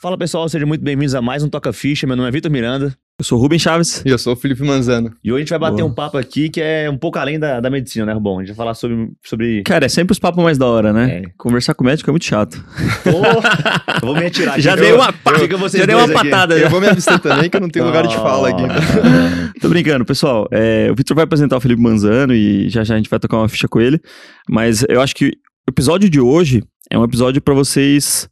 [0.00, 2.06] Fala pessoal, sejam muito bem-vindos a mais um Toca Ficha.
[2.06, 2.96] Meu nome é Vitor Miranda.
[3.18, 4.00] Eu sou o Rubem Chaves.
[4.06, 5.12] E eu sou o Felipe Manzano.
[5.24, 5.90] E hoje a gente vai bater Boa.
[5.90, 8.36] um papo aqui que é um pouco além da, da medicina, né, Rubão?
[8.36, 9.10] A gente vai falar sobre.
[9.24, 9.64] sobre...
[9.64, 11.22] Cara, é sempre os papos mais da hora, né?
[11.24, 11.30] É.
[11.36, 12.64] Conversar com médico é muito chato.
[13.04, 14.60] Eu vou me retirar aqui.
[14.60, 15.12] Já Eu- dei uma,
[15.58, 16.30] vocês já dei uma dois aqui.
[16.30, 16.54] patada.
[16.54, 16.68] Eu Já.
[16.68, 18.62] vou me abster também, que eu não tenho lugar de fala aqui.
[18.62, 19.58] Oh.
[19.60, 20.46] Tô brincando, pessoal.
[20.52, 23.38] É, o Victor vai apresentar o Felipe Manzano e já já a gente vai tocar
[23.38, 24.00] uma ficha com ele.
[24.48, 28.28] Mas eu acho que o episódio de hoje é um episódio pra vocês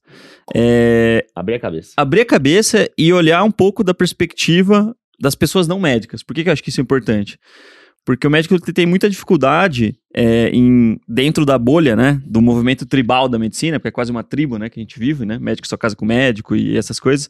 [0.54, 1.92] é, Abrir a cabeça.
[1.96, 6.22] abrir a cabeça e olhar um pouco da perspectiva das pessoas não médicas.
[6.22, 7.38] Por que, que eu acho que isso é importante?
[8.04, 13.28] Porque o médico tem muita dificuldade é, em dentro da bolha, né, do movimento tribal
[13.28, 15.76] da medicina, porque é quase uma tribo, né, que a gente vive, né, médico só
[15.76, 17.28] casa com médico e essas coisas,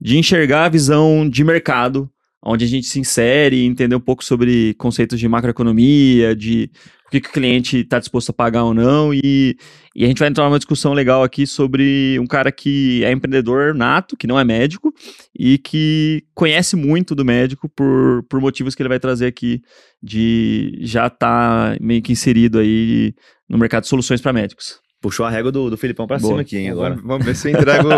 [0.00, 2.10] de enxergar a visão de mercado,
[2.42, 6.70] onde a gente se insere entender um pouco sobre conceitos de macroeconomia, de
[7.06, 9.56] o que, que o cliente está disposto a pagar ou não, e,
[9.96, 13.74] e a gente vai entrar numa discussão legal aqui sobre um cara que é empreendedor
[13.74, 14.92] nato, que não é médico,
[15.36, 19.62] e que conhece muito do médico por, por motivos que ele vai trazer aqui
[20.02, 23.14] de já estar meio que inserido aí
[23.48, 24.78] no mercado de soluções para médicos.
[25.00, 26.30] Puxou a régua do, do Filipão pra Boa.
[26.30, 26.94] cima aqui, hein, agora.
[26.94, 27.88] Vamos, vamos ver se eu entrego,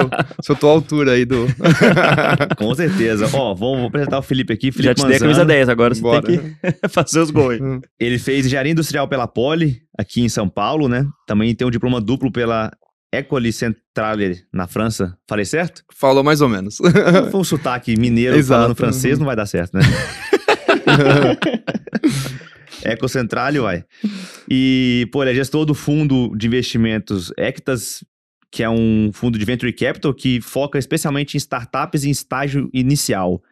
[0.42, 1.46] se eu tô à altura aí do...
[2.58, 3.26] Com certeza.
[3.32, 4.70] Ó, vou, vou apresentar o Felipe aqui.
[4.70, 5.48] Felipe já te dei a camisa Manzano.
[5.48, 6.22] 10, agora você Bora.
[6.22, 6.54] tem que
[6.90, 7.58] fazer os gols.
[7.98, 11.06] Ele fez engenharia industrial pela Poli, aqui em São Paulo, né?
[11.26, 12.70] Também tem um diploma duplo pela
[13.10, 15.16] École Centrale na França.
[15.26, 15.82] Falei certo?
[15.98, 16.76] Falou mais ou menos.
[17.30, 18.60] Foi um sotaque mineiro Exato.
[18.60, 19.82] falando francês, não vai dar certo, né?
[22.84, 23.84] Ecocentrale, uai.
[24.48, 28.04] E, pô, ele é gestor do fundo de investimentos Ectas,
[28.50, 33.42] que é um fundo de venture capital que foca especialmente em startups em estágio inicial.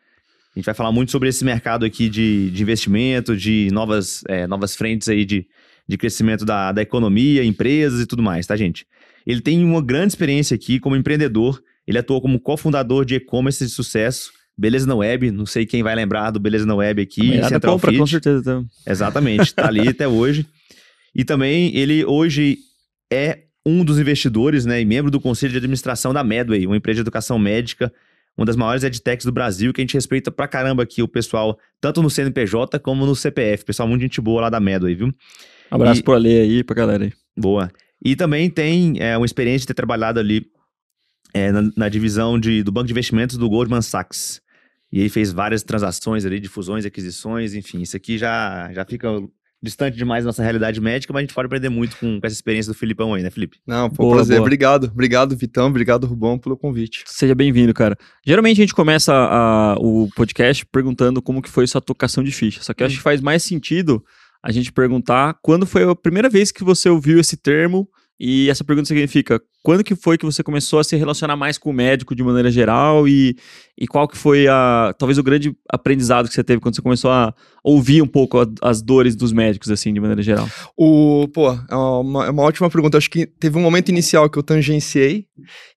[0.55, 4.47] A gente vai falar muito sobre esse mercado aqui de, de investimento, de novas, é,
[4.47, 5.47] novas frentes aí de,
[5.87, 8.85] de crescimento da, da economia, empresas e tudo mais, tá, gente?
[9.25, 11.63] Ele tem uma grande experiência aqui como empreendedor.
[11.87, 15.31] Ele atuou como cofundador de e-commerce de sucesso, Beleza na Web.
[15.31, 18.01] Não sei quem vai lembrar do Beleza na Web aqui, Nada Central compra, Fit.
[18.01, 18.41] com certeza.
[18.41, 18.67] Então.
[18.87, 20.45] Exatamente, tá ali até hoje.
[21.15, 22.59] E também ele hoje
[23.13, 26.97] é um dos investidores, né, e membro do conselho de administração da Medway, uma empresa
[26.97, 27.93] de educação médica,
[28.37, 31.59] uma das maiores edtechs do Brasil, que a gente respeita pra caramba aqui o pessoal,
[31.81, 33.65] tanto no CNPJ como no CPF.
[33.65, 35.13] Pessoal, muito gente boa lá da Medway, viu?
[35.71, 37.13] Abraço E- pro Ale aí, pra galera aí.
[37.37, 37.71] Boa.
[38.05, 40.47] E também tem é, uma experiência de ter trabalhado ali
[41.35, 44.41] é, na, na divisão de, do banco de investimentos do Goldman Sachs.
[44.93, 47.83] E aí fez várias transações ali de fusões, aquisições, enfim.
[47.83, 49.09] Isso aqui já, já fica
[49.63, 52.35] distante demais da nossa realidade médica, mas a gente pode aprender muito com, com essa
[52.37, 53.59] experiência do Filipão aí, né, Felipe?
[53.67, 54.37] Não, pô, Boa, prazer.
[54.37, 54.47] boa.
[54.47, 54.85] Obrigado.
[54.85, 55.67] Obrigado, Vitão.
[55.67, 57.03] Obrigado, Rubão, pelo convite.
[57.07, 57.99] Seja bem-vindo, cara.
[58.25, 62.63] Geralmente a gente começa a- o podcast perguntando como que foi sua tocação de ficha.
[62.63, 64.03] Só que eu acho que faz mais sentido
[64.43, 67.89] a gente perguntar quando foi a primeira vez que você ouviu esse termo
[68.21, 71.71] e essa pergunta significa quando que foi que você começou a se relacionar mais com
[71.71, 73.37] o médico de maneira geral e,
[73.79, 77.11] e qual que foi a talvez o grande aprendizado que você teve quando você começou
[77.11, 80.49] a ouvir um pouco a- as dores dos médicos assim de maneira geral.
[80.77, 82.97] O, pô, é uma, é uma ótima pergunta.
[82.99, 85.27] Acho que teve um momento inicial que eu tangenciei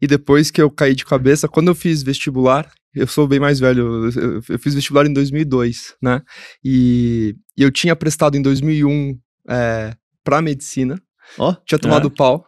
[0.01, 3.59] e depois que eu caí de cabeça, quando eu fiz vestibular, eu sou bem mais
[3.59, 6.21] velho, eu, eu fiz vestibular em 2002, né?
[6.63, 9.17] E, e eu tinha prestado em 2001
[9.49, 10.99] é, pra medicina,
[11.37, 12.45] Ó, tinha tomado pau.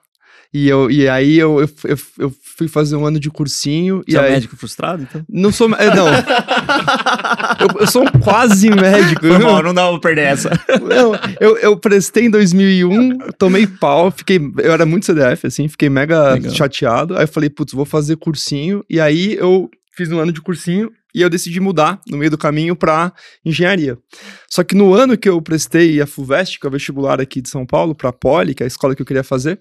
[0.53, 4.03] E, eu, e aí eu, eu, eu, eu fui fazer um ano de cursinho.
[4.05, 5.25] Você e é aí, médico frustrado então?
[5.27, 5.67] Não sou.
[5.73, 6.07] é, não.
[7.59, 9.21] eu, eu sou um quase médico.
[9.21, 10.51] Foi mal, não dá pra perder essa.
[10.83, 15.89] Não, eu, eu prestei em 2001, tomei pau, fiquei, eu era muito CDF, assim, fiquei
[15.89, 16.53] mega Legal.
[16.53, 17.17] chateado.
[17.17, 18.85] Aí eu falei, putz, vou fazer cursinho.
[18.87, 22.37] E aí eu fiz um ano de cursinho e eu decidi mudar no meio do
[22.37, 23.13] caminho pra
[23.45, 23.97] engenharia.
[24.49, 27.49] Só que no ano que eu prestei a FUVEST, que é o vestibular aqui de
[27.49, 29.59] São Paulo, pra Poli, que é a escola que eu queria fazer,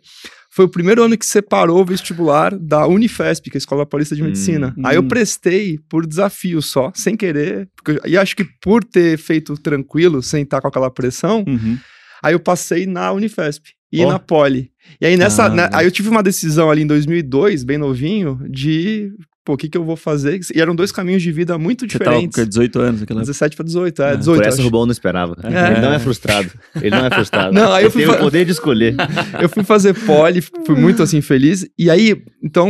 [0.50, 4.14] foi o primeiro ano que separou o vestibular da Unifesp, que é a Escola Paulista
[4.16, 4.26] de Hum.
[4.26, 4.74] Medicina.
[4.84, 5.08] Aí eu Hum.
[5.08, 7.68] prestei por desafio só, sem querer.
[7.76, 11.78] Porque, e acho que por ter feito tranquilo, sem estar com aquela pressão, Uhum.
[12.22, 14.08] Aí eu passei na Unifesp e Ó.
[14.08, 14.70] na Poli.
[15.00, 19.10] E aí nessa, Ah, aí eu tive uma decisão ali em 2002, bem novinho, de,
[19.44, 20.40] pô, o que que eu vou fazer?
[20.54, 22.38] E eram dois caminhos de vida muito Você tava diferentes.
[22.42, 24.38] com 18 anos aquela 17 para 18, é, Ah, 18.
[24.40, 24.64] por essa o.
[24.64, 25.36] Rubão não esperava.
[25.42, 25.72] É.
[25.72, 26.50] Ele não é frustrado.
[26.76, 27.52] Ele não é frustrado.
[27.52, 28.94] Não, aí eu fui tem o fa- poder de escolher.
[29.40, 31.66] Eu fui fazer Poli, fui muito assim feliz.
[31.78, 32.68] E aí, então,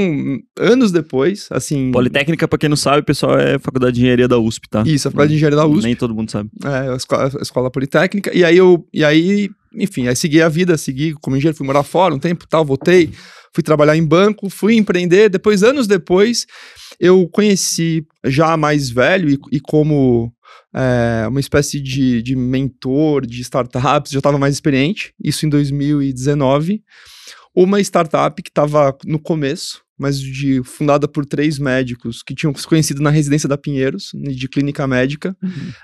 [0.59, 4.69] anos depois, assim, Politécnica, pra quem não sabe, pessoal, é faculdade de engenharia da USP,
[4.69, 4.83] tá?
[4.87, 5.85] isso, a faculdade de engenharia da USP.
[5.85, 6.49] Nem todo mundo sabe.
[6.65, 8.31] É, a escola, a escola politécnica.
[8.37, 11.83] E aí eu, e aí, enfim, aí segui a vida, segui como engenheiro, fui morar
[11.83, 13.11] fora um tempo, tal, voltei,
[13.53, 15.29] fui trabalhar em banco, fui empreender.
[15.29, 16.47] Depois, anos depois,
[16.99, 20.33] eu conheci já mais velho e, e como
[20.75, 26.83] é, uma espécie de, de mentor de startups, já estava mais experiente, isso em 2019.
[27.55, 32.67] Uma startup que estava no começo, mas de fundada por três médicos que tinham se
[32.67, 35.37] conhecido na residência da Pinheiros, de clínica médica,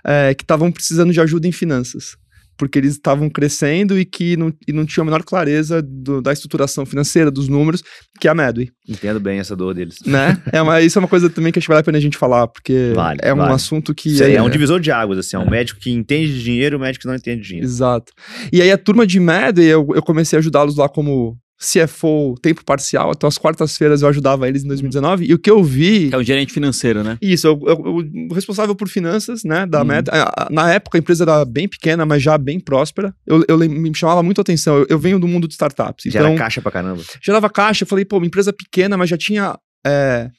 [0.05, 2.17] é, que estavam precisando de ajuda em finanças
[2.59, 6.33] porque eles estavam crescendo e que não, e não tinham a menor clareza do, da
[6.33, 7.83] estruturação financeira, dos números,
[8.21, 8.71] que é a Medway.
[8.87, 9.97] Entendo bem essa dor deles.
[10.05, 10.43] Né?
[10.53, 12.19] É uma, isso é uma coisa também que acho que vale a pena a gente
[12.19, 13.53] falar, porque Vale, é um vale.
[13.53, 14.23] assunto que...
[14.23, 16.79] Aí é um divisor de águas, assim, é um médico que entende de dinheiro e
[16.79, 17.67] um médico que não entende de dinheiro.
[17.67, 18.13] Exato.
[18.53, 22.65] E aí a turma de Medway, eu, eu comecei a ajudá-los lá como CFO tempo
[22.65, 26.09] parcial, então às quartas-feiras eu ajudava eles em 2019, e o que eu vi...
[26.13, 27.19] É o gerente financeiro, né?
[27.21, 27.79] Isso, eu, eu-
[28.31, 29.87] o responsável por finanças, né, da Uhum.
[29.87, 30.13] Meta.
[30.51, 33.13] Na época a empresa era bem pequena, mas já bem próspera.
[33.27, 34.77] Eu, eu me chamava muito a atenção.
[34.79, 37.03] Eu, eu venho do mundo de startups, Já então caixa pra caramba.
[37.23, 37.83] gerava caixa.
[37.83, 40.31] Eu falei, pô, uma empresa pequena, mas já tinha é,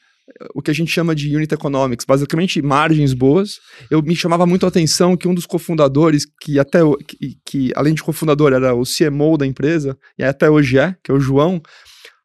[0.54, 3.60] o que a gente chama de unit economics, basicamente margens boas.
[3.90, 7.94] Eu me chamava muito a atenção que um dos cofundadores, que até que, que além
[7.94, 11.62] de cofundador era o CMO da empresa e até hoje é, que é o João.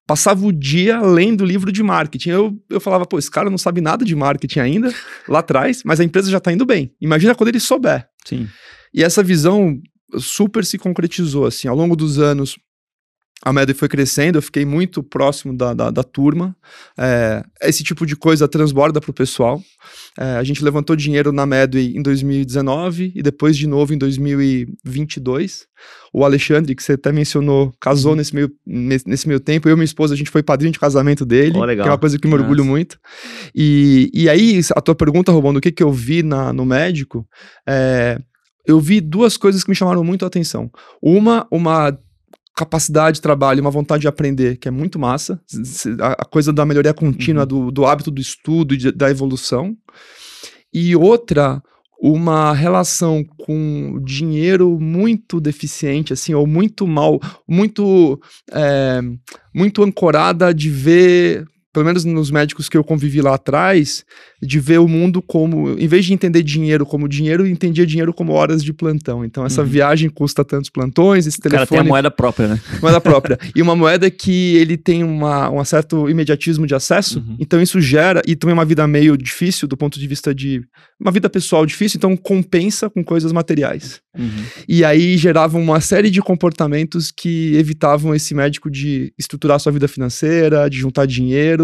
[0.06, 2.28] Passava o dia lendo livro de marketing.
[2.30, 4.94] Eu, eu falava, pô, esse cara não sabe nada de marketing ainda,
[5.26, 6.92] lá atrás, mas a empresa já tá indo bem.
[7.00, 8.06] Imagina quando ele souber.
[8.26, 8.46] Sim.
[8.92, 9.80] E essa visão
[10.18, 12.56] super se concretizou, assim, ao longo dos anos.
[13.42, 16.56] A Medway foi crescendo, eu fiquei muito próximo da, da, da turma.
[16.98, 19.62] É, esse tipo de coisa transborda para o pessoal.
[20.18, 25.66] É, a gente levantou dinheiro na Medway em 2019 e depois de novo em 2022.
[26.10, 29.68] O Alexandre, que você até mencionou, casou nesse meio, nesse, meio tempo.
[29.68, 31.84] Eu e minha esposa, a gente foi padrinho de casamento dele, legal.
[31.84, 32.70] que é uma coisa que me orgulho Nossa.
[32.70, 32.98] muito.
[33.54, 37.26] E, e aí, a tua pergunta, Robão, do que, que eu vi na, no médico,
[37.68, 38.18] é,
[38.66, 40.70] eu vi duas coisas que me chamaram muito a atenção.
[41.02, 41.98] Uma, uma
[42.56, 45.40] capacidade de trabalho, uma vontade de aprender, que é muito massa.
[46.00, 47.48] A, coisa da melhoria contínua, Uhum.
[47.66, 49.76] do, do hábito do estudo e de- da evolução.
[50.72, 51.60] E outra,
[52.00, 57.18] uma relação com dinheiro muito deficiente, assim, ou muito mal,
[57.48, 58.20] muito,
[58.52, 59.00] é,
[59.54, 61.44] muito ancorada de ver,
[61.74, 64.04] pelo menos nos médicos que eu convivi lá atrás,
[64.40, 68.32] de ver o mundo como, em vez de entender dinheiro como dinheiro, entendia dinheiro como
[68.32, 69.24] horas de plantão.
[69.24, 69.66] Então, essa Uhum.
[69.68, 72.60] viagem custa tantos plantões, esse O cara tem a telefone moeda própria, né?
[72.80, 73.38] moeda própria.
[73.54, 77.36] e uma moeda que ele tem uma, um certo imediatismo de acesso, Uhum.
[77.38, 80.62] então isso gera, e também uma vida meio difícil do ponto de vista de.
[81.00, 84.00] Uma vida pessoal difícil, então compensa com coisas materiais.
[84.16, 84.44] Uhum.
[84.68, 89.88] E aí geravam uma série de comportamentos que evitavam esse médico de estruturar sua vida
[89.88, 91.63] financeira, de juntar dinheiro,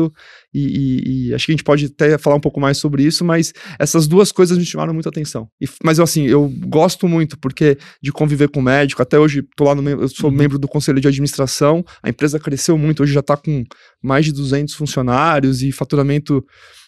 [0.55, 3.25] e, e- e acho que a gente pode até falar um pouco mais sobre isso,
[3.25, 5.49] mas essas duas coisas me chamaram muita atenção.
[5.61, 9.65] E mas eu, assim, eu gosto muito, porque de conviver com médico, até hoje tô
[9.65, 10.37] lá no, eu sou Uhum.
[10.37, 13.65] membro do conselho de administração, a empresa cresceu muito, hoje já está com
[14.03, 16.45] mais de 200 funcionários e faturamento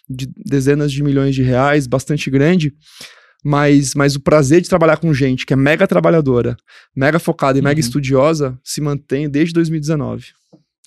[0.09, 2.73] de dezenas de milhões de reais, bastante grande.
[3.45, 6.57] Mas, mas o prazer de trabalhar com gente que é mega trabalhadora,
[6.95, 7.85] mega focada e mega Uhum.
[7.87, 10.27] estudiosa se mantém desde 2019.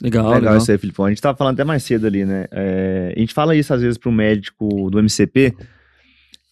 [0.01, 0.57] Legal, legal, legal.
[0.57, 1.05] isso aí, Filipão.
[1.05, 2.45] A gente tava falando até mais cedo ali, né?
[2.51, 5.55] É, a gente fala isso às vezes para um médico do MCP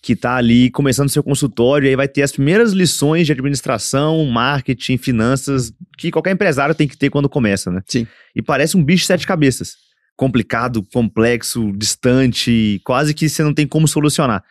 [0.01, 4.25] que tá ali começando seu consultório e aí vai ter as primeiras lições de administração,
[4.25, 7.81] marketing, finanças que qualquer empresário tem que ter quando começa, né?
[7.85, 8.05] Sim.
[8.35, 9.75] E parece um bicho de sete cabeças.
[10.17, 14.43] Complicado, complexo, distante, quase que você não tem como solucionar.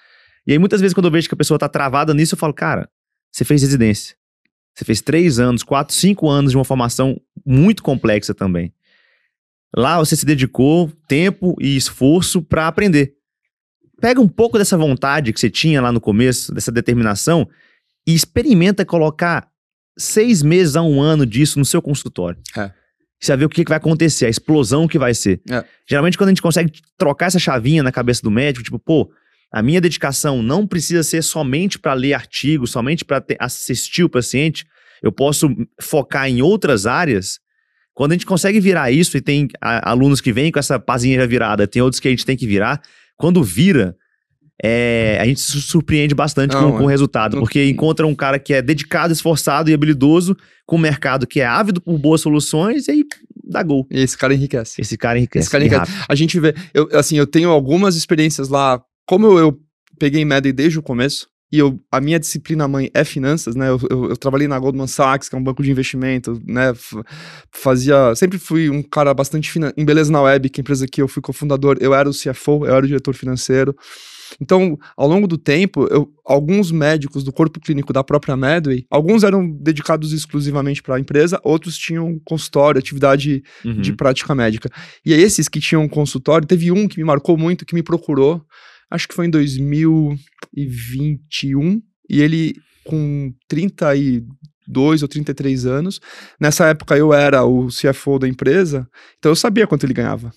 [0.46, 2.54] E aí muitas vezes quando eu vejo que a pessoa tá travada nisso, eu falo,
[2.54, 2.88] cara,
[3.30, 4.16] você fez residência.
[4.74, 8.72] Você fez três anos, quatro, cinco anos de uma formação muito complexa também.
[9.76, 13.14] Lá você se dedicou tempo e esforço para aprender.
[14.00, 17.48] Pega um pouco dessa vontade que você tinha lá no começo, dessa determinação,
[18.06, 19.48] e experimenta colocar
[19.96, 22.40] seis meses a um ano disso no seu consultório.
[22.56, 22.70] É.
[23.20, 25.40] Você vai ver o que vai acontecer, a explosão que vai ser.
[25.48, 25.64] É.
[25.88, 29.12] Geralmente, quando a gente consegue trocar essa chavinha na cabeça do médico, tipo, pô,
[29.52, 34.66] a minha dedicação não precisa ser somente para ler artigos, somente para assistir o paciente.
[35.02, 35.48] Eu posso
[35.80, 37.38] focar em outras áreas.
[37.94, 41.26] Quando a gente consegue virar isso, e tem alunos que vêm com essa pazinha já
[41.26, 42.80] virada, tem outros que a gente tem que virar.
[43.18, 43.94] Quando vira,
[44.62, 46.92] é, a gente se surpreende bastante Não, com, com o é.
[46.92, 51.26] resultado, Não- porque encontra um cara que é dedicado, esforçado e habilidoso, com um mercado
[51.26, 53.04] que é ávido por boas soluções, e aí
[53.44, 53.86] dá gol.
[53.90, 54.80] E esse cara enriquece.
[54.80, 55.44] Esse cara enriquece.
[55.44, 55.92] Esse cara enriquece.
[56.08, 59.60] A gente vê, eu, assim, eu tenho algumas experiências lá, como eu, eu
[59.98, 63.68] peguei Medway desde o começo, e eu, a minha disciplina mãe é finanças, né?
[63.68, 66.72] Eu, eu, eu trabalhei na Goldman Sachs, que é um banco de investimento, né?
[67.50, 68.14] Fazia.
[68.14, 69.72] Sempre fui um cara bastante finan...
[69.76, 72.12] em Beleza na Web, que é a empresa que eu fui cofundador, eu era o
[72.12, 73.76] CFO, eu era o diretor financeiro.
[74.40, 79.22] Então, ao longo do tempo, eu- alguns médicos do corpo clínico da própria Medway, alguns
[79.24, 83.80] eram dedicados exclusivamente para a empresa, outros tinham consultório, atividade Uhum.
[83.82, 84.70] de prática médica.
[85.04, 88.42] E aí, esses que tinham consultório, teve um que me marcou muito, que me procurou,
[88.90, 96.00] acho que foi em 2021, e ele com 32 ou 33 anos.
[96.40, 100.32] Nessa época eu era o CFO da empresa, então eu sabia quanto ele ganhava.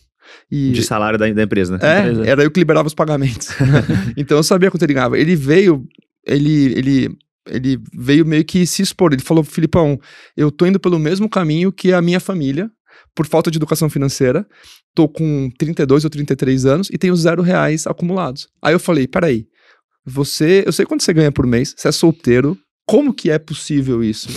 [0.51, 1.79] E, De salário da, da empresa, né?
[1.81, 2.29] é, empresa.
[2.29, 3.49] era eu que liberava os pagamentos.
[4.17, 5.17] então eu sabia quanto ele ganhava.
[5.17, 5.85] Ele veio,
[6.25, 9.13] ele, ele, ele veio meio que se expor.
[9.13, 9.99] Ele falou, Filipão,
[10.35, 12.69] eu tô indo pelo mesmo caminho que a minha família,
[13.15, 14.45] por falta de educação financeira.
[14.93, 18.47] Tô com 32 ou 33 anos e tenho zero reais acumulados.
[18.61, 19.47] Aí eu falei, peraí,
[20.05, 22.57] você, eu sei quanto você ganha por mês, você é solteiro,
[22.87, 24.29] como que é possível isso?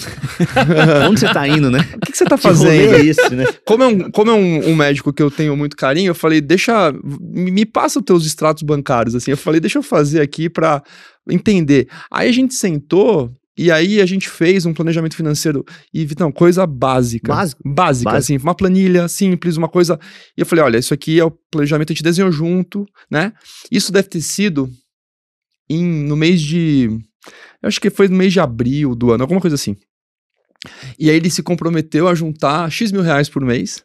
[1.08, 1.80] Onde você tá indo, né?
[1.96, 2.94] O que, que você tá fazendo?
[2.94, 3.04] é
[3.36, 3.46] né?
[3.66, 6.40] Como é, um, como é um, um médico que eu tenho muito carinho, eu falei,
[6.40, 6.90] deixa.
[7.20, 9.30] Me, passa os teus extratos bancários, assim.
[9.30, 10.82] Eu falei, deixa eu fazer aqui pra
[11.28, 11.88] entender.
[12.10, 13.30] Aí a gente sentou.
[13.58, 17.34] E aí a gente fez um planejamento financeiro e, Vitão, coisa básica.
[17.34, 17.60] Básico?
[17.64, 18.34] Básica, Básico.
[18.34, 19.98] assim, uma planilha simples, uma coisa.
[20.36, 23.32] E eu falei, olha, isso aqui é o planejamento, a gente desenhou junto, né?
[23.70, 24.70] Isso deve ter sido
[25.68, 26.88] em, no mês de.
[27.60, 29.76] Eu acho que foi no mês de abril do ano, alguma coisa assim.
[30.98, 33.82] E aí ele se comprometeu a juntar X mil reais por mês.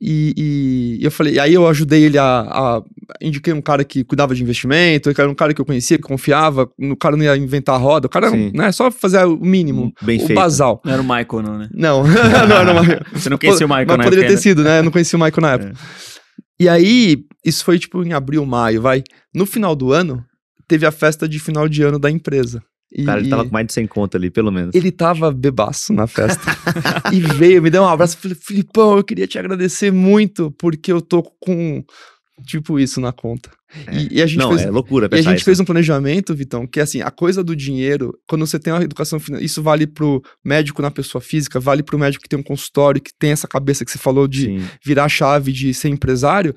[0.00, 2.82] E, e eu falei, aí eu ajudei ele a, a-
[3.20, 6.02] Indiquei um cara que cuidava de investimento, que era um cara que eu conhecia, que
[6.04, 8.50] confiava, o cara não ia inventar a roda, o cara, Sim.
[8.54, 10.34] né, só fazer o mínimo, Bem o feito.
[10.34, 10.80] basal.
[10.84, 11.68] Não era o Michael, não, né?
[11.72, 12.02] Não,
[12.48, 12.82] não era uma.
[13.12, 14.78] Você não conhecia o Michael Mas na poderia época ter sido, né?
[14.78, 15.72] Eu não conhecia o Michael na época.
[16.58, 19.02] E aí, isso foi tipo em abril, maio, vai.
[19.34, 20.24] No final do ano,
[20.66, 22.62] teve a festa de final de ano da empresa.
[22.94, 24.74] E, cara ele tava com mais de 100 conto ali, pelo menos.
[24.74, 26.44] ele tava bebaço na festa.
[27.12, 28.16] e veio, me deu um abraço.
[28.16, 31.82] Falei, Filipão, eu queria te agradecer muito, porque eu tô com,
[32.46, 33.50] tipo, isso na conta.
[33.90, 34.62] E, e a gente Não, fez.
[34.62, 35.44] é loucura E a gente isso.
[35.44, 39.18] fez um planejamento, Vitão, que assim, a coisa do dinheiro, quando você tem uma educação
[39.18, 43.00] financeira, isso vale pro médico na pessoa física, vale pro médico que tem um consultório,
[43.02, 44.62] que tem essa cabeça que você falou de Sim.
[44.84, 46.54] virar a chave de ser empresário.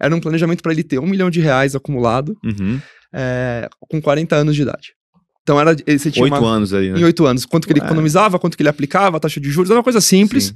[0.00, 2.80] Era um planejamento para ele ter um milhão de reais acumulado Uhum.
[3.12, 4.92] é, com 40 anos de idade.
[5.42, 7.00] Então era, você tinha Oito uma, anos ali, né?
[7.00, 7.84] em oito anos, quanto que ele É.
[7.84, 10.44] economizava, quanto que ele aplicava, a taxa de juros, era uma coisa simples.
[10.46, 10.54] Sim.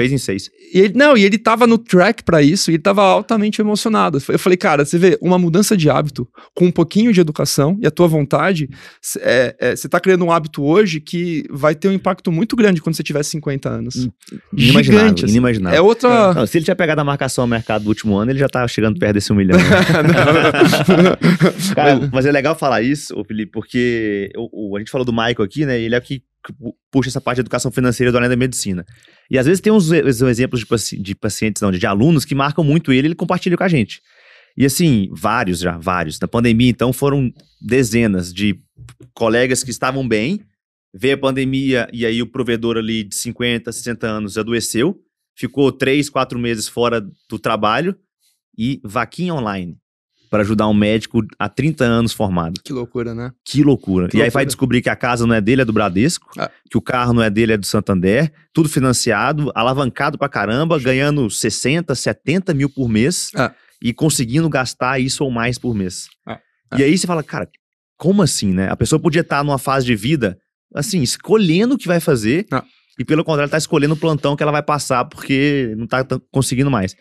[0.00, 0.48] Fez em seis.
[0.72, 4.16] E ele, não, e ele tava no track pra isso, e ele tava altamente emocionado.
[4.30, 7.86] Eu falei, cara, você vê, uma mudança de hábito com um pouquinho de educação e
[7.86, 8.66] a tua vontade,
[9.02, 12.56] c- é, é, você tá criando um hábito hoje que vai ter um impacto muito
[12.56, 14.08] grande quando você tiver 50 anos.
[14.56, 14.82] Inimaginável.
[14.82, 15.34] Gigante, assim.
[15.34, 15.78] inimaginável.
[15.78, 16.32] É outra.
[16.32, 18.66] Não, se ele tinha pegado a marcação ao mercado do último ano, ele já tá
[18.66, 19.58] chegando perto desse um milhão.
[21.74, 25.42] Cara, mas é legal falar isso, Felipe, porque o, o- a gente falou do Michael
[25.42, 25.80] aqui, né?
[25.80, 28.84] Ele é o que pu- puxa essa parte de educação financeira do além da medicina.
[29.30, 32.24] E às vezes tem uns, uns exemplos de, paci- de pacientes, não, de, de alunos
[32.24, 34.00] que marcam muito ele, ele compartilha com a gente.
[34.56, 36.18] E assim, vários já, vários.
[36.18, 38.58] Na pandemia, então, foram dezenas de
[39.14, 40.40] colegas que estavam bem,
[40.94, 44.98] veio a pandemia e aí o provedor ali de 50, 60 anos adoeceu,
[45.36, 47.96] ficou três, quatro meses fora do trabalho
[48.58, 49.76] e vaquinha online
[50.30, 52.60] para ajudar um médico há 30 anos formado.
[52.64, 53.32] Que loucura, né?
[53.44, 54.06] Que loucura.
[54.08, 54.30] Que e aí loucura.
[54.34, 56.48] vai descobrir que a casa não é dele, é do Bradesco, Ah.
[56.70, 61.28] que o carro não é dele, é do Santander, tudo financiado, alavancado pra caramba, ganhando
[61.28, 63.52] 60, 70 mil por mês Ah.
[63.82, 66.06] e conseguindo gastar isso ou mais por mês.
[66.26, 66.38] Ah.
[66.78, 67.48] E aí você fala, cara,
[67.98, 68.70] como assim, né?
[68.70, 70.38] A pessoa podia estar numa fase de vida,
[70.74, 72.62] assim, escolhendo o que vai fazer Ah.
[72.98, 76.22] e pelo contrário, tá escolhendo o plantão que ela vai passar porque não tá tão-
[76.30, 76.94] conseguindo mais.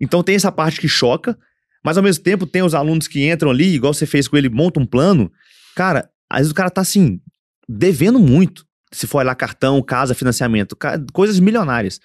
[0.00, 1.36] Então tem essa parte que choca,
[1.84, 4.48] mas ao mesmo tempo tem os alunos que entram ali, igual você fez com ele,
[4.48, 5.30] monta um plano.
[5.74, 7.20] Cara, às vezes o cara tá assim,
[7.68, 8.64] devendo muito.
[8.92, 10.76] Se for olhar cartão, casa, financiamento,
[11.12, 12.00] coisas milionárias.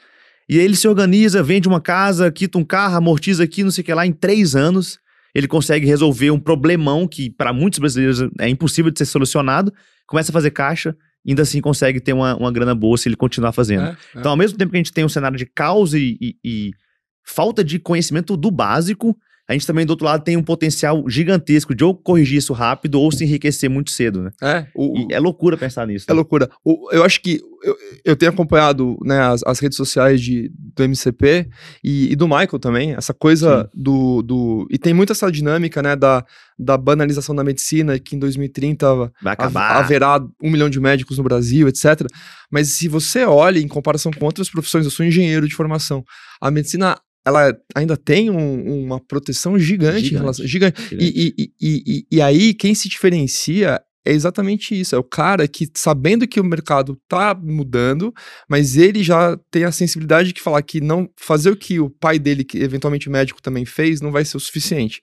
[0.48, 3.82] E aí ele se organiza, vende uma casa, quita um carro, amortiza aqui, não sei
[3.82, 5.00] o que lá, em três anos
[5.34, 9.74] ele consegue resolver um problemão que para muitos brasileiros é impossível de ser solucionado,
[10.08, 10.96] começa a fazer caixa,
[11.28, 13.88] ainda assim consegue ter uma, uma grana boa se ele continuar fazendo.
[13.88, 13.96] É, é.
[14.20, 16.72] Então, ao mesmo tempo que a gente tem um cenário de caos e, e- e
[17.26, 19.18] falta de conhecimento do básico,
[19.48, 23.00] a gente também, do outro lado, tem um potencial gigantesco de ou corrigir isso rápido
[23.00, 24.32] ou se enriquecer muito cedo, né?
[24.42, 26.06] É, o, é loucura pensar nisso.
[26.10, 26.16] É né?
[26.16, 26.50] loucura.
[26.64, 30.84] O- eu acho que eu, eu tenho acompanhado né, as, as redes sociais de, do
[30.84, 31.48] MCP
[31.84, 34.68] e, e do Michael também, essa coisa do, do.
[34.72, 36.26] E tem muito essa dinâmica né, da,
[36.58, 39.78] da banalização da medicina, que em 2030 Vai acabar.
[39.78, 42.02] haverá um milhão de médicos no Brasil, etc.
[42.52, 46.04] Mas se você olha em comparação com outras profissões, eu sou engenheiro de formação,
[46.42, 46.98] a medicina.
[47.26, 50.22] Ela ainda tem um- uma proteção gigante, em Gigante.
[50.22, 50.48] relação.
[50.48, 50.96] Gigante.
[50.96, 54.94] E, e, e, e, e aí, quem se diferencia é exatamente isso.
[54.96, 58.14] É o cara que, sabendo que o mercado tá mudando,
[58.48, 62.20] mas ele já tem a sensibilidade de falar que não fazer o que o pai
[62.20, 65.02] dele, que eventualmente médico também fez, não vai ser o suficiente.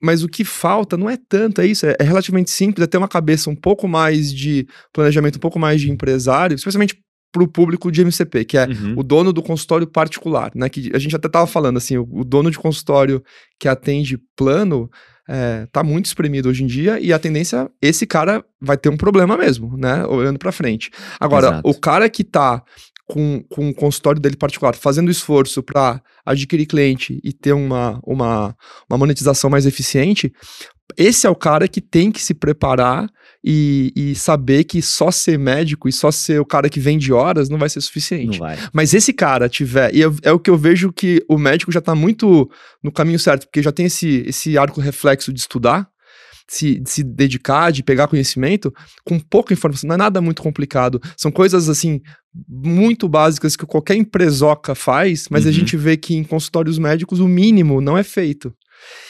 [0.00, 2.98] Mas o que falta não é tanto, é isso, é, é relativamente simples, é ter
[2.98, 6.94] uma cabeça um pouco mais de planejamento, um pouco mais de empresário, especialmente
[7.32, 8.94] para o público de MCP, que é Uhum.
[8.96, 10.68] o dono do consultório particular, né?
[10.68, 13.22] Que a gente até tava falando assim, o, o dono de consultório
[13.58, 14.90] que atende plano
[15.28, 18.96] é, tá muito espremido hoje em dia e a tendência, esse cara vai ter um
[18.96, 20.04] problema mesmo, né?
[20.06, 20.90] Olhando para frente.
[21.18, 21.68] Agora, Exato.
[21.68, 22.62] o cara que tá
[23.06, 28.56] com, com o consultório dele particular, fazendo esforço para adquirir cliente e ter uma, uma,
[28.90, 30.32] uma monetização mais eficiente,
[30.96, 33.08] esse é o cara que tem que se preparar
[33.44, 37.48] e, e, saber que só ser médico e só ser o cara que vende horas
[37.48, 38.40] não vai ser suficiente.
[38.40, 38.58] Não vai.
[38.72, 41.94] Mas esse cara tiver, e é o que eu vejo que o médico já tá
[41.94, 42.50] muito
[42.82, 45.88] no caminho certo, porque já tem esse, esse arco reflexo de estudar,
[46.48, 48.72] se, de se dedicar, de pegar conhecimento,
[49.04, 51.00] com pouca informação, não é nada muito complicado.
[51.16, 52.00] São coisas assim
[52.48, 55.50] muito básicas que qualquer empresoca faz, mas uhum.
[55.50, 58.54] a gente vê que em consultórios médicos o mínimo não é feito.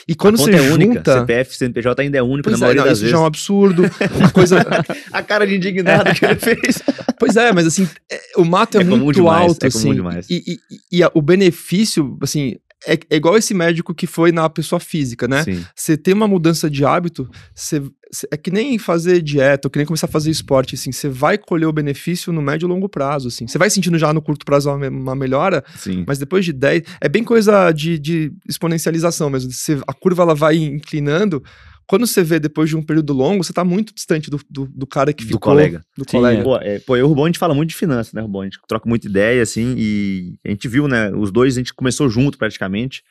[0.08, 0.74] E quando você é junta...
[0.74, 3.10] única, CPF, CNPJ ainda é único pois na maioria é, não, das isso vezes.
[3.10, 3.82] já é um absurdo.
[4.16, 4.64] Uma coisa...
[5.12, 6.82] a cara de indignado que ele fez.
[7.18, 9.94] Pois é, mas assim, é, o mato é, É muito demais, alto, é assim.
[9.94, 10.26] demais.
[10.28, 14.48] E, e- e a- o benefício, assim, é, é igual esse médico que foi na
[14.50, 15.44] pessoa física, né?
[15.74, 17.80] Você tem uma mudança de hábito, você,
[18.12, 21.08] cê- é que nem fazer dieta, ou que nem começar a fazer esporte, assim, você
[21.08, 23.46] vai colher o benefício no médio e longo prazo, assim.
[23.46, 26.04] Você vai sentindo já no curto prazo uma, uma melhora, Sim.
[26.06, 29.50] mas depois de 10, é bem coisa de, de exponencialização mesmo.
[29.52, 31.42] Você- a curva ela vai inclinando.
[31.86, 34.86] Quando você vê depois de um período longo, você tá muito distante do, do, do
[34.86, 35.52] cara que Do ficou.
[35.52, 35.84] colega.
[35.96, 36.42] Do Sim, colega.
[36.42, 38.42] Pô, é, pô, eu e o Rubão, a gente fala muito de finanças, né, Rubão?
[38.42, 41.72] A gente troca muita ideia, assim, e a gente viu, né, os dois, a gente
[41.72, 43.04] começou junto praticamente,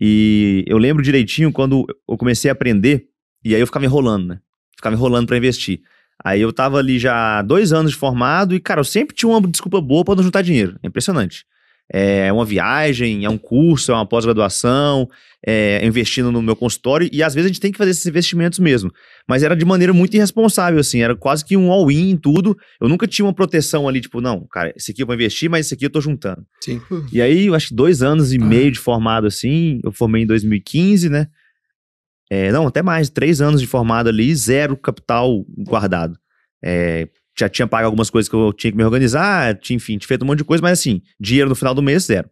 [0.00, 3.06] e eu lembro direitinho quando eu comecei a aprender,
[3.44, 4.38] e aí eu ficava enrolando, né?
[4.76, 5.80] Ficava enrolando pra investir.
[6.24, 9.28] Aí eu tava ali já há dois anos de formado, e, cara, eu sempre tinha
[9.28, 10.78] uma desculpa boa pra não juntar dinheiro.
[10.82, 11.44] É impressionante.
[11.92, 15.08] É uma viagem, é um curso, é uma pós-graduação,
[15.46, 18.58] é investindo no meu consultório, e às vezes a gente tem que fazer esses investimentos
[18.58, 18.90] mesmo.
[19.28, 22.56] Mas era de maneira muito irresponsável, assim, era quase que um all-in em tudo.
[22.80, 25.66] Eu nunca tinha uma proteção ali, tipo, não, cara, esse aqui eu vou investir, mas
[25.66, 26.44] esse aqui eu tô juntando.
[26.60, 26.80] Sim.
[27.12, 30.26] E aí, eu acho que dois anos e meio de formado, assim, eu formei em
[30.26, 31.28] 2015, né?
[32.28, 36.18] É, não, até mais, três anos de formado ali, zero capital guardado.
[36.64, 40.08] É, já tinha pago algumas coisas que eu tinha que me organizar, tinha, enfim, tinha
[40.08, 42.28] feito um monte de coisa, mas assim, dinheiro no final do mês, zero.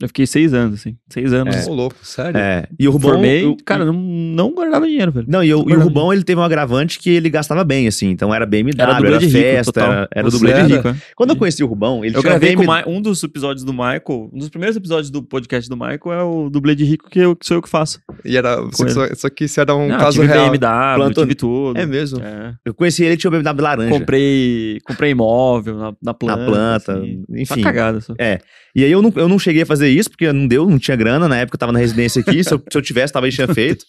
[0.00, 0.96] Eu fiquei seis anos, assim.
[1.08, 1.66] Seis anos.
[1.66, 2.36] Ô, louco, sério?
[2.38, 3.10] É, e o Rubão...
[3.12, 5.26] Formei, eu- cara, não, não guardava dinheiro, velho.
[5.28, 8.08] Não, e, eu- e o Rubão, ele teve um agravante que ele gastava bem, assim.
[8.10, 9.92] Então era BMW, Era era, dublê de rico, festa, total.
[9.92, 10.66] era, era dublê de era?
[10.68, 10.88] rico.
[10.88, 10.96] é.
[11.16, 13.72] Quando eu conheci o Rubão, ele Eu gravei com o Ma- um dos episódios do
[13.72, 17.18] Michael, um dos primeiros episódios do podcast do Michael é o dublê de rico que,
[17.18, 18.00] eu, que sou eu que faço.
[18.24, 18.56] E era.
[18.72, 20.50] Só, só que isso era um Não, caso tive real.
[20.50, 21.76] BMW, Plantou- tive tudo.
[21.78, 22.20] É mesmo.
[22.22, 22.54] É.
[22.64, 23.90] Eu conheci ele, tinha um BMW laranja.
[23.90, 26.40] Comprei, comprei imóvel na, na planta.
[26.40, 27.24] na planta, assim.
[27.36, 27.60] Enfim.
[27.62, 28.14] cagada só.
[28.76, 30.96] E aí eu não, eu não cheguei a fazer isso, porque não deu, não tinha
[30.96, 31.28] grana.
[31.28, 32.42] Na época eu tava na residência aqui.
[32.44, 33.84] se, eu, se eu tivesse, talvez tinha feito.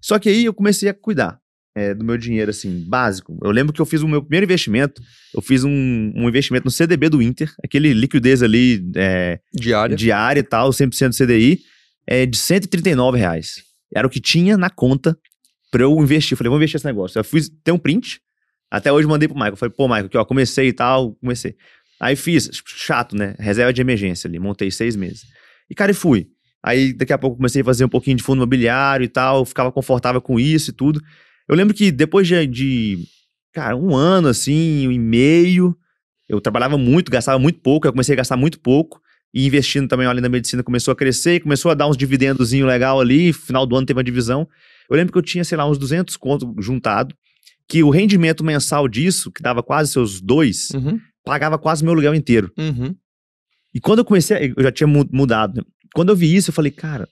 [0.00, 1.38] Só que aí eu comecei a cuidar
[1.74, 3.38] é, do meu dinheiro, assim, básico.
[3.42, 5.00] Eu lembro que eu fiz o meu primeiro investimento.
[5.34, 9.96] Eu fiz um, um investimento no CDB do Inter, aquele liquidez ali é, Diária.
[9.96, 11.60] diária e tal, 100% CDI,
[12.06, 13.62] é, de 139 reais.
[13.94, 15.16] Era o que tinha na conta
[15.70, 16.32] pra eu investir.
[16.32, 17.18] Eu falei, vou investir nesse negócio.
[17.18, 18.20] Eu fui ter um print,
[18.70, 19.54] até hoje mandei pro Michael.
[19.54, 21.56] Eu falei, pô, Michael, aqui, ó, comecei e tal, comecei.
[22.00, 23.34] Aí fiz, chato, né?
[23.38, 25.22] Reserva de emergência ali, montei seis meses.
[25.72, 26.28] E, cara, e fui.
[26.62, 29.72] Aí, daqui a pouco, comecei a fazer um pouquinho de fundo imobiliário e tal, ficava
[29.72, 31.00] confortável com isso e tudo.
[31.48, 32.98] Eu lembro que depois de, de
[33.54, 35.74] cara, um ano, assim, um e meio,
[36.28, 39.00] eu trabalhava muito, gastava muito pouco, eu comecei a gastar muito pouco,
[39.32, 43.00] e investindo também ali na medicina começou a crescer, começou a dar uns dividendozinho legal
[43.00, 44.46] ali, final do ano teve uma divisão.
[44.90, 47.14] Eu lembro que eu tinha, sei lá, uns 200 conto juntado,
[47.66, 52.14] que o rendimento mensal disso, que dava quase seus dois, Uhum, pagava quase meu aluguel
[52.14, 52.52] inteiro.
[52.58, 52.94] uhum.
[53.74, 55.56] E quando eu comecei, eu já tinha mu- mudado.
[55.56, 55.62] né?
[55.94, 57.08] Quando eu vi isso, eu falei, cara,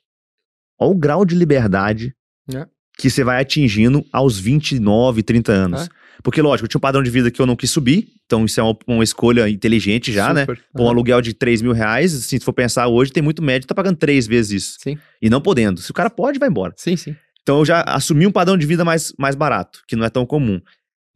[0.78, 2.14] olha o grau de liberdade
[2.52, 2.66] É.
[2.98, 5.82] que você vai atingindo aos 29, 30 anos.
[5.86, 5.88] É.
[6.22, 8.60] Porque, lógico, eu tinha um padrão de vida que eu não quis subir, então isso
[8.60, 10.42] é uma, uma escolha inteligente já, né?
[10.42, 10.62] Super.
[10.74, 13.64] Pô, um aluguel de 3 mil reais, assim, se for pensar hoje, tem muito médico
[13.64, 14.78] que tá pagando três vezes isso.
[14.82, 15.80] Sim, E não podendo.
[15.80, 16.74] Se o cara pode, vai embora.
[16.76, 17.16] sim, sim.
[17.42, 20.26] Então eu já assumi um padrão de vida mais, mais barato, que não é tão
[20.26, 20.60] comum.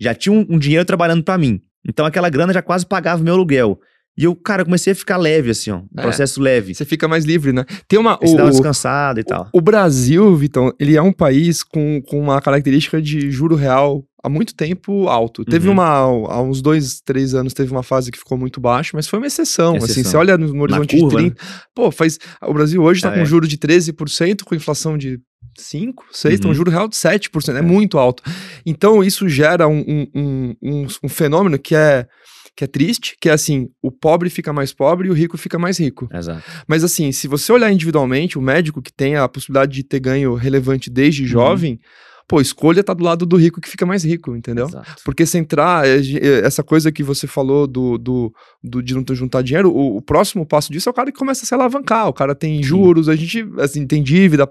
[0.01, 1.61] Já tinha um, um dinheiro trabalhando pra mim.
[1.87, 3.79] Então aquela grana já quase pagava o meu aluguel.
[4.17, 5.79] E eu, cara, comecei a ficar leve, assim, ó.
[5.79, 6.03] Um É.
[6.03, 6.73] processo leve.
[6.75, 7.65] Você fica mais livre, né?
[7.89, 8.17] Tem uma.
[8.23, 9.49] Você o- dá uma o- descansada e tal.
[9.53, 14.29] O Brasil, Vitão, ele é um país com, com uma característica de juro real há
[14.29, 15.45] muito tempo alto.
[15.45, 15.75] Teve Uhum.
[15.75, 19.19] uma, há uns dois, três anos, teve uma fase que ficou muito baixo, mas foi
[19.19, 19.75] uma exceção.
[19.77, 20.11] Assim, Exceção.
[20.13, 21.43] você olha no, no horizonte curva, de 30.
[21.75, 22.19] Pô, faz.
[22.43, 23.25] O Brasil hoje tá Ah, com é.
[23.27, 25.19] juro de 13%, com inflação de
[25.59, 27.57] 5, 6, então juro real de 7%.
[27.57, 27.63] É, É.
[27.63, 28.23] muito alto.
[28.65, 32.07] Então, isso gera um, um, um- um fenômeno que é.
[32.57, 35.59] Que é triste, que é assim, o pobre fica mais pobre e o rico fica
[35.59, 36.09] mais rico.
[36.13, 36.43] Exato.
[36.69, 40.35] Mas assim, se você olhar individualmente, o médico que tem a possibilidade de ter ganho
[40.35, 41.81] relevante desde jovem,
[42.29, 44.67] pô, escolha tá do lado do rico que fica mais rico, entendeu?
[44.67, 45.03] Exato.
[45.05, 49.05] Porque se entrar, é, é, essa coisa que você falou do, do, do- de não
[49.11, 52.09] juntar dinheiro, o, o próximo passo disso é o cara que começa a se alavancar,
[52.09, 54.49] o cara tem juros, a gente, assim, tem dívida,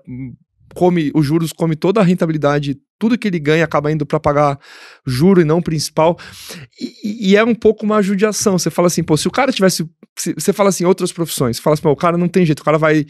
[0.73, 4.57] come, os juros come toda a rentabilidade, tudo que ele ganha acaba indo para pagar
[5.05, 6.17] juro e não principal.
[6.79, 8.57] E, e, é um pouco uma judiação.
[8.57, 9.85] Você fala assim, pô, se o cara tivesse.
[10.17, 12.61] Se, você fala assim, outras profissões, você fala assim, pô, o cara não tem jeito,
[12.61, 13.05] o cara vai.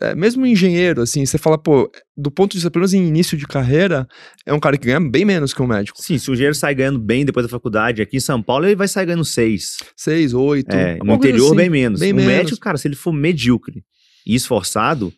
[0.00, 3.36] É, mesmo engenheiro, assim, você fala, pô, do ponto de vista, pelo menos em início
[3.36, 4.06] de carreira,
[4.46, 6.00] é um cara que ganha bem menos que um médico.
[6.00, 8.76] Sim, se o engenheiro sai ganhando bem depois da faculdade, aqui em São Paulo, ele
[8.76, 9.76] vai sair ganhando seis.
[9.94, 10.74] Seis, oito.
[10.74, 12.00] É, no interior, assim, bem menos.
[12.00, 12.32] bem um menos.
[12.32, 13.84] médico, cara, se ele for medíocre
[14.26, 15.12] e esforçado,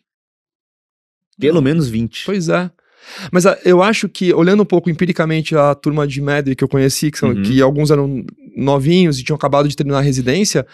[1.39, 2.25] pelo menos 20.
[2.25, 2.69] Pois é.
[3.31, 6.67] Mas ah, eu acho que, olhando um pouco empiricamente a turma de Medway que eu
[6.67, 7.41] conheci, que, são, Uhum.
[7.43, 8.23] que alguns eram
[8.55, 10.65] novinhos e tinham acabado de terminar a residência,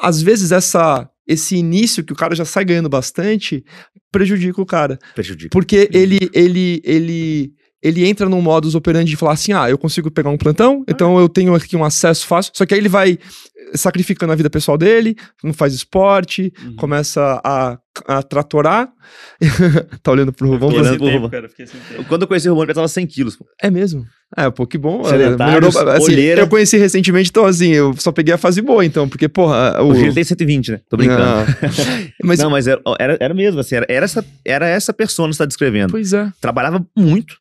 [0.00, 3.64] às vezes essa, esse início que o cara já sai ganhando bastante
[4.12, 4.98] prejudica o cara.
[5.14, 5.50] Prejudica.
[5.50, 10.10] Porque ele, ele, ele, ele entra num modus operandi de falar assim: ah, eu consigo
[10.10, 12.52] pegar um plantão, então eu tenho aqui um acesso fácil.
[12.54, 13.18] Só que aí ele vai
[13.74, 15.14] sacrificando a vida pessoal dele,
[15.44, 16.76] não faz esporte, Uhum.
[16.76, 18.88] começa a, a tratorar.
[20.02, 20.70] tá olhando pro Rubão?
[20.70, 22.04] Falando, olhando pro Rubão.
[22.08, 23.36] Quando eu conheci o Romano, ele pesava 100 quilos.
[23.36, 23.44] pô.
[23.62, 24.04] É mesmo?
[24.36, 25.00] É, pô, que bom.
[25.02, 26.40] é, Sedentários, assim, olheira.
[26.42, 29.88] eu conheci recentemente, então assim, eu só peguei a fase boa, então, porque, porra, o...
[29.88, 30.80] Hoje ele tem 120, né?
[30.88, 31.20] Tô brincando.
[31.24, 31.44] Não.
[32.24, 35.34] Mas, Não, mas era, era, era mesmo, assim, era, era essa, era essa persona que
[35.36, 35.90] você tá descrevendo.
[35.90, 36.30] pois é.
[36.40, 37.36] Trabalhava muito.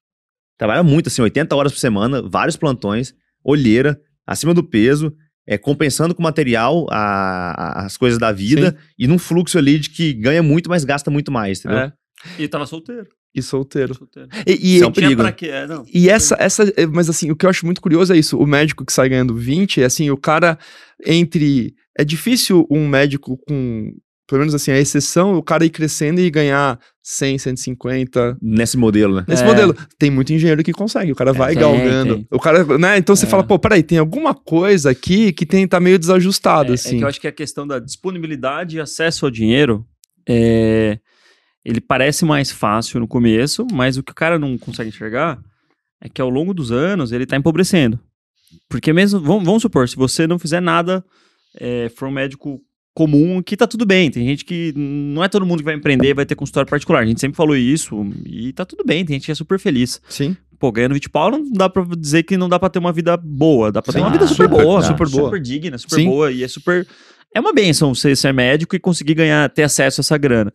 [0.60, 5.12] Trabalhava muito, assim, 80 horas por semana, vários plantões, olheira, acima do peso,
[5.48, 9.90] é, compensando com material a- a- as coisas da vida e num fluxo ali de
[9.90, 11.80] que ganha muito, mas gasta muito mais, entendeu?
[11.80, 11.94] É.
[12.38, 13.08] E tava solteiro.
[13.34, 13.94] E solteiro.
[13.96, 14.28] solteiro.
[14.46, 15.22] E, e- Isso é um Tinha perigo.
[15.22, 15.48] pra quê?
[15.48, 15.86] É, não.
[15.94, 18.46] E essa, essa, é, mas assim, o que eu acho muito curioso é isso, o
[18.46, 20.60] médico que sai ganhando 20, é assim, o cara
[21.06, 23.94] entre, é difícil um médico com,
[24.30, 29.16] pelo menos assim, a exceção, o cara ir crescendo e ganhar 100, 150, Nesse modelo,
[29.16, 29.26] né?
[29.28, 29.46] Nesse É.
[29.46, 32.16] modelo, tem muito engenheiro que consegue, o cara vai tem, galgando.
[32.18, 32.28] tem.
[32.32, 32.98] O cara, né?
[33.00, 33.30] Então você É.
[33.30, 36.98] fala, pô, peraí, tem alguma coisa aqui que tem, tá meio desajustado, É, é assim.
[37.00, 39.84] que eu acho que a questão da disponibilidade e acesso ao dinheiro
[40.28, 41.00] é,
[41.66, 45.40] ele parece mais fácil no começo, mas o que o cara não consegue enxergar
[46.00, 48.00] é que ao longo dos anos ele tá empobrecendo.
[48.70, 51.04] Porque mesmo, vamos, vamos supor, se você não fizer nada,
[51.60, 52.62] é, for um médico
[53.00, 54.12] comum, que tá tudo bem.
[54.12, 57.02] Tem gente que não é todo mundo que vai empreender, vai ter consultório particular.
[57.02, 59.06] A gente sempre falou isso e tá tudo bem.
[59.06, 60.02] Tem gente que é super feliz.
[60.10, 60.36] Sim.
[60.60, 63.16] Pô, ganhando 20 pau não dá pra dizer que não dá pra ter uma vida
[63.16, 63.72] boa.
[63.72, 64.04] Dá pra ter Sim.
[64.04, 64.82] uma vida Ah, super super, boa.
[64.82, 65.24] super boa.
[65.30, 66.06] Super digna, super Sim.
[66.10, 66.30] boa.
[66.30, 66.86] E é super.
[67.34, 70.52] É uma benção você ser médico e conseguir ganhar, ter acesso a essa grana.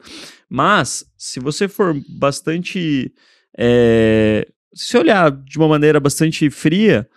[0.51, 3.11] Mas, se você for bastante.
[3.59, 7.09] é, se olhar de uma maneira bastante fria,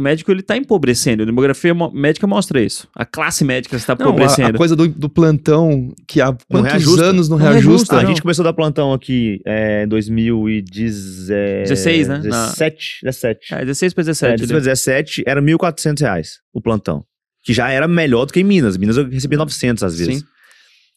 [0.00, 1.22] o médico ele tá empobrecendo.
[1.22, 2.88] A demografia mo- médica mostra isso.
[2.94, 4.48] A classe médica está Não, a, empobrecendo.
[4.48, 7.04] a coisa do, do plantão, que há quantos reajusta.
[7.04, 7.68] anos não, Não reajusta?
[7.68, 8.08] reajusta, a não.
[8.08, 11.68] gente começou a dar plantão aqui é, em 2017.
[11.68, 12.18] 16, né?
[12.24, 13.54] Na- 17, 17.
[13.54, 14.32] É, 16 para É, 17.
[14.32, 14.38] ali.
[14.46, 17.04] 2017 era 1.400 reais o plantão.
[17.42, 18.76] Que já era melhor do que em Minas.
[18.76, 20.18] Minas eu recebia 900 às vezes.
[20.18, 20.24] Sim.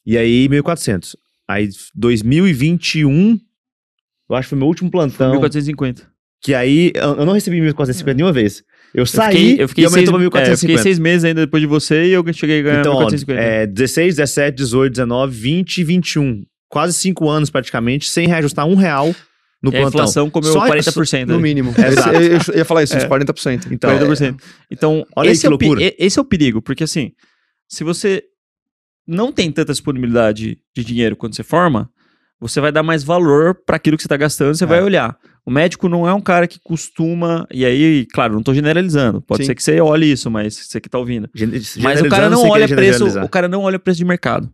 [0.06, 1.16] E aí, 1.400.
[1.48, 3.40] Aí, 2021,
[4.30, 5.32] eu acho que foi meu último plantão.
[5.32, 6.12] 1450.
[6.42, 8.64] Que aí, eu eu não recebi 1.450 nenhuma vez.
[8.94, 10.82] Eu Eu saí fiquei, eu fiquei e aumentou seis, pra é, eu fiquei 1.450.
[10.84, 13.42] seis meses ainda depois de você e eu cheguei a ganhar então, ó, 1450.
[13.42, 16.44] é, 16, 17, 18, 19, 20 e 21.
[16.70, 19.08] Quase 5 anos praticamente, sem reajustar um real
[19.64, 19.88] no e a plantão.
[19.90, 21.26] inflação comeu Só- 40%.
[21.28, 21.44] No ali.
[21.44, 21.74] mínimo.
[21.78, 22.10] Exato.
[22.16, 23.08] Eu, eu- eu ia falar isso, uns É.
[23.08, 23.68] 40%.
[23.72, 24.40] Então, 40%.
[24.70, 25.82] Então, Olha aí esse, que é o, loucura.
[25.84, 27.12] e- esse é o perigo, porque assim,
[27.68, 28.24] se você
[29.08, 31.90] não tem tanta disponibilidade de dinheiro quando você forma,
[32.40, 34.68] você vai dar mais valor para aquilo que você está gastando, você É.
[34.68, 35.16] vai olhar.
[35.46, 39.44] O médico não é um cara que costuma, e aí, claro, não estou generalizando, pode
[39.44, 39.48] Sim.
[39.48, 41.30] ser que você olhe isso, mas você que está ouvindo.
[41.82, 44.50] Mas o cara não olha preço, o cara não olha preço de mercado.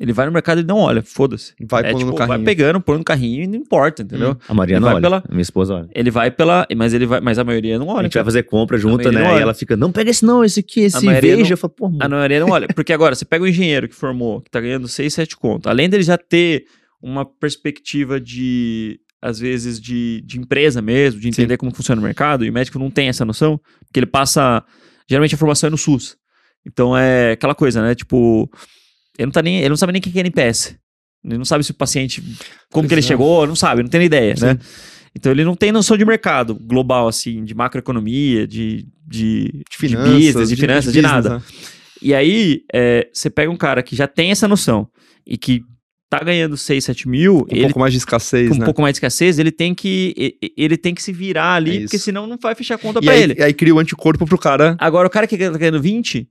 [0.00, 1.54] Ele vai no mercado e não olha, foda-se.
[1.68, 2.44] Vai é, pondo tipo, no vai carrinho.
[2.44, 4.32] pegando, põe no carrinho e não importa, entendeu?
[4.32, 4.36] Hum.
[4.48, 5.88] A Mariana Ele vai olha, pela- minha esposa olha.
[5.94, 8.02] Ele vai pela, mas ele vai, mas a maioria não A olha.
[8.04, 8.24] gente cara.
[8.24, 9.20] vai fazer compra maioria né?
[9.32, 11.42] não E ela fica, não pega esse não, esse aqui, esse veja.
[11.44, 12.66] não- Eu falo, pô, A maioria não olha.
[12.74, 15.68] Porque agora, você pega o engenheiro que formou, que tá ganhando 6, 7 conto.
[15.68, 16.64] Além dele já ter
[17.00, 22.44] uma perspectiva de, às vezes, de, de empresa mesmo, de entender como funciona o mercado,
[22.44, 24.62] e o médico não tem essa noção, porque ele passa.
[25.08, 26.14] Geralmente a formação é no SUS.
[26.66, 27.94] Então é aquela coisa, né?
[27.94, 28.50] Tipo,
[29.18, 30.76] ele não, tá nem, ele não sabe nem o que é NPS.
[31.24, 32.22] Ele não sabe se o paciente.
[32.70, 33.02] Como que ele é.
[33.02, 34.44] chegou, não sabe, não tem ideia, Sim.
[34.44, 34.58] né?
[35.16, 40.12] Então ele não tem noção de mercado global, assim, de macroeconomia, de, de, De finanças,
[40.12, 41.38] business, de, finanças, de, business, nada.
[41.38, 41.42] né?
[42.02, 44.86] E aí, é, você pega um cara que já tem essa noção
[45.26, 45.62] e que
[46.18, 48.64] tá ganhando 6, 7 mil, Com um ele pouco mais de escassez, com um né?
[48.64, 51.98] pouco mais de escassez, ele tem que ele tem que se virar ali, É porque
[51.98, 53.34] senão não vai fechar a conta pra aí, ele.
[53.38, 54.76] e aí cria o anticorpo pro cara.
[54.78, 56.26] Agora, o cara que tá ganhando 20,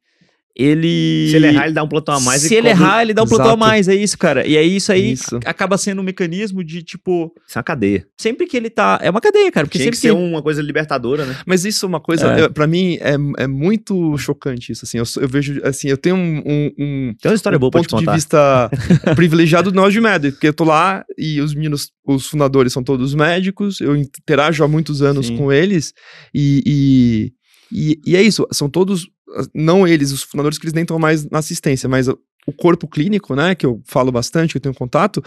[0.55, 1.27] ele.
[1.29, 2.41] Se ele errar, ele dá um plantão a mais.
[2.41, 4.45] Se ele cobra- errar, ele dá um plantão a mais, é isso, cara.
[4.45, 5.39] E aí isso aí Isso.
[5.45, 8.05] acaba sendo um mecanismo de, tipo, Isso é uma cadeia.
[8.17, 8.99] sempre que ele tá.
[9.01, 9.65] É uma cadeia, cara.
[9.65, 11.37] Porque Tinha que sempre ser uma coisa libertadora, né?
[11.45, 12.41] Mas isso é uma coisa, É.
[12.43, 12.49] é.
[12.49, 16.37] para mim, é, é muito chocante isso, assim, eu, eu vejo, assim, eu tenho um,
[16.45, 18.15] um- um- Tem uma história um boa pra te ponto de contar.
[18.15, 18.69] vista
[19.15, 23.13] privilegiado do de Médico, porque eu tô lá e os meninos, os fundadores são todos
[23.13, 25.37] médicos, eu interajo há muitos anos Sim.
[25.37, 25.93] com eles,
[26.33, 27.33] e, e,
[27.71, 29.07] e, e é isso, são todos,
[29.53, 32.07] não eles, os fundadores que eles nem estão mais na assistência, mas
[32.45, 35.23] o corpo clínico, né, que eu falo bastante, que eu tenho contato,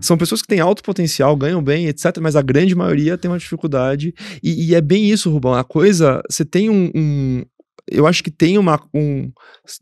[0.00, 3.38] são pessoas que têm alto potencial, ganham bem, etc., mas a grande maioria tem uma
[3.38, 7.44] dificuldade, e, e é bem isso, Rubão, a coisa, você tem um- um
[7.90, 8.80] eu acho que tem uma.
[8.94, 9.30] Um,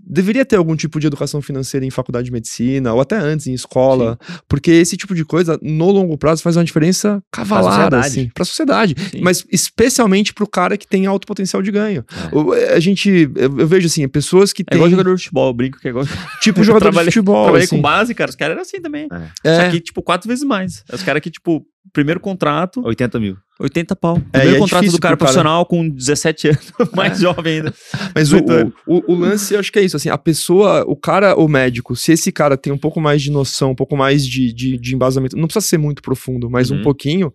[0.00, 3.52] deveria ter algum tipo de educação financeira em faculdade de medicina, ou até antes, em
[3.54, 8.06] escola, porque esse tipo de coisa, no longo prazo, faz uma diferença cavalar, sociedade.
[8.06, 8.94] assim, pra sociedade.
[9.10, 9.20] Sim.
[9.22, 12.04] Mas especialmente pro cara que tem alto potencial de ganho.
[12.32, 12.36] É.
[12.36, 14.76] O- A gente, eu, eu vejo assim, pessoas que É têm.
[14.78, 16.04] igual jogador de futebol, eu brinco que é igual.
[16.42, 17.42] Tipo jogador Trabalhei- de futebol.
[17.44, 17.76] Trabalhei assim.
[17.76, 18.30] com base, cara.
[18.30, 19.08] Os caras eram assim também.
[19.44, 19.56] É.
[19.64, 20.82] Só que, tipo, quatro vezes mais.
[20.92, 23.36] Os caras que, tipo, primeiro contrato, 80 mil.
[23.58, 24.16] 80 pau.
[24.32, 25.34] É, Primeiro é contrato do cara pro cara.
[25.42, 27.74] profissional com 17 anos, mais jovem ainda.
[28.14, 28.74] Mas o, 18 anos.
[28.86, 31.96] o, o- lance, eu acho que é isso, assim, a pessoa, o cara, o médico,
[31.96, 34.94] se esse cara tem um pouco mais de noção, um pouco mais de, de, de
[34.94, 36.82] embasamento, não precisa ser muito profundo, mas um Uhum.
[36.82, 37.32] pouquinho,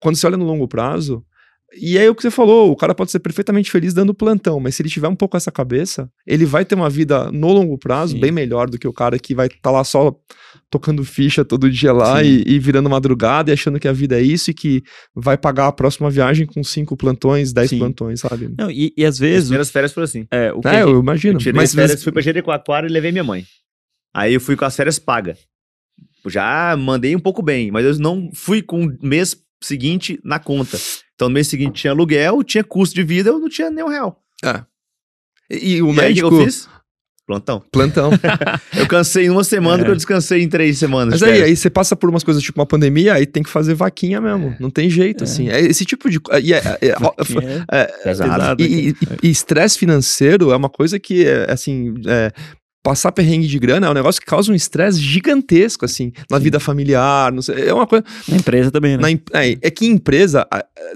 [0.00, 1.22] quando você olha no longo prazo,
[1.80, 4.74] e é o que você falou, o cara pode ser perfeitamente feliz dando plantão, mas
[4.74, 8.12] se ele tiver um pouco essa cabeça, ele vai ter uma vida no longo prazo
[8.14, 8.20] Sim.
[8.20, 10.14] bem melhor do que o cara que vai estar lá só
[10.70, 14.22] tocando ficha todo dia lá e, e virando madrugada e achando que a vida é
[14.22, 14.82] isso e que
[15.14, 17.78] vai pagar a próxima viagem com cinco plantões, dez Sim.
[17.78, 18.52] plantões, sabe?
[18.58, 19.44] Não, e, e às As vezes.
[19.44, 20.26] primeiras férias foram assim.
[20.30, 21.34] É, o que É, gente- eu imagino.
[21.34, 23.44] Eu tirei Mas as férias, fui pra Jericoacoara e levei minha mãe.
[24.14, 25.38] Aí eu fui com as férias pagas.
[26.26, 30.78] Já mandei um pouco bem, mas eu não fui com o mês seguinte na conta.
[31.14, 33.88] Então no mês seguinte tinha aluguel, tinha custo de vida, eu não tinha nem um
[33.88, 34.20] real.
[35.50, 36.34] E, e o e aí, o que médico.
[36.34, 36.68] eu fiz?
[37.26, 37.62] Plantão.
[37.72, 38.10] Plantão.
[38.76, 39.84] Eu cansei em uma semana É.
[39.86, 41.20] que eu descansei em três semanas.
[41.20, 43.72] Mas aí, aí você passa por umas coisas tipo uma pandemia, aí tem que fazer
[43.72, 44.54] vaquinha mesmo.
[44.60, 45.24] Não tem jeito, É.
[45.24, 45.48] assim.
[45.48, 46.20] É esse tipo de.
[46.42, 48.62] E é- é- É, é- Pesado.
[48.62, 51.94] e- estresse financeiro é uma coisa que, é, assim.
[52.84, 56.36] É, Passar perrengue de grana é um negócio que causa um estresse gigantesco, assim, na
[56.38, 56.44] Sim.
[56.44, 57.32] vida familiar.
[57.32, 58.04] Não sei, é uma coisa.
[58.28, 59.02] Na empresa também, né?
[59.02, 60.46] na é, é que em empresa,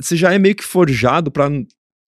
[0.01, 1.49] você já é meio que forjado pra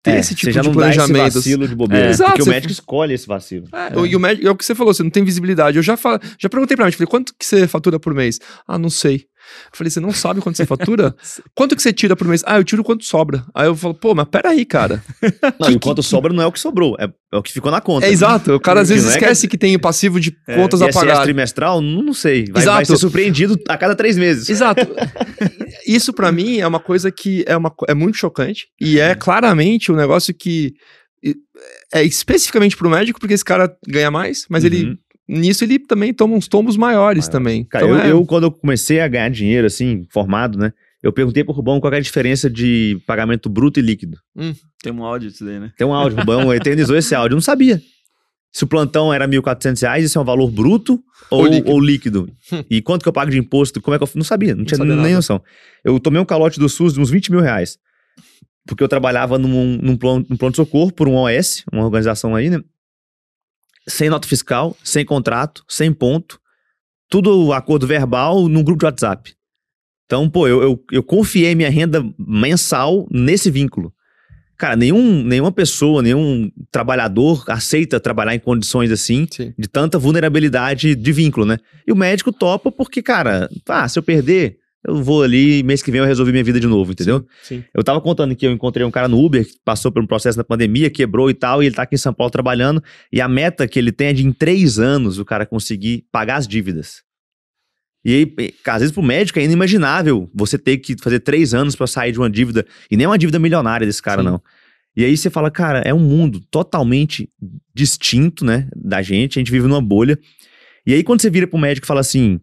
[0.03, 1.35] ter É, esse tipo de dá esse planejamento.
[1.35, 2.07] vacilo de bobeira.
[2.07, 2.11] É.
[2.11, 3.67] Exato, Porque o você- médico escolhe esse vacilo.
[3.73, 5.77] É, o- E o médico, é o que você falou, você não tem visibilidade.
[5.77, 8.39] Eu já, fa- já perguntei pra médico, falei, quanto que você fatura por mês?
[8.67, 9.27] Ah, não sei.
[9.73, 11.15] Eu falei, você não sabe quanto você fatura?
[11.55, 12.43] quanto que você tira por mês?
[12.47, 13.45] Ah, eu tiro quanto sobra.
[13.55, 15.03] Aí eu falo, pô, mas peraí, cara.
[15.61, 17.71] Não, e o quanto sobra não é o que sobrou, é, é o que ficou
[17.71, 18.07] na conta.
[18.07, 20.19] É exato, o cara às Que vezes não é que- esquece que tem o passivo
[20.21, 21.23] de É, contas a pagar.
[21.23, 22.45] trimestral, não, não sei.
[22.45, 22.87] Vai, vai Exato.
[22.87, 24.49] ser surpreendido a cada três meses.
[24.49, 24.81] Exato.
[25.87, 29.03] Isso pra mim é uma coisa que é, uma, é muito chocante e Uhum.
[29.03, 30.73] é claramente um negócio que
[31.93, 34.97] é especificamente pro médico porque esse cara ganha mais, mas ele Uhum.
[35.39, 37.33] Nisso ele também toma uns tombos maiores Maior.
[37.33, 37.65] também.
[37.65, 40.73] Cara, Então eu, é- eu, quando eu comecei a ganhar dinheiro, assim, formado, né?
[41.03, 44.19] Eu perguntei pro Rubão qual é a diferença de pagamento bruto e líquido.
[44.83, 45.73] Tem um áudio disso daí, né?
[45.79, 47.33] Tem um áudio, o Rubão eternizou esse áudio.
[47.35, 47.81] Eu não sabia.
[48.53, 51.81] Se o plantão era 1.400 reais, isso é um valor bruto ou, Ou ou líquido.
[51.81, 52.33] líquido?
[52.53, 52.65] Hum.
[52.69, 53.81] E quanto que eu pago de imposto?
[53.81, 54.09] Como é que eu...
[54.15, 55.15] Não sabia, não, tinha sabia nem nada.
[55.15, 55.41] noção.
[55.85, 57.79] Eu tomei um calote do SUS de uns 20 mil reais.
[58.67, 59.49] Porque eu trabalhava num,
[59.81, 59.97] num,
[60.29, 62.61] num plano de socorro por um OS, uma organização aí, né?
[63.89, 66.39] Sem nota fiscal, sem contrato, sem ponto.
[67.09, 69.35] Tudo acordo verbal num grupo de WhatsApp.
[70.07, 73.93] Então, pô, eu, eu, eu confiei minha renda mensal nesse vínculo.
[74.61, 79.55] Cara, nenhum, nenhuma pessoa, nenhum trabalhador aceita trabalhar em condições assim, Sim.
[79.59, 81.57] de tanta vulnerabilidade de vínculo, né?
[81.87, 85.91] E o médico topa porque, cara, ah, se eu perder, eu vou ali, mês que
[85.91, 87.27] vem eu resolvi minha vida de novo, entendeu?
[87.43, 87.63] Sim.
[87.75, 90.39] Eu tava contando que eu encontrei um cara no Uber que passou por um processo
[90.39, 93.29] na pandemia, quebrou e tal, e ele tá aqui em São Paulo trabalhando, e a
[93.29, 97.03] meta que ele tem é de em três anos o cara conseguir pagar as dívidas.
[98.03, 101.87] E aí, às vezes pro médico é inimaginável você ter que fazer três anos pra
[101.87, 104.29] sair de uma dívida, e nem uma dívida milionária desse cara, Sim.
[104.29, 104.43] não.
[104.97, 107.29] E aí você fala, cara, é um mundo totalmente
[107.75, 110.19] distinto, né, da gente, a gente vive numa bolha.
[110.87, 112.41] E aí quando você vira pro médico e fala assim,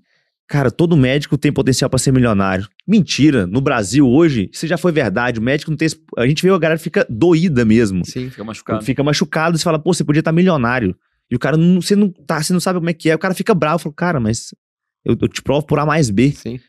[0.48, 2.68] cara, todo médico tem potencial pra ser milionário.
[2.88, 5.88] Mentira, no Brasil hoje, isso já foi verdade, o médico não tem...
[6.18, 8.06] A gente vê a galera fica doída mesmo.
[8.06, 8.30] Sim.
[8.30, 8.84] Fica machucado.
[8.84, 10.96] Fica machucado, você fala, pô, você podia estar milionário.
[11.30, 13.16] E o cara, não, você não tá, você não sabe como é que é.
[13.16, 14.56] O cara fica bravo, fala, cara, mas
[15.04, 16.32] eu, eu te provo por A mais B.
[16.32, 16.60] Sim.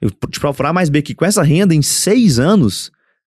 [0.00, 2.90] Eu te provo por A mais B que com essa renda, em seis anos,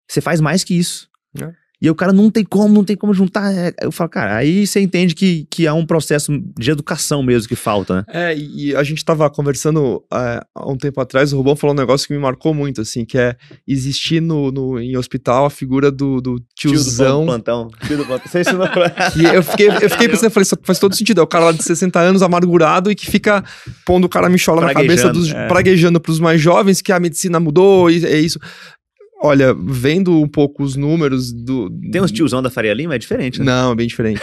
[0.07, 1.09] você faz mais que isso.
[1.39, 1.51] É.
[1.85, 3.53] E o cara não tem como, não tem como juntar.
[3.53, 7.47] é, Eu falo, cara, aí você entende que, que há um processo de educação mesmo
[7.47, 8.03] que falta, né?
[8.07, 11.79] É, e a gente tava conversando é, há um tempo atrás, o Rubão falou um
[11.79, 13.35] negócio que me marcou muito, assim, que é
[13.67, 17.25] existir no, no- em hospital a figura do, do tiozão.
[17.25, 17.67] plantão.
[17.85, 18.41] Tio do plantão.
[18.41, 18.89] Ensinou pra...
[19.11, 21.19] que eu fiquei, eu fiquei pensando, eu falei, isso faz todo sentido.
[21.21, 23.43] É o cara lá de 60 anos, amargurado, e que fica
[23.85, 25.29] pondo o cara michola na cabeça dos.
[25.31, 25.47] é.
[25.47, 28.39] praguejando pros mais jovens que a medicina mudou, e é isso.
[29.23, 31.69] Olha, vendo um pouco os números do.
[31.91, 33.45] Tem uns tiozão da Faria Lima, é diferente, né?
[33.45, 34.21] Não, é bem diferente.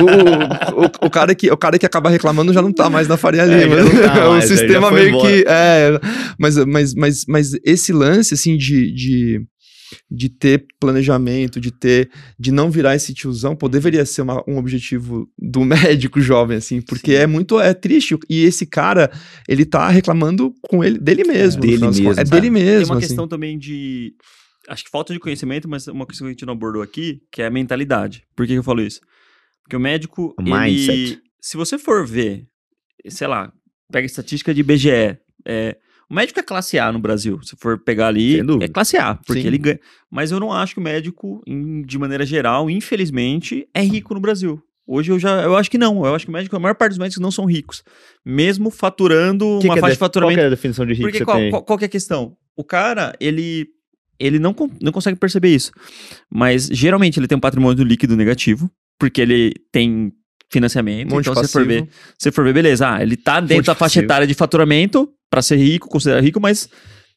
[0.00, 3.16] o, o, o cara que, o cara que acaba reclamando já não tá mais na
[3.16, 3.76] Faria É, Lima.
[3.76, 5.28] já não tá o mais, já- sistema meio embora.
[5.30, 5.44] que.
[5.46, 6.00] É,
[6.38, 8.92] mas, mas, mas, mas esse lance, assim, de.
[8.92, 9.40] de
[10.10, 14.56] de ter planejamento, de ter, de não virar esse tiozão, pô, deveria ser uma- um
[14.58, 19.10] objetivo do médico jovem, assim, porque é muito, é triste, e esse cara,
[19.48, 21.60] ele tá reclamando com ele, dele mesmo.
[21.62, 22.18] no dele mesmo, contas.
[22.18, 22.30] É sabe?
[22.30, 23.06] dele Tem mesmo, uma assim.
[23.08, 24.14] questão também de.
[24.68, 27.42] Acho que falta de conhecimento, mas uma questão que a gente não abordou aqui, que
[27.42, 28.22] é a mentalidade.
[28.36, 29.00] Por que, que eu falo isso?
[29.64, 30.34] Porque o médico.
[30.38, 31.20] O ele, mindset.
[31.40, 32.46] Se você for ver,
[33.08, 33.52] sei lá,
[33.90, 35.18] pega a estatística de IBGE.
[35.46, 35.76] É,
[36.10, 37.40] o médico é classe A no Brasil.
[37.42, 39.46] Se for pegar ali, é classe A, porque Sim.
[39.46, 39.80] ele ganha.
[40.10, 41.42] Mas eu não acho que o médico,
[41.86, 44.60] de maneira geral, infelizmente, é rico no Brasil.
[44.86, 45.42] Hoje eu já.
[45.42, 46.04] Eu acho que não.
[46.04, 47.84] Eu acho que o médico, a maior parte dos médicos não são ricos.
[48.26, 50.36] Mesmo faturando Que uma que é faixa de- de faturamento.
[50.38, 52.36] Qual é a definição de rico Porque qual, qual, qual é a questão?
[52.56, 53.68] O cara, ele,
[54.18, 55.70] ele não, não consegue perceber isso.
[56.28, 58.68] Mas geralmente ele tem um patrimônio líquido negativo,
[58.98, 60.12] porque ele tem
[60.50, 61.08] financiamento.
[61.12, 62.94] Um monte então, se for ver, se for ver, beleza.
[62.94, 64.04] Ah, ele tá dentro monte da faixa passivo.
[64.04, 66.68] etária de faturamento para ser rico, considerado rico, mas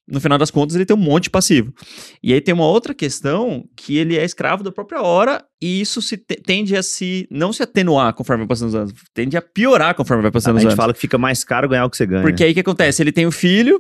[0.08, 1.74] no final das contas ele tem um monte de passivo.
[2.22, 6.02] E aí tem uma outra questão que ele é escravo da própria hora e isso
[6.02, 9.41] se te- tende a se não se atenuar conforme vai passando os anos, tende a
[9.41, 10.78] piorar conforme vai passando a os gente anos.
[10.78, 12.22] fala que fica mais caro ganhar o que você ganha.
[12.22, 13.02] Porque aí o que acontece?
[13.02, 13.80] Ele tem o filho,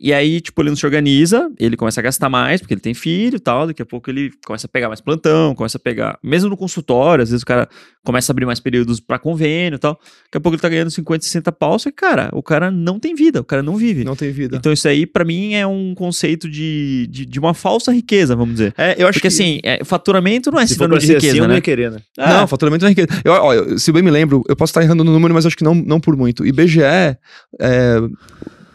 [0.00, 2.92] e aí, tipo, ele não se organiza, ele começa a gastar mais, porque ele tem
[2.94, 3.66] filho e tal.
[3.68, 6.18] Daqui a pouco ele começa a pegar mais plantão, começa a pegar.
[6.22, 7.68] Mesmo no consultório, às vezes o cara
[8.02, 9.92] começa a abrir mais períodos pra convênio e tal.
[10.24, 12.98] Daqui a pouco ele tá ganhando 50, 60 pau, só que, cara, o cara não
[12.98, 14.02] tem vida, o cara não vive.
[14.02, 14.56] Não tem vida.
[14.56, 18.54] Então, isso aí, pra mim, é um conceito de, de, de uma falsa riqueza, vamos
[18.54, 18.74] dizer.
[18.76, 19.34] é, eu acho Porque que...
[19.34, 21.54] assim, é, faturamento não é sinônimo de riqueza, assim, eu não né?
[21.56, 21.98] ia querer, né?
[22.18, 23.08] Não, faturamento não é riqueza.
[23.24, 25.56] Eu, ó, eu- se bem me lembro, eu posso estar errando no número, mas acho
[25.56, 26.44] que não, não por muito.
[26.44, 27.16] IBGE é,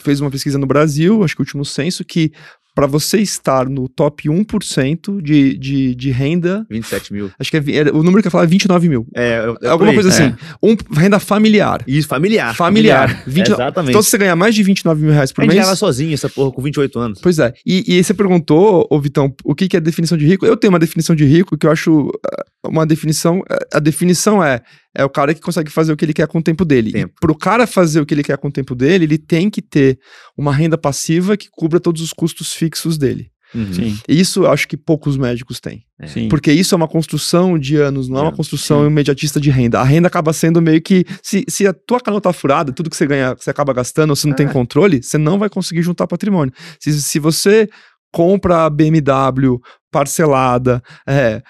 [0.07, 2.31] fez uma pesquisa no Brasil, acho que o último censo, que
[2.73, 7.31] para você estar no top 1% de, de, de renda, 27 mil.
[7.39, 9.07] acho que é o número que eu falava é 29 mil.
[9.15, 10.25] É, eu- eu Alguma coisa assim.
[10.25, 10.35] É.
[10.61, 11.83] Um, renda familiar.
[11.87, 12.55] Isso, familiar.
[12.55, 13.23] Familiar.
[13.25, 13.89] 20 Exatamente.
[13.89, 15.79] Então, se você ganhar mais de 29 mil reais a por gente mês.
[15.79, 17.19] sozinho essa porra com 28 anos.
[17.19, 17.51] Pois é.
[17.65, 20.45] E, e aí você perguntou, ô Vitão, o que, que é definição de rico?
[20.45, 23.41] Eu tenho uma definição de rico que eu acho ah, uma definição.
[23.49, 24.61] ah, A definição é
[24.97, 26.91] é o cara que consegue fazer o que ele quer com o tempo dele.
[26.91, 27.13] Tempo.
[27.15, 29.61] E pro cara fazer o que ele quer com o tempo dele, ele tem que
[29.61, 29.99] ter
[30.35, 33.29] uma renda passiva que cubra todos os custos fixos dele.
[33.55, 33.73] Uhum.
[33.73, 35.83] Sim, E isso eu acho que poucos médicos têm.
[35.99, 36.07] É.
[36.07, 36.27] sim.
[36.27, 38.87] Porque isso é uma construção de anos, não é uma construção sim.
[38.87, 39.79] imediatista de renda.
[39.79, 41.05] A renda acaba sendo meio que.
[41.23, 44.27] Se, se a tua canal tá furada, tudo que você ganha, você acaba gastando, você
[44.27, 44.51] não tem É.
[44.51, 46.53] controle, você não vai conseguir juntar patrimônio.
[46.79, 47.69] Se, se você
[48.11, 49.59] compra a BMW
[49.91, 51.41] parcelada, é,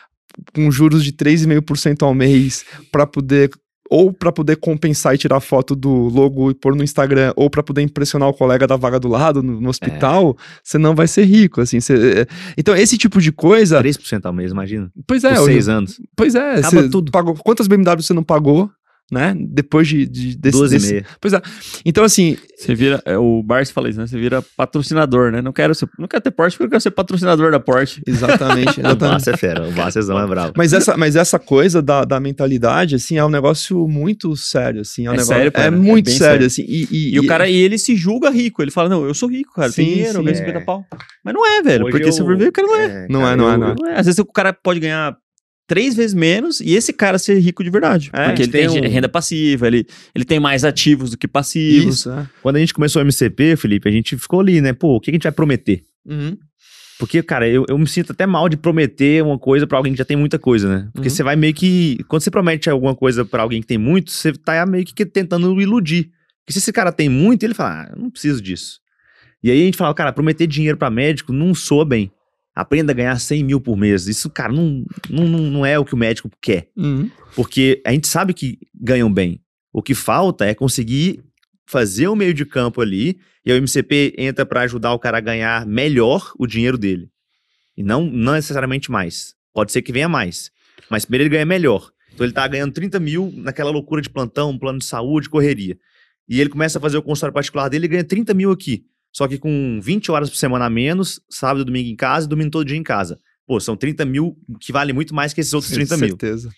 [0.54, 3.50] com juros de 3,5% ao mês, para poder.
[3.90, 7.64] Ou para poder compensar e tirar foto do logo e pôr no Instagram, ou para
[7.64, 11.24] poder impressionar o colega da vaga do lado no, no hospital, você não vai ser
[11.24, 11.80] rico, assim.
[11.80, 13.80] você- é, então, esse tipo de coisa.
[13.82, 14.92] 3% ao mês, imagina.
[15.08, 16.02] Pois é, Por eu- 6 anos.
[16.18, 17.14] Pois é, Acaba tudo.
[17.14, 18.70] pagou quantas BMW você não pagou,
[19.12, 19.36] né?
[19.38, 21.06] Depois de, de desse, 12 e desse- meia.
[21.22, 21.42] Pois é.
[21.86, 24.08] Então assim, Você vira, é, o Barça fala isso, né?
[24.08, 25.42] Você vira patrocinador, né?
[25.42, 28.02] Não quero ser, não quero ter Porsche porque eu quero ser patrocinador da Porsche.
[28.08, 28.98] exatamente, O exatamente.
[29.00, 29.68] Barça é fera.
[29.68, 30.54] O Barça é bravo.
[30.58, 35.06] Mas essa, mas essa coisa da, da mentalidade, assim, é um negócio muito sério, assim.
[35.06, 36.46] É, um É negócio, sério, é cara, é muito bem sério, sério.
[36.48, 36.66] assim.
[36.68, 38.62] E, e- E, o e- cara, e ele se julga rico.
[38.62, 39.70] Ele fala, não, eu sou rico, cara.
[39.72, 40.40] Sim, tem dinheiro, eu sim, ganho é.
[40.40, 40.86] 50 pau.
[41.24, 41.86] Mas não é, velho.
[41.86, 43.08] Hoje porque eu- se for ver, o cara não é.
[43.10, 43.76] Não cara, é, não é, eu- não é.
[43.80, 44.00] Não é.
[44.00, 45.16] Às vezes o cara pode ganhar
[45.68, 48.10] três vezes menos e esse cara ser rico de verdade.
[48.14, 51.28] É, porque ele tem tem um- renda passiva, ele, ele tem mais ativos do que
[51.28, 52.00] passivos.
[52.00, 52.28] Isso, é.
[52.42, 54.72] Quando a gente começou o MCP, Felipe, a gente ficou ali, né?
[54.74, 55.84] Pô, o que a gente vai prometer?
[56.06, 56.38] Uhum.
[57.00, 60.00] Porque, cara, eu, eu me sinto até mal de prometer uma coisa pra alguém que
[60.00, 60.90] já tem muita coisa, né?
[60.94, 61.16] Porque Uhum.
[61.16, 62.00] você vai meio que.
[62.08, 65.62] Quando você promete alguma coisa pra alguém que tem muito, você tá meio que tentando
[65.62, 66.10] iludir.
[66.44, 68.80] Porque se esse cara tem muito, ele fala, ah, eu não preciso disso.
[69.44, 72.10] E aí a gente fala, cara, prometer dinheiro pra médico não soa bem.
[72.58, 74.08] Aprenda a ganhar 100 mil por mês.
[74.08, 76.72] Isso, cara, não, não, não é o que o médico quer.
[76.76, 77.08] Uhum.
[77.36, 79.40] Porque a gente sabe que ganham bem.
[79.72, 81.24] O que falta é conseguir
[81.68, 85.22] fazer o meio de campo ali e o MCP entra para ajudar o cara a
[85.22, 87.12] ganhar melhor o dinheiro dele.
[87.78, 89.36] E não, não necessariamente mais.
[89.54, 90.50] Pode ser que venha mais.
[90.90, 91.92] Mas primeiro ele ganha melhor.
[92.12, 95.78] Então ele tá ganhando 30 mil naquela loucura de plantão, plano de saúde, correria.
[96.28, 98.84] E ele começa a fazer o consultório particular dele e ganha 30 mil aqui.
[99.18, 102.30] Só que com 20 horas por semana a menos, sábado e domingo em casa e
[102.30, 103.18] domingo todo dia em casa.
[103.48, 106.10] Pô, são 30 mil que vale muito mais que esses outros 30 mil.
[106.10, 106.52] certeza.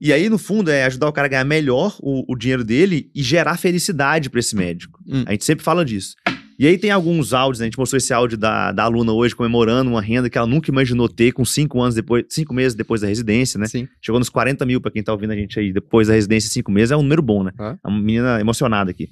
[0.00, 3.10] E aí, no fundo, é ajudar o cara a ganhar melhor o, o dinheiro dele
[3.14, 4.98] e gerar felicidade pra esse médico.
[5.06, 5.24] Hum.
[5.26, 6.14] A gente sempre fala disso.
[6.58, 7.64] E aí tem alguns áudios, né?
[7.64, 10.70] A gente mostrou esse áudio da, da aluna hoje comemorando uma renda que ela nunca
[10.70, 13.66] imaginou ter com cinco anos depois, cinco meses depois da residência, né?
[13.66, 13.86] Sim.
[14.00, 16.72] Chegou nos 40 mil pra quem tá ouvindo a gente aí depois da residência, cinco
[16.72, 17.52] meses, é um número bom, né?
[17.60, 17.76] É.
[17.84, 19.10] É uma menina emocionada aqui.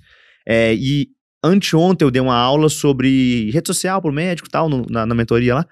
[0.48, 1.08] É, e
[1.46, 5.14] anteontem eu dei uma aula sobre rede social pro médico e tal, no- na, na
[5.14, 5.66] mentoria lá.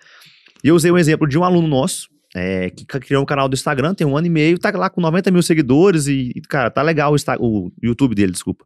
[0.62, 3.54] E eu usei um exemplo de um aluno nosso, é, que criou um canal do
[3.54, 6.82] Instagram, tem um ano e meio, tá lá com 90 mil seguidores e, cara, tá
[6.82, 8.64] legal o, o YouTube dele, desculpa.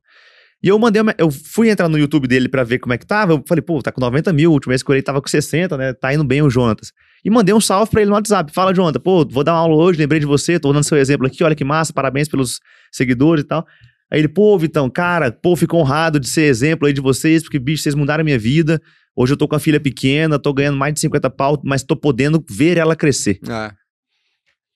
[0.62, 3.06] E eu mandei, uma- eu fui entrar no YouTube dele pra ver como é que
[3.06, 5.20] tava, eu falei, pô, tá com 90 mil, o último vez que eu olhei tava
[5.22, 6.92] com 60, né, tá indo bem o Jonatas.
[7.24, 9.74] E mandei um salve pra ele no WhatsApp, fala, Jonathan, pô, vou dar uma aula
[9.76, 12.60] hoje, lembrei de você, tô dando seu exemplo aqui, olha que massa, parabéns pelos
[12.92, 13.66] seguidores e tal.
[14.10, 17.58] Aí ele, pô, Vitão, cara, pô, fico honrado de ser exemplo aí de vocês, porque,
[17.58, 18.80] bicho, vocês mudaram a minha vida.
[19.14, 21.96] Hoje eu tô com a filha pequena, tô ganhando mais de 50 pau, mas tô
[21.96, 23.38] podendo ver ela crescer.
[23.48, 23.72] É,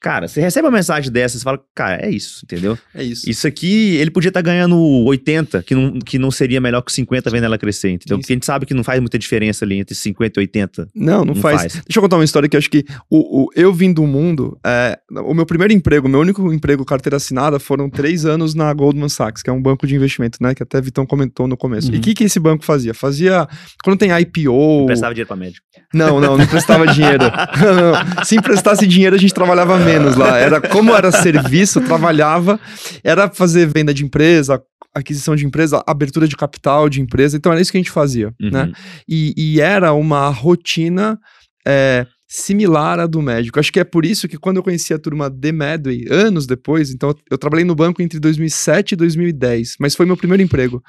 [0.02, 2.76] Cara, você recebe uma mensagem dessa, você fala, cara, é isso, entendeu?
[2.94, 3.28] é isso.
[3.30, 7.30] Isso aqui, ele podia estar ganhando 80, que não, que não seria melhor que 50
[7.30, 8.16] vendo ela crescer, entendeu?
[8.16, 10.88] Sim, Porque a gente sabe que não faz muita diferença ali entre 50 e 80.
[10.94, 11.60] Não, não, Não faz.
[11.60, 11.72] faz.
[11.74, 14.58] Deixa eu contar uma história que eu acho que o, o- eu vim do mundo.
[14.66, 19.08] é, o meu primeiro emprego, meu único emprego carteira assinada foram três anos na Goldman
[19.08, 20.54] Sachs, que é um banco de investimento, né?
[20.54, 21.88] Que até Vitão comentou no começo.
[21.90, 21.98] E Uhum.
[21.98, 22.92] o que, que esse banco fazia?
[22.92, 23.46] Fazia.
[23.84, 24.86] Quando tem IPO.
[24.86, 25.64] Prestava dinheiro pra médico.
[25.94, 27.22] Não, não, não emprestava dinheiro.
[27.62, 30.38] Não, Se emprestasse dinheiro, a gente trabalhava menos lá.
[30.38, 32.58] Era como era serviço, trabalhava,
[33.02, 34.62] era fazer venda de empresa,
[34.94, 37.36] aquisição de empresa, abertura de capital de empresa.
[37.36, 38.64] Então era isso que a gente fazia, né?
[38.64, 38.72] Uhum.
[39.08, 41.18] E, e era uma rotina
[41.66, 43.60] é, similar à do médico.
[43.60, 46.90] Acho que é por isso que quando eu conheci a turma de Medway, anos depois,
[46.90, 50.82] então eu trabalhei no banco entre 2007 e 2010, mas foi meu primeiro emprego.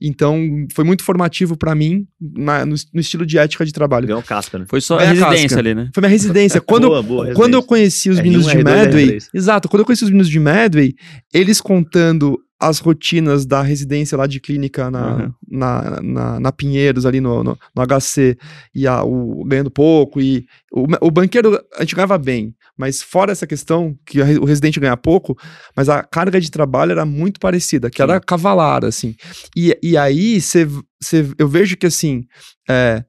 [0.00, 4.06] Então foi muito formativo para mim na- no, no estilo de ética de trabalho.
[4.06, 4.64] Ganhou casca, né?
[4.68, 5.58] Foi só a Ganha residência casca.
[5.60, 5.90] ali, né?
[5.94, 6.60] Foi minha residência.
[6.66, 9.28] Quando, boa, boa, quando eu conheci os R1, meninos de R2, Medway, R3.
[9.34, 10.94] exato, quando eu conheci os meninos de Medway,
[11.32, 15.32] eles contando as rotinas da residência lá de clínica na, Uhum.
[15.48, 18.36] na, na, na Pinheiros, ali no, no, no HC,
[18.74, 23.32] e a, o, ganhando pouco, e o, o banqueiro a gente ganhava bem, mas fora
[23.32, 25.36] essa questão que o residente ganha pouco,
[25.74, 29.14] mas a carga de trabalho era muito parecida, que era cavalar, assim.
[29.54, 30.66] E, e aí cê,
[31.02, 32.24] cê, eu vejo que, assim,
[32.68, 33.04] é,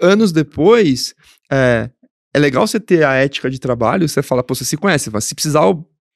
[0.00, 1.14] anos depois,
[1.50, 1.90] é,
[2.34, 5.34] é legal você ter a ética de trabalho, você fala, pô, você se conhece, se
[5.34, 5.62] precisar,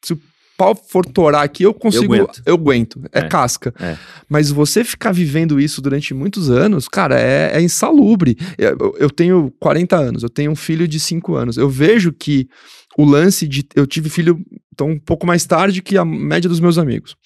[0.05, 0.19] se
[0.57, 2.43] pau for torar aqui, eu consigo, aguento.
[2.47, 3.75] eu aguento, é, É, casca.
[3.79, 3.97] é.
[4.29, 8.37] Mas você ficar vivendo isso durante muitos anos, cara, é, é insalubre.
[8.57, 12.49] Eu, eu tenho 40 anos, eu tenho um filho de 5 anos, eu vejo que
[12.97, 14.39] o lance de, eu tive filho,
[14.73, 17.17] então, um pouco mais tarde que a média dos meus amigos.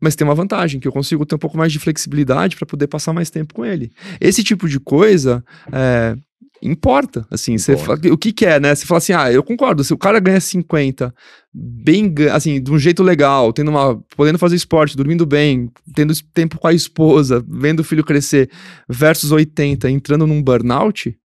[0.00, 2.88] Mas tem uma vantagem, que eu consigo ter um pouco mais de flexibilidade para poder
[2.88, 3.92] passar mais tempo com ele.
[4.20, 6.16] Esse tipo de coisa é,
[6.62, 8.02] importa, assim, você Importa.
[8.02, 8.74] fala- o que que é, né?
[8.74, 11.12] Você fala assim, ah, eu concordo, se o cara ganha 50,
[11.52, 16.58] bem, assim, de um jeito legal, tendo uma, podendo fazer esporte, dormindo bem, tendo tempo
[16.58, 18.50] com a esposa, vendo o filho crescer,
[18.88, 21.16] versus 80, entrando num burnout,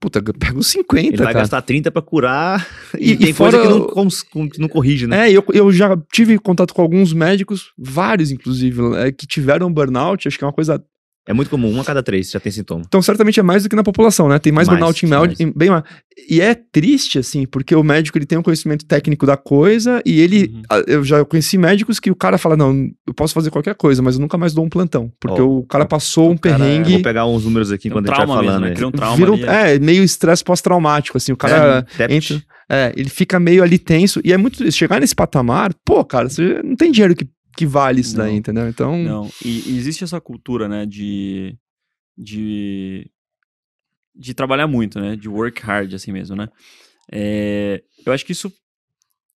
[0.00, 1.40] puta, pega os 50, Ele vai cara.
[1.40, 2.66] gastar 30 pra curar
[2.98, 4.24] E- e, tem coisa fora que não, cons-
[4.58, 5.28] não corrige, né?
[5.28, 10.26] É, eu, eu já tive contato com alguns médicos, vários inclusive, é, que tiveram burnout,
[10.26, 10.82] acho que é uma coisa
[11.28, 12.82] É muito comum, um a cada três já tem sintoma.
[12.86, 14.38] Então, certamente é mais do que na população, né?
[14.38, 15.38] Tem mais, Mais, burnout em mais.
[15.38, 15.84] em- bem mais.
[16.28, 20.18] E é triste, assim, porque o médico ele tem um conhecimento técnico da coisa e
[20.20, 20.50] ele.
[20.70, 20.82] Uhum.
[20.86, 24.14] Eu já conheci médicos que o cara fala: não, eu posso fazer qualquer coisa, mas
[24.16, 25.12] eu nunca mais dou um plantão.
[25.20, 26.92] Porque Ó, o cara passou um cara- perrengue.
[26.94, 28.62] Vou pegar uns números aqui Tem um enquanto a gente vai falando.
[28.62, 28.86] mesmo, né?
[28.86, 29.74] um trauma vira um- ali, é.
[29.76, 31.86] é, meio estresse pós-traumático, assim, o cara.
[31.96, 32.14] Dept.
[32.14, 32.42] entra-
[32.72, 34.20] É, ele fica meio ali tenso.
[34.24, 34.70] E é muito.
[34.70, 38.36] Chegar nesse patamar, pô, cara, você não tem dinheiro que, que vale isso daí, Não.
[38.38, 38.68] entendeu?
[38.68, 38.96] Então.
[39.02, 41.56] Não, e, e existe essa cultura, né, de,
[42.16, 43.10] de,
[44.14, 46.48] de trabalhar muito, né, de work hard, assim mesmo, né.
[47.12, 48.52] É, eu acho que isso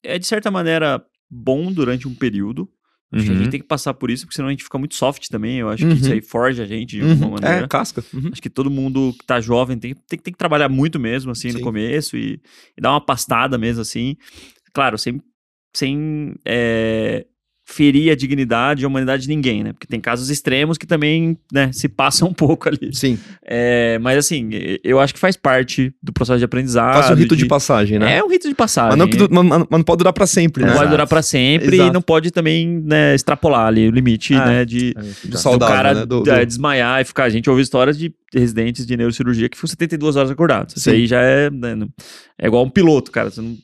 [0.03, 2.71] é, de certa maneira, bom durante um período.
[3.11, 3.41] Acho que a Uhum.
[3.43, 5.59] gente tem que passar por isso, porque senão a gente fica muito soft também.
[5.59, 5.95] Eu acho Uhum.
[5.95, 7.65] que isso aí forja a gente de alguma Uhum, maneira.
[7.65, 8.05] é, casca.
[8.13, 8.29] Uhum.
[8.33, 11.49] Acho que todo mundo que tá jovem tem, tem, tem que trabalhar muito mesmo, assim,
[11.49, 11.65] no Sim.
[11.65, 12.41] começo e,
[12.77, 14.17] e dar uma pastada mesmo, assim.
[14.73, 15.21] Claro, sem,
[15.73, 17.25] sem é,
[17.67, 19.73] ferir a dignidade e a humanidade de ninguém, né?
[19.73, 22.91] Porque tem casos extremos que também, né, se passam um pouco ali.
[22.93, 23.19] Sim.
[23.43, 24.51] É, mas, assim,
[24.85, 26.95] eu acho que faz parte do processo de aprendizado.
[26.95, 28.19] Passa o rito de, passagem, né?
[28.19, 28.99] É um rito de passagem.
[28.99, 30.73] mas, não, du- mas- não pode durar pra sempre, Não né?
[30.75, 30.95] pode Exato.
[30.95, 31.91] durar pra sempre Exato.
[31.91, 34.93] e não pode também né, extrapolar ali o limite, Ah, né, de,
[35.25, 36.07] Do do saudável, cara né?
[36.07, 37.25] Do- do- é, desmaiar e ficar.
[37.25, 40.77] A gente ouve histórias de residentes de neurocirurgia que ficam 72 horas acordados.
[40.77, 41.49] Isso aí já é.
[41.51, 41.89] né, não-
[42.39, 43.31] é igual um piloto, cara.
[43.31, 43.57] Você não,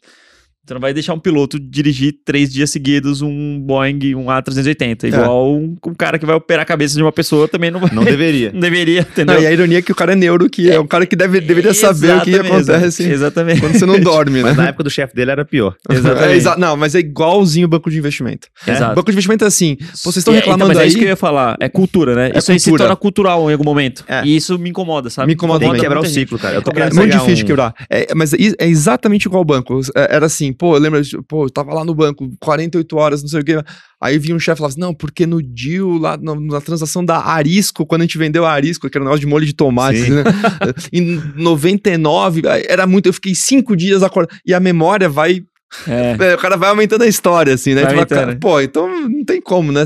[0.71, 5.03] Você não vai deixar um piloto dirigir três dias seguidos um Boeing, um A380.
[5.09, 7.91] Igual um, um cara que vai operar a cabeça de uma pessoa também não vai.
[7.93, 8.53] Não deveria.
[8.55, 9.35] Não deveria, entendeu?
[9.35, 11.16] Não, e a ironia é que o cara é neuro, que é, um cara que
[11.16, 13.61] deve, deveria saber o que acontece Exatamente.
[13.61, 14.62] quando você não dorme, Mas né?
[14.62, 15.75] na época do chefe dele era pior.
[15.91, 16.33] Exatamente.
[16.33, 18.47] É, exa- não, mas é igualzinho o banco de investimento.
[18.64, 18.95] Exato.
[18.95, 21.05] Banco de investimento é assim, vocês estão É, reclamando então, mas é aí, isso que
[21.05, 21.57] eu ia falar.
[21.59, 22.31] É cultura, né?
[22.33, 22.85] É isso aí se cultura.
[22.89, 24.05] torna cultural em algum momento.
[24.07, 24.23] É.
[24.25, 25.27] E isso me incomoda, sabe?
[25.27, 26.55] Me incomoda Tem que quebrar o ciclo, cara.
[26.55, 27.75] Eu tô É muito difícil um- quebrar.
[27.91, 29.81] É, mas é, é exatamente igual ao banco.
[29.97, 33.30] É, Era assim, pô, eu lembro, pô, eu tava lá no banco, 48 horas, não
[33.30, 33.58] sei o quê.
[33.98, 37.02] Aí vinha um chefe e falava assim: não, porque no deal, lá na, na transação
[37.02, 39.54] da Arisco, quando a gente vendeu a Arisco, que era um negócio de molho de
[39.54, 40.22] tomate, né?
[40.92, 43.06] em 99, aí era muito.
[43.08, 44.36] Eu fiquei cinco dias acordado.
[44.44, 45.40] E a memória vai.
[45.88, 46.16] É.
[46.32, 47.84] é, o cara vai aumentando a história, assim, né?
[47.84, 48.08] Aumentando.
[48.08, 49.84] cara, pô, então não tem como, né?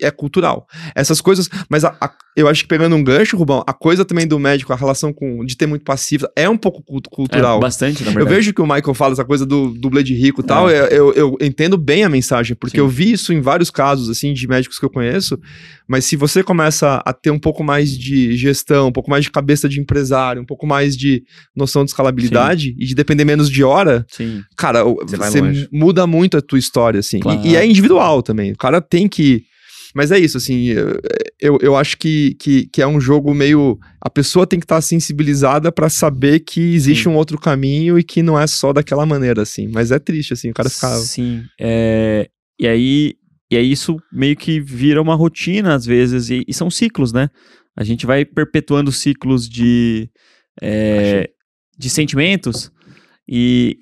[0.00, 0.66] É, cultural.
[0.94, 1.46] Essas coisas.
[1.68, 4.72] Mas a- a- eu acho que pegando um gancho, Rubão, a coisa também do médico,
[4.72, 7.56] a relação com de ter muito passivo, é um pouco cultu- cultural.
[7.58, 8.36] É, bastante, na Eu verdade.
[8.36, 11.12] vejo que o Michael fala essa coisa do dublê de rico e tal, eu, eu,
[11.14, 12.82] eu entendo bem a mensagem, porque Sim.
[12.82, 15.38] eu vi isso em vários casos, assim, de médicos que eu conheço,
[15.88, 19.30] mas se você começa a ter um pouco mais de gestão, um pouco mais de
[19.30, 21.22] cabeça de empresário, um pouco mais de
[21.56, 24.42] noção de escalabilidade e de depender menos de hora, Sim.
[24.56, 27.18] cara, Você você muda muito a tua história, assim.
[27.18, 27.40] E- Claro.
[27.46, 28.52] E, é individual também.
[28.52, 29.44] O cara tem que.
[29.96, 30.66] Mas é isso, assim.
[31.40, 33.78] eu- Eu, acho que, que, que é um jogo meio.
[34.00, 37.08] A pessoa tem que estar sensibilizada pra saber que existe Sim.
[37.10, 39.68] um outro caminho e que não é só daquela maneira, assim.
[39.68, 40.50] Mas é triste, assim.
[40.50, 40.94] O cara ficar.
[40.98, 41.44] Sim.
[41.60, 42.28] É,
[42.60, 43.14] e aí.
[43.50, 47.28] E aí isso meio que vira uma rotina às vezes, e, e são ciclos, né?
[47.76, 50.10] A gente vai perpetuando ciclos de,
[50.60, 51.30] é,
[51.78, 52.72] de sentimentos
[53.28, 53.78] e,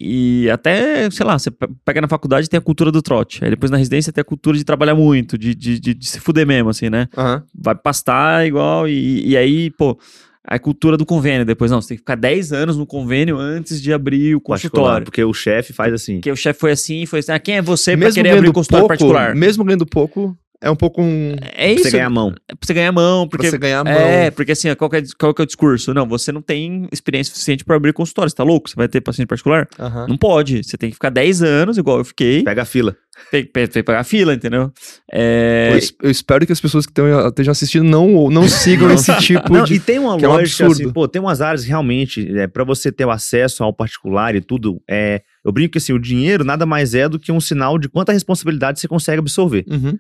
[0.47, 3.51] e até, sei lá, você pe- pega na faculdade tem a cultura do trote, aí
[3.51, 6.47] depois na residência tem a cultura de trabalhar muito, de, de, de, de se fuder
[6.47, 7.09] mesmo, assim, né?
[7.17, 7.43] Aham.
[7.55, 9.99] Vai pastar igual, e, e aí, pô,
[10.47, 13.81] a cultura do convênio depois, não, você tem que ficar 10 anos no convênio antes
[13.81, 15.05] de abrir o consultório.
[15.05, 16.17] porque o chefe faz assim.
[16.17, 18.49] Porque o chefe foi assim, foi assim, ah, quem é você pra Mesmo querer abrir
[18.51, 19.35] um consultório pouco, particular?
[19.35, 21.37] mesmo ganhando pouco, é um pouco um.
[21.43, 22.31] É Pra isso, você ganhar a mão.
[22.49, 23.51] é pra você ganhar mão, Pra porque...
[23.51, 23.93] você ganhar a mão.
[23.93, 25.93] É, porque assim, qual que é, qual que é o discurso?
[25.95, 28.69] Não, você não tem experiência suficiente pra abrir consultório, você tá louco?
[28.69, 29.69] Você vai ter paciente particular?
[30.09, 32.97] Não pode, você tem que ficar 10 anos, igual eu fiquei, Pega a fila.
[33.31, 34.73] tem, tem que pagar a fila, entendeu?
[35.13, 39.15] É, Eu, eu espero que as pessoas que tenham- estejam assistindo não, não sigam esse
[39.19, 39.75] tipo Não, de.
[39.75, 40.83] e tem uma que é um lógica, absurdo.
[40.85, 44.41] assim, pô, tem umas áreas realmente, é, para você ter o acesso ao particular e
[44.41, 47.79] tudo, é, eu brinco que assim, o dinheiro nada mais é do que um sinal
[47.79, 49.65] de quanta responsabilidade você consegue absorver.
[49.69, 49.97] Uhum.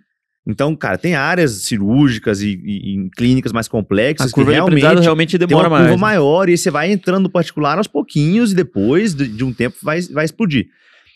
[0.46, 5.68] Então, cara, tem áreas cirúrgicas e, e- e clínicas mais complexas que realmente realmente demora
[5.68, 6.00] uma curva mais.
[6.00, 9.76] maior e você vai entrando no particular aos pouquinhos e depois de, de um tempo
[9.82, 10.66] vai, vai explodir.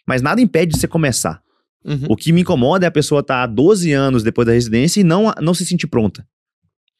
[0.06, 1.40] Mas nada impede de você começar.
[1.84, 2.06] Uhum.
[2.08, 5.04] O que me incomoda é a pessoa estar há 12 anos depois da residência e
[5.04, 6.26] não, não se sentir pronta.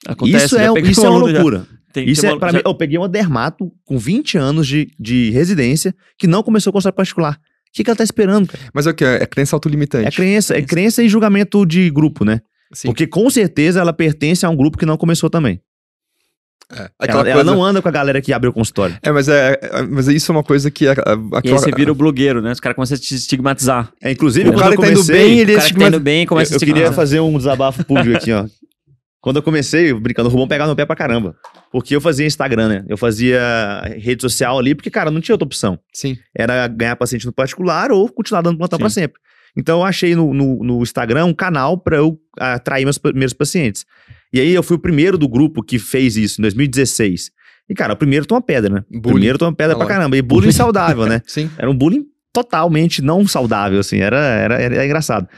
[0.07, 1.33] Acontece, isso é, isso é uma já.
[1.39, 1.67] loucura.
[1.93, 4.67] Tem- Isso tem é, uma- pra já- mim, eu peguei uma dermato com 20 anos
[4.67, 7.41] de, de residência que não começou a consultório particular.
[7.79, 8.49] O que, que ela tá esperando?
[8.49, 8.59] cara?
[8.75, 9.05] Mas é o que?
[9.05, 10.07] É crença autolimitante.
[10.09, 12.41] É crença, é crença e julgamento de grupo, né?
[12.73, 12.89] Sim.
[12.89, 15.61] Porque com certeza ela pertence a um grupo que não começou também.
[16.71, 16.91] É.
[17.09, 18.95] Ela, ela não anda com a galera que abre o consultório.
[19.03, 20.87] É, mas, é, é- mas isso é uma coisa que.
[20.87, 22.53] A, a- E aí você vira o blogueiro, né?
[22.53, 23.91] Os caras começam a te estigmatizar.
[24.03, 25.61] É, inclusive, o quando cara que tá indo comecei, bem, O ele cara que tá
[25.67, 26.95] estigma- indo bem começa eu, a eu queria estigmatizar.
[26.97, 28.45] fazer um desabafo público aqui, ó.
[29.29, 31.37] Quando eu comecei, brincando, o Rubão pegava no pé pra caramba.
[31.71, 32.85] Porque eu fazia Instagram, né?
[32.89, 33.39] Eu fazia
[33.99, 35.79] rede social ali, porque, cara, não tinha outra opção.
[35.93, 36.17] Sim.
[36.35, 38.83] Era ganhar paciente no particular ou continuar dando plantão Sim.
[38.85, 39.21] pra sempre.
[39.55, 43.85] Então eu achei no, no, no Instagram um canal pra eu atrair meus primeiros pacientes.
[44.33, 47.31] E aí eu fui o primeiro do grupo que fez isso, em 2016.
[47.69, 48.85] E, cara, o primeiro toma pedra, né?
[48.91, 49.15] O Bullying.
[49.15, 50.17] primeiro toma pedra Ah pra caramba.
[50.17, 51.21] E bullying saudável, né?
[51.29, 51.51] Sim.
[51.59, 53.99] Era um bullying totalmente não saudável, assim.
[53.99, 55.29] Era, era, era engraçado.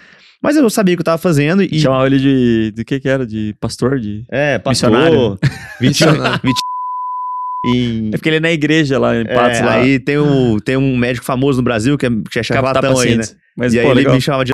[0.43, 1.79] Mas eu sabia o que eu tava fazendo e...
[1.81, 2.73] Chamava ele de.
[2.75, 3.27] De que que era?
[3.27, 4.01] De pastor?
[4.01, 4.25] De...
[4.31, 5.39] É, Missionário.
[5.39, 6.41] pastor, Missionário.
[7.67, 8.11] e...
[8.13, 9.59] É porque ele é na igreja lá em Patos.
[9.59, 9.75] É, lá.
[9.75, 13.17] aí tem, o, tem um médico famoso no Brasil que é, que é charlatão aí,
[13.17, 13.25] né?
[13.57, 14.15] Mas, e aí pô, ele legal.
[14.15, 14.53] me chamava de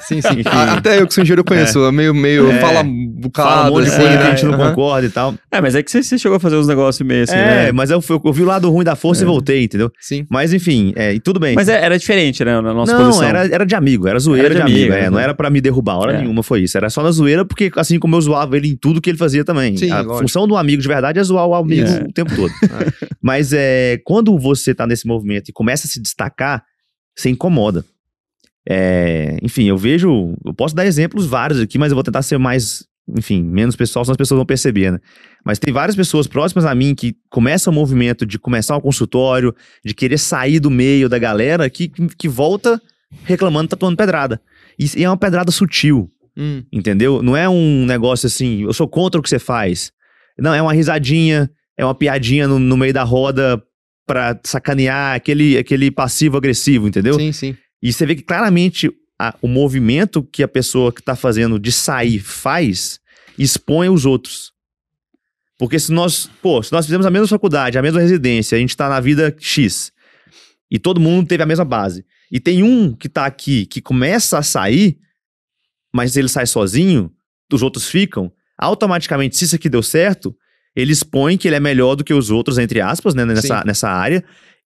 [0.00, 0.40] Sim, sim.
[0.40, 0.42] Enfim.
[0.48, 1.92] A- Até eu que sou engenheiro eu conheço.
[1.92, 2.58] Meio, meio É.
[2.60, 3.70] fala fala bocado.
[3.70, 4.16] um monte de coisa né?
[4.18, 5.34] que a gente não concorda e tal.
[5.50, 7.72] É, mas é que você, você chegou a fazer uns negócios meio assim, é, né?
[7.72, 9.24] mas eu, fui- eu vi o lado ruim da força É.
[9.24, 9.90] e voltei, entendeu?
[10.00, 10.26] Sim.
[10.28, 11.54] Mas enfim, é, e tudo bem.
[11.54, 12.60] Mas é- era diferente, né?
[12.60, 13.26] Na nossa não, posição.
[13.26, 14.80] era, era de amigo, era zoeira Era de, de amigo.
[14.80, 15.10] amigo, é, né?
[15.10, 16.18] não era pra me derrubar, hora É.
[16.18, 16.76] nenhuma foi isso.
[16.76, 19.44] Era só na zoeira, porque assim como eu zoava ele em tudo que ele fazia
[19.44, 19.76] também.
[19.76, 20.18] Sim, a lógico.
[20.18, 22.02] função do amigo de verdade é zoar o amigo É.
[22.08, 22.52] o tempo todo.
[23.22, 26.62] Mas é, quando você tá nesse movimento e começa a se destacar,
[27.16, 27.84] você incomoda.
[28.68, 30.34] É, enfim, eu vejo.
[30.44, 32.86] Eu posso dar exemplos vários aqui, mas eu vou tentar ser mais,
[33.16, 34.98] enfim, menos pessoal, senão as pessoas vão perceber, né?
[35.44, 39.54] Mas tem várias pessoas próximas a mim que começam o movimento de começar um consultório,
[39.84, 42.80] de querer sair do meio da galera, que, que volta
[43.24, 44.40] reclamando, tá tomando pedrada.
[44.78, 46.64] E, e é uma pedrada sutil, Hum.
[46.72, 47.22] entendeu?
[47.22, 49.92] Não é um negócio assim, eu sou contra o que você faz.
[50.36, 51.48] Não, é uma risadinha,
[51.78, 53.62] é uma piadinha no, no meio da roda
[54.06, 57.14] pra sacanear aquele, aquele passivo agressivo, entendeu?
[57.14, 57.56] Sim, sim.
[57.84, 61.70] E você vê que claramente a- o movimento que a pessoa que tá fazendo de
[61.70, 62.98] sair faz
[63.38, 64.52] expõe os outros.
[65.58, 68.74] Porque se nós, pô, se nós fizemos a mesma faculdade, a mesma residência, a gente
[68.76, 69.92] tá na vida X,
[70.70, 74.38] e todo mundo teve a mesma base, e tem um que tá aqui que começa
[74.38, 74.98] a sair,
[75.92, 77.12] mas ele sai sozinho,
[77.52, 80.36] os outros ficam, automaticamente, se isso aqui deu certo,
[80.74, 83.66] ele expõe que ele é melhor do que os outros, entre aspas, né, nessa, Sim.
[83.66, 84.24] nessa área,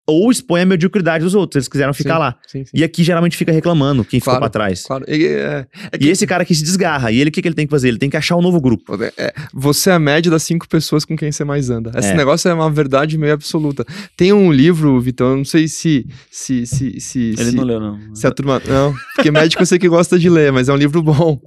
[0.07, 2.35] ou expõe a mediocridade dos outros, eles quiseram ficar Sim, lá.
[2.47, 2.71] Sim, sim.
[2.73, 4.83] E aqui geralmente fica reclamando quem ficou Claro, pra trás.
[4.83, 5.03] Claro.
[5.07, 7.11] E, é, é E que- esse cara aqui se desgarra.
[7.11, 7.89] E ele, o que, que ele tem que fazer?
[7.89, 8.97] Ele tem que achar um novo grupo.
[9.17, 11.91] É, você é a média das cinco pessoas com quem você mais anda.
[11.97, 12.15] Esse É.
[12.15, 13.85] negócio é uma verdade meio absoluta.
[14.15, 16.07] Tem um livro, Vitão, eu não sei se.
[16.31, 18.15] se, se, se Ele se, não leu, não.
[18.15, 18.61] se a turma.
[18.65, 21.39] Não, porque médico eu sei que gosta de ler, mas é um livro bom.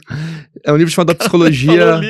[0.64, 1.96] É um livro chamado Psicologia.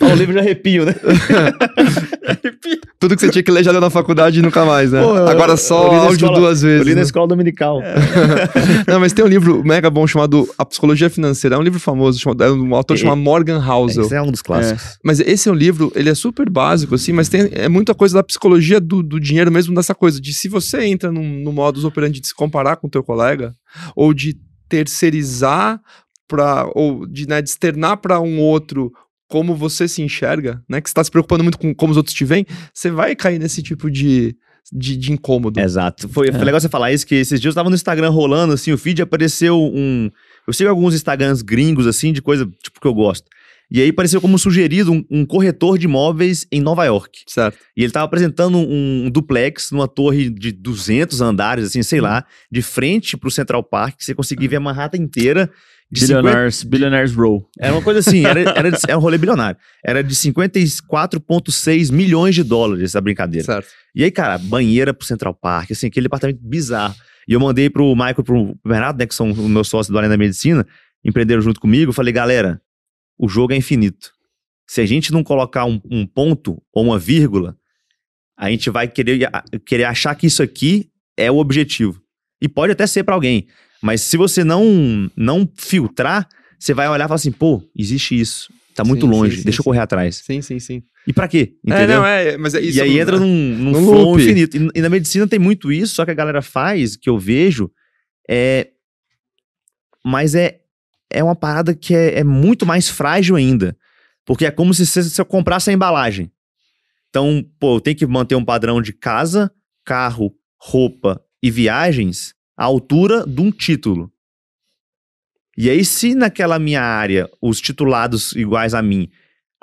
[0.00, 0.94] Ó, o livro de arrepio, né?
[3.00, 5.02] Tudo que você tinha que ler já leu na faculdade e nunca mais, né?
[5.02, 6.86] Pô, eu- Agora eu só áudio escola- duas Eu vezes.
[6.86, 7.02] li na né?
[7.02, 7.80] escola dominical.
[8.86, 11.56] Não, mas tem um livro mega bom chamado A Psicologia Financeira.
[11.56, 14.04] É um livro famoso, chamado, é um autor E- chamado Morgan Housel.
[14.04, 14.98] Esse é um dos clássicos.
[15.04, 18.14] Mas esse é um livro, ele é super básico, assim, mas tem é muita coisa
[18.14, 21.84] da psicologia do, do dinheiro mesmo, dessa coisa de se você entra num, no modus
[21.84, 23.54] operandi de se comparar com o teu colega,
[23.96, 24.36] ou de
[24.68, 25.80] terceirizar
[26.26, 28.92] para ou de, né, de externar para um outro
[29.30, 30.80] como você se enxerga, né?
[30.80, 33.38] Que você tá se preocupando muito com como os outros te veem, você vai cair
[33.38, 34.34] nesse tipo de,
[34.72, 35.58] de, de incômodo.
[35.60, 36.08] Exato.
[36.08, 36.44] Foi, foi É.
[36.44, 39.02] legal você falar isso, que esses dias eu tava no Instagram rolando, assim, o feed
[39.02, 40.10] apareceu um...
[40.46, 43.26] Eu sigo alguns Instagrams gringos, assim, de coisa, tipo, que eu gosto.
[43.70, 47.20] E aí apareceu como sugerido um, um corretor de imóveis em Nova York.
[47.26, 47.58] Certo.
[47.76, 52.62] E ele tava apresentando um, duplex numa torre de 200 andares, assim, sei lá, de
[52.62, 55.50] frente pro Central Park, que você conseguia ver a Manhattan inteira.
[55.90, 57.48] De 50 Billionaires, Billionaires Row.
[57.58, 59.58] Era uma coisa assim, era, era, de- era um rolê bilionário.
[59.82, 63.44] Era de 54,6 milhões de dólares a brincadeira.
[63.46, 63.68] Certo.
[63.94, 66.94] E aí, cara, banheira pro Central Park, assim, aquele apartamento bizarro.
[67.26, 70.08] E eu mandei pro Michael pro Bernardo, né, que são os meus sócios do Além
[70.10, 70.66] da Medicina,
[71.04, 71.90] empreenderam junto comigo.
[71.90, 72.60] Eu falei, galera,
[73.18, 74.12] o jogo é infinito.
[74.66, 77.56] Se a gente não colocar um, um ponto ou uma vírgula,
[78.36, 79.28] a gente vai querer,
[79.66, 82.00] querer achar que isso aqui é o objetivo.
[82.40, 83.48] E pode até ser pra alguém.
[83.82, 88.52] Mas se você não, não filtrar, você vai olhar e falar assim, pô, existe isso.
[88.74, 89.70] Tá muito Sim, longe, sim, sim, deixa eu sim.
[89.70, 90.16] correr atrás.
[90.24, 90.82] Sim, sim, sim.
[91.04, 91.54] E pra quê?
[91.66, 91.96] É, Entendeu?
[91.96, 92.78] não, é, mas é isso.
[92.78, 94.22] e aí entra num, num num flow loop.
[94.22, 94.56] infinito.
[94.56, 97.70] E, e na medicina tem muito isso, só que a galera faz, que eu vejo,
[98.28, 98.68] é.
[100.04, 100.60] Mas é,
[101.10, 103.76] é uma parada que é, é muito mais frágil ainda.
[104.26, 106.30] Porque é como se, você- se eu comprasse a embalagem.
[107.08, 109.50] Então, pô, eu tenho que manter um padrão de casa,
[109.84, 114.12] carro, roupa e viagens à altura de um título.
[115.56, 119.08] E aí, se naquela minha área os titulados iguais a mim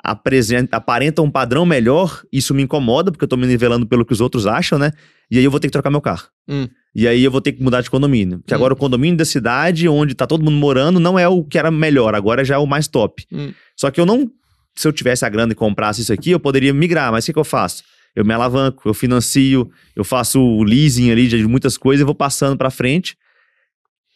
[0.02, 4.12] apresen- aparentam um padrão melhor, isso me incomoda, porque eu tô me nivelando pelo que
[4.12, 4.90] os outros acham, né?
[5.30, 6.28] E aí eu vou ter que trocar meu carro.
[6.48, 6.68] Hum.
[6.94, 8.38] E aí eu vou ter que mudar de condomínio.
[8.38, 8.56] Porque Hum.
[8.56, 11.70] agora o condomínio da cidade, onde tá todo mundo morando, não é o que era
[11.70, 13.24] melhor, agora já é o mais top.
[13.32, 13.52] Hum.
[13.76, 14.30] Só que eu não.
[14.74, 17.32] Se eu tivesse a grana e comprasse isso aqui, eu poderia migrar, mas o que,
[17.32, 17.82] que eu faço?
[18.14, 22.14] Eu me alavanco, eu financio, eu faço o leasing ali de muitas coisas e vou
[22.14, 23.16] passando pra frente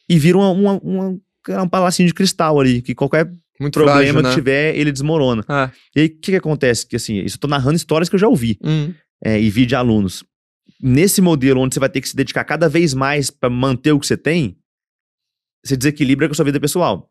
[0.09, 4.17] e vira uma, uma, uma- um palacinho de cristal ali, que qualquer Muito problema frágil,
[4.17, 4.35] que né?
[4.35, 5.45] tiver, ele desmorona.
[5.49, 6.87] Ah, E aí, o que, que acontece?
[6.87, 8.93] Que assim, isso eu tô narrando histórias que eu já ouvi hum,
[9.25, 10.25] é, e vi de alunos.
[10.83, 14.01] Nesse modelo onde você vai ter que se dedicar cada vez mais para manter o
[14.01, 14.57] que você tem,
[15.64, 17.11] você desequilibra com a sua vida pessoal.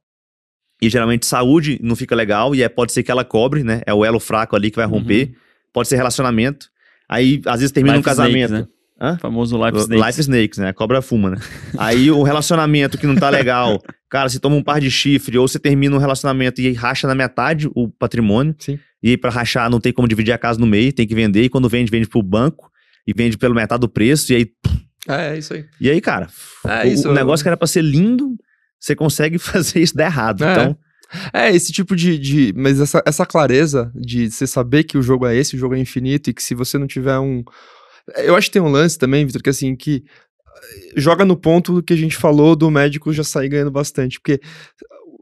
[0.82, 3.82] E geralmente saúde não fica legal, e é, pode ser que ela cobre, né?
[3.86, 5.34] É o elo fraco ali que vai romper.
[5.74, 6.70] Pode ser relacionamento.
[7.08, 8.54] Aí, às vezes, termina um Life casamento.
[8.54, 8.74] Snakes, né?
[9.02, 9.18] Hã?
[9.18, 10.20] Famoso Life Life Snakes.
[10.20, 10.58] Snakes.
[10.58, 10.70] né?
[10.70, 11.38] A cobra fuma, né?
[11.78, 15.48] Aí o relacionamento que não tá legal, cara, você toma um par de chifre, ou
[15.48, 18.56] você termina um relacionamento e racha na metade o patrimônio.
[18.58, 18.80] Sim.
[19.02, 21.44] E aí, pra rachar, não tem como dividir a casa no meio, tem que vender.
[21.44, 22.72] E quando vende, vende pro banco.
[23.10, 24.32] E vende pelo metade do preço.
[24.32, 24.48] E aí,
[25.08, 25.66] é, é isso aí.
[25.82, 26.28] e aí cara,
[26.68, 28.36] É, o, isso- o negócio que era pra ser lindo,
[28.80, 30.44] você consegue fazer isso dar errado.
[30.44, 30.52] É.
[30.52, 30.78] Então,
[31.34, 32.18] É, esse tipo de.
[32.20, 35.74] de mas essa, essa clareza de você saber que o jogo é esse, o jogo
[35.76, 37.44] é infinito, e que se você não tiver um.
[38.16, 41.82] Eu acho que tem um lance também, Vitor, que assim, que eh, joga no ponto
[41.82, 44.20] que a gente falou do médico já sair ganhando bastante.
[44.20, 44.40] Porque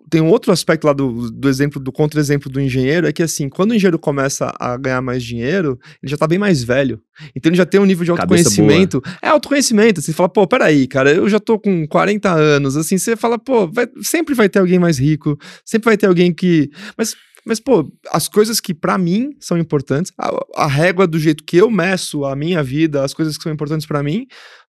[0.09, 3.49] tem um outro aspecto lá do, do exemplo, do contra-exemplo do engenheiro, é que assim,
[3.49, 7.01] quando o engenheiro começa a ganhar mais dinheiro, ele já tá bem mais velho.
[7.35, 9.01] Então ele já tem um nível de autoconhecimento.
[9.21, 10.01] É autoconhecimento.
[10.01, 12.77] Você fala, pô, peraí, cara, eu já tô com 40 anos.
[12.77, 16.33] Assim, você fala, pô, vai- sempre vai ter alguém mais rico, sempre vai ter alguém
[16.33, 16.69] que.
[16.97, 17.15] Mas.
[17.45, 20.29] Mas, pô, as coisas que pra mim são importantes, a,
[20.63, 23.87] a régua do jeito que eu meço a minha vida, as coisas que são importantes
[23.87, 24.27] pra mim,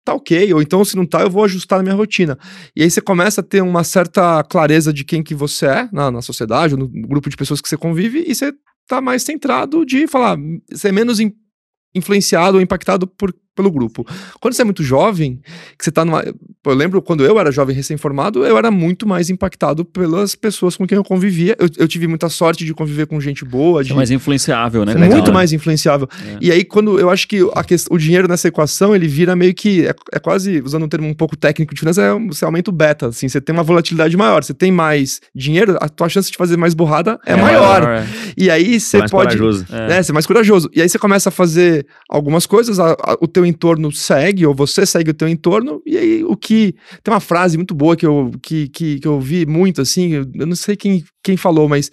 [0.04, 0.52] tá ok.
[0.52, 2.38] Ou então, se não tá, eu vou ajustar na minha rotina.
[2.74, 6.10] E aí você começa a ter uma certa clareza de quem que você é na,
[6.10, 8.52] na sociedade, ou no grupo de pessoas que você convive, e você
[8.88, 10.36] tá mais centrado de falar,
[10.72, 11.32] ser menos in-
[11.94, 14.06] influenciado ou impactado por pelo grupo.
[14.40, 15.40] Quando você é muito jovem,
[15.78, 16.22] que você tá numa.
[16.64, 20.86] Eu lembro quando eu era jovem recém-formado, eu era muito mais impactado pelas pessoas com
[20.86, 21.56] quem eu convivia.
[21.58, 24.84] Eu, eu tive muita sorte de conviver com gente boa, Você de é mais influenciável,
[24.84, 24.94] né?
[24.94, 25.32] muito Legal.
[25.32, 26.08] mais influenciável.
[26.26, 26.38] É.
[26.40, 29.86] E aí, quando eu acho que quest- o dinheiro nessa equação, ele vira meio que.
[29.86, 32.72] É, é quase, usando um termo um pouco técnico de finanças, é, você aumenta o
[32.72, 33.08] beta.
[33.08, 34.42] Assim, você tem uma volatilidade maior.
[34.44, 37.82] Você tem mais dinheiro, a tua chance de fazer mais burrada é, maior.
[37.88, 38.06] é.
[38.36, 39.36] E aí você mais pode.
[39.36, 39.66] corajoso.
[39.70, 39.98] É.
[39.98, 40.70] É, você é mais corajoso.
[40.74, 44.54] E aí você começa a fazer algumas coisas, a- a- o teu entorno segue, ou
[44.54, 46.74] você segue o teu entorno, e aí o que.
[47.02, 50.26] Tem uma frase muito boa que eu, que, que, que eu vi muito, assim, eu,
[50.46, 51.90] não sei quem, quem falou, mas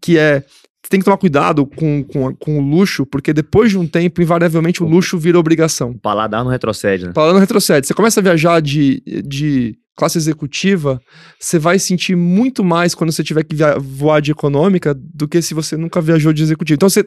[0.00, 0.42] que é.
[0.82, 4.22] Você tem que tomar cuidado com, com, com o luxo, porque depois de um tempo,
[4.22, 5.90] invariavelmente, o luxo vira obrigação.
[5.90, 7.12] O paladar não retrocede, né?
[7.12, 11.00] Falando retrocede, você começa a viajar de, de classe executiva,
[11.40, 15.54] você vai sentir muito mais quando você tiver que voar de econômica do que se
[15.54, 16.76] você nunca viajou de executiva.
[16.76, 17.04] Então você.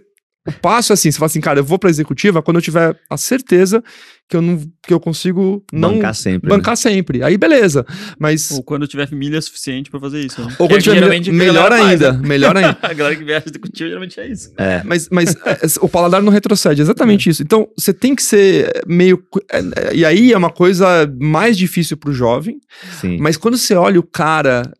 [0.49, 2.95] O passo é assim, você fala assim, cara, eu vou pra executiva quando eu tiver
[3.09, 3.83] a certeza
[4.27, 6.49] que eu não que eu consigo não Bancar sempre.
[6.49, 6.55] né?
[6.55, 7.23] bancar sempre.
[7.23, 7.83] Aí beleza.
[8.19, 10.39] Mas Ou quando tiver milha suficiente pra fazer isso.
[10.41, 10.55] Né?
[10.59, 12.27] ou Que é quando tiver melhor, melhor galera faz, ainda, né?
[12.27, 12.77] melhor ainda.
[12.83, 14.51] A galera que viaja executiva geralmente é isso.
[14.57, 14.83] É.
[14.85, 17.41] Mas, mas é, o paladar não retrocede, exatamente isso.
[17.41, 19.19] Então, você tem que ser meio.
[19.51, 22.59] é, é, E aí é uma coisa mais difícil pro jovem,
[23.01, 23.17] Sim.
[23.19, 24.71] mas quando você olha o cara,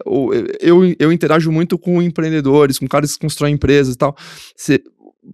[0.62, 4.16] eu, eu interajo muito com empreendedores, com caras que constroem empresas e tal.
[4.56, 4.82] Você-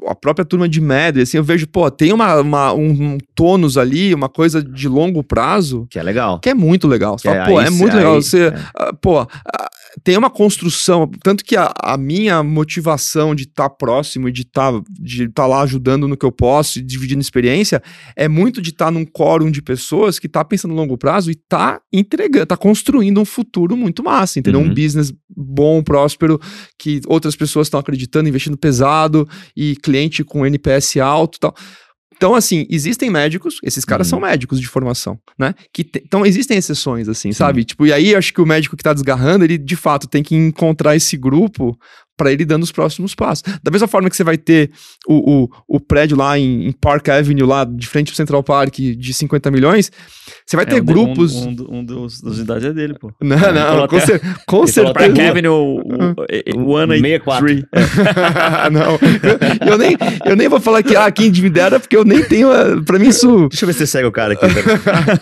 [0.08, 3.78] a própria turma de média, assim, eu vejo, pô, tem uma, uma- um, um tônus
[3.78, 5.88] ali, uma coisa de longo prazo.
[5.90, 6.40] Que é legal.
[6.40, 7.18] Que é muito legal.
[7.18, 8.16] Você Que fala, é pô, aí é muito legal.
[8.16, 8.54] aí- Você, é.
[8.76, 9.28] ah, pô, ah,
[10.04, 11.10] tem uma construção.
[11.24, 15.62] Tanto que a, a minha motivação de estar próximo e de estar de tá lá
[15.62, 17.82] ajudando no que eu posso, e dividindo experiência,
[18.16, 21.36] é muito de estar num quórum de pessoas que tá pensando no longo prazo e
[21.36, 24.62] tá entregando, tá construindo um futuro muito massa, entendeu?
[24.62, 24.68] Uhum.
[24.68, 26.40] Um business bom, próspero,
[26.78, 31.56] que outras pessoas estão acreditando, investindo pesado e cliente com NPS alto e tal.
[32.16, 34.12] Então, assim, existem médicos, esses caras Uhum.
[34.12, 35.54] são médicos de formação, né?
[35.74, 37.64] Que te- então, existem exceções, assim, sabe?
[37.66, 40.36] Tipo, e aí acho que o médico que tá desgarrando, ele de fato tem que
[40.36, 41.78] encontrar esse grupo
[42.18, 43.44] para ele dando os próximos passos.
[43.64, 44.72] Da mesma forma que você vai ter
[45.08, 48.76] o, o, o prédio lá em, em Park Avenue, lá de frente pro Central Park,
[48.76, 49.92] de 50 milhões,
[50.46, 51.34] você vai ter É, um de- grupos.
[51.36, 53.12] Um, um, um dos, das unidades é dele, pô.
[53.22, 54.94] Não, Ele não, com, cer com certeza.
[54.94, 55.82] Pra Kevin, o,
[56.56, 57.46] o, o, o 64.
[58.72, 62.04] não, eu, eu nem, eu nem vou falar que, ah, quem me dera, porque eu
[62.06, 62.52] nem tenho.
[62.52, 63.48] ah, Pra mim, isso.
[63.50, 64.46] Deixa eu ver se você segue o cara aqui.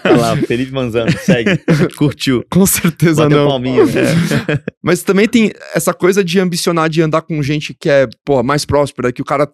[0.06, 1.58] Olha lá, Felipe Manzano, segue.
[1.98, 2.44] Curtiu.
[2.50, 3.48] Com certeza Bateu não.
[3.50, 3.86] palminha.
[3.86, 4.60] né?
[4.82, 8.66] Mas também tem essa coisa de ambicionar, de andar com gente que é, porra, mais
[8.66, 9.48] próspera, que o cara.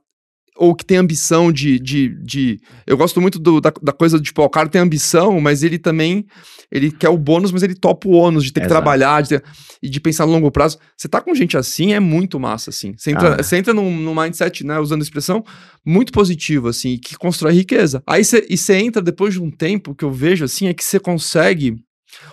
[0.57, 1.79] Ou que tem ambição de.
[1.79, 4.81] de, de eu gosto muito do- da, da coisa de, tipo, ó, o cara tem
[4.81, 6.25] ambição, mas ele também.
[6.69, 8.81] Ele quer o bônus, mas ele topa o ônus de ter que Exato.
[8.81, 9.43] trabalhar de ter-
[9.81, 10.77] e de pensar no longo prazo.
[10.97, 12.93] Você tá com gente assim, é muito massa, assim.
[12.97, 13.41] Você entra, Ah.
[13.43, 15.43] você entra num, num mindset, né, usando a expressão,
[15.85, 18.03] muito positivo, assim, que constrói riqueza.
[18.05, 20.83] Aí você, e você entra depois de um tempo, que eu vejo, assim, é que
[20.83, 21.75] você consegue.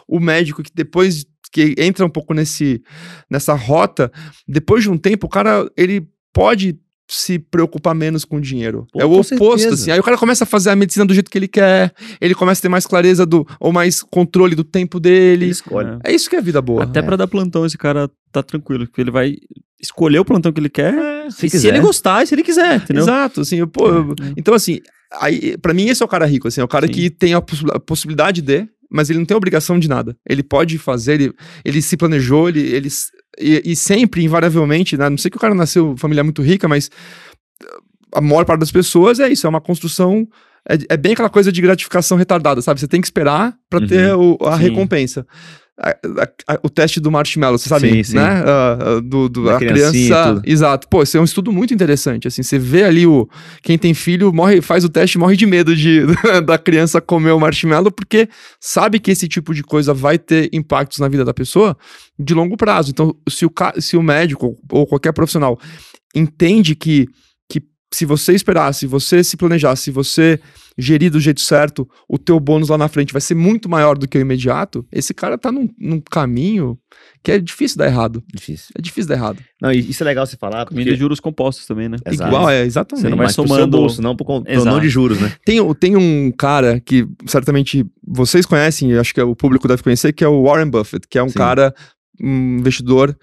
[0.08, 2.82] O médico que depois que entra um pouco nesse
[3.30, 4.10] nessa rota,
[4.46, 6.78] depois de um tempo, o cara ele pode
[7.08, 8.84] se preocupar menos com o dinheiro.
[8.92, 9.74] Pô, é o oposto, certeza.
[9.74, 9.90] assim.
[9.92, 12.60] Aí o cara começa a fazer a medicina do jeito que ele quer, ele começa
[12.60, 15.44] a ter mais clareza do, ou mais controle do tempo dele.
[15.44, 15.98] Ele escolhe.
[16.02, 16.82] É isso que é vida boa.
[16.82, 17.02] Até É.
[17.02, 19.36] pra dar plantão, esse cara tá tranquilo, porque ele vai
[19.80, 20.94] escolher o plantão que ele quer.
[21.30, 21.68] se e se quiser.
[21.68, 23.04] ele gostar, e se ele quiser, entendeu?
[23.04, 24.32] Exato, assim, eu, pô, eu- É.
[24.36, 24.80] então assim,
[25.20, 26.92] aí, pra mim esse é o cara rico, assim, é o cara Sim.
[26.92, 30.16] que tem a, possi- a possibilidade de, mas ele não tem obrigação de nada.
[30.28, 31.32] Ele pode fazer, ele,
[31.64, 32.88] ele se planejou, ele, ele
[33.38, 36.66] e, e sempre, invariavelmente, né, não sei que o cara nasceu em família muito rica,
[36.68, 36.90] mas
[38.14, 40.26] a maior parte das pessoas é isso, é uma construção,
[40.68, 42.80] é, é bem aquela coisa de gratificação retardada, sabe?
[42.80, 43.86] Você tem que esperar Uhum.
[43.86, 44.62] ter o- a Sim.
[44.62, 45.26] recompensa.
[45.78, 45.94] A-
[46.54, 48.16] a- o teste do marshmallow, você sabe, Sim, sim.
[48.16, 48.42] né?
[48.46, 50.40] Ah, do, do- Da a criança.
[50.42, 50.88] Exato.
[50.88, 52.26] Pô, esse é um estudo muito interessante.
[52.26, 53.28] Assim, você vê ali o.
[53.62, 56.00] Quem tem filho morre, faz o teste morre de medo de,
[56.46, 58.26] da criança comer o marshmallow, porque
[58.58, 61.76] sabe que esse tipo de coisa vai ter impactos na vida da pessoa
[62.18, 62.90] de longo prazo.
[62.90, 65.58] Então, se o, se o médico ou qualquer profissional
[66.14, 67.06] entende que,
[67.50, 67.62] que
[67.92, 70.40] se você esperar, se você se planejar, se você
[70.78, 74.06] gerir do jeito certo, o teu bônus lá na frente vai ser muito maior do
[74.06, 76.78] que o imediato, esse cara tá num, num caminho
[77.24, 78.22] que é difícil dar errado.
[78.32, 78.68] Difícil.
[78.78, 79.42] É difícil dar errado.
[79.60, 80.84] Não, e isso é legal você falar, porque...
[80.84, 81.96] de juros compostos também, né?
[82.06, 82.28] Exato.
[82.30, 83.02] Igual, é, exatamente.
[83.02, 85.32] Você não vai mas somando- bolso, não pro, pro não de juros, né?
[85.44, 90.22] Tem, tem um cara que certamente vocês conhecem, acho que o público deve conhecer, que
[90.22, 91.38] é o Warren Buffett, que é um Sim.
[91.38, 91.74] cara,
[92.20, 93.16] um investidor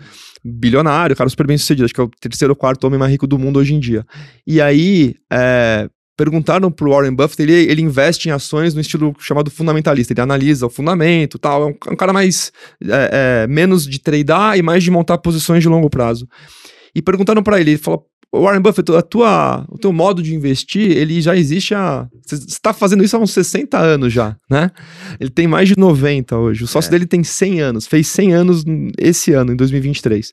[0.43, 3.26] bilionário, cara super bem sucedido, acho que é o terceiro ou quarto homem mais rico
[3.26, 4.06] do mundo hoje em dia.
[4.45, 9.49] E aí, é, perguntaram pro Warren Buffett, ele, ele investe em ações no estilo chamado
[9.49, 12.51] fundamentalista, ele analisa o fundamento tal, é um, é um cara mais,
[12.84, 16.28] é, é, menos de tradear e mais de montar posições de longo prazo.
[16.95, 18.05] E perguntaram pra ele, ele falou,
[18.36, 22.07] Warren Buffett, a tua, o teu modo de investir, ele já existe há.
[22.26, 24.72] Você está fazendo isso há uns 60 anos já, né?
[25.20, 26.64] Ele tem mais de 90 hoje.
[26.64, 26.91] O sócio É.
[26.91, 28.64] dele tem 100 anos, fez 100 anos
[28.97, 30.32] esse ano, em 2023.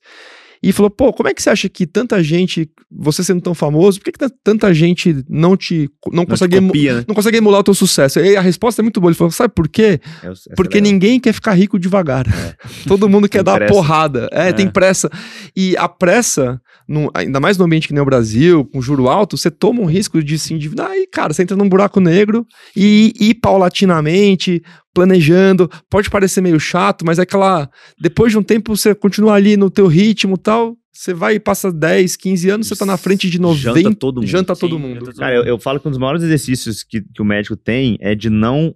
[0.63, 3.99] E falou: pô, como é que você acha que tanta gente, você sendo tão famoso,
[3.99, 5.89] por que, que tan- tanta gente não te.
[6.09, 6.57] não, Não te consegue.
[6.57, 7.05] emu- copia, né?
[7.09, 8.21] Não consegue emular o teu sucesso.
[8.21, 9.11] E a resposta é muito boa.
[9.11, 9.99] Ele falou: sabe por quê?
[10.23, 12.27] É Porque é ninguém quer ficar rico devagar.
[12.87, 13.73] Todo mundo quer dar pressa.
[13.73, 14.29] porrada.
[14.33, 14.53] É, É.
[14.53, 15.11] tem pressa.
[15.57, 16.61] E a pressa,
[16.91, 19.87] num- ainda mais no ambiente que nem o Brasil, com juro alto, você toma um
[19.87, 20.91] risco de se endividar.
[20.91, 22.45] Aí, cara, você entra num buraco negro
[22.77, 24.61] e ir paulatinamente,
[24.93, 25.71] planejando.
[25.89, 27.71] Pode parecer meio chato, mas é aquela.
[28.01, 30.77] Depois de um tempo, você continua ali no teu ritmo e tal.
[30.93, 33.81] Você vai e passa 10, 15 anos, você tá na frente de 90.
[33.81, 34.27] Janta todo mundo.
[34.29, 34.95] Janta todo Sim, mundo.
[34.95, 37.57] janta todo Cara, eu, eu falo que um dos maiores exercícios que, que o médico
[37.57, 38.75] tem é de não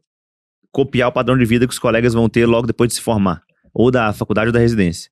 [0.72, 3.42] copiar o padrão de vida que os colegas vão ter logo depois de se formar.
[3.74, 5.10] Ou da faculdade ou da residência.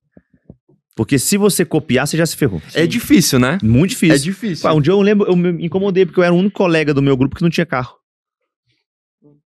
[0.95, 2.61] Porque se você copiar, você já se ferrou.
[2.73, 3.57] É difícil, né?
[3.63, 4.15] Muito difícil.
[4.15, 4.63] É difícil.
[4.63, 7.01] Pá, um dia eu lembro, eu me incomodei porque eu era o único colega do
[7.01, 7.97] meu grupo que não tinha carro.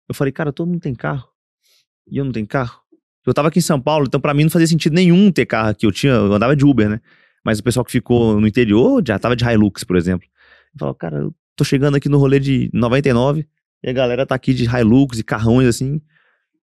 [0.08, 1.28] Eu falei, cara, todo mundo tem carro.
[2.10, 2.80] E eu não tenho carro.
[3.26, 5.70] Eu tava aqui em São Paulo, então pra mim não fazia sentido nenhum ter carro
[5.70, 5.86] aqui.
[5.86, 7.02] Eu tinha, eu andava de Uber, né?
[7.44, 10.28] Mas o pessoal que ficou no interior já tava de Hilux, por exemplo.
[10.74, 13.48] Eu falava, cara, eu tô chegando aqui no rolê de 99
[13.84, 16.02] e a galera tá aqui de Hilux e carrões assim.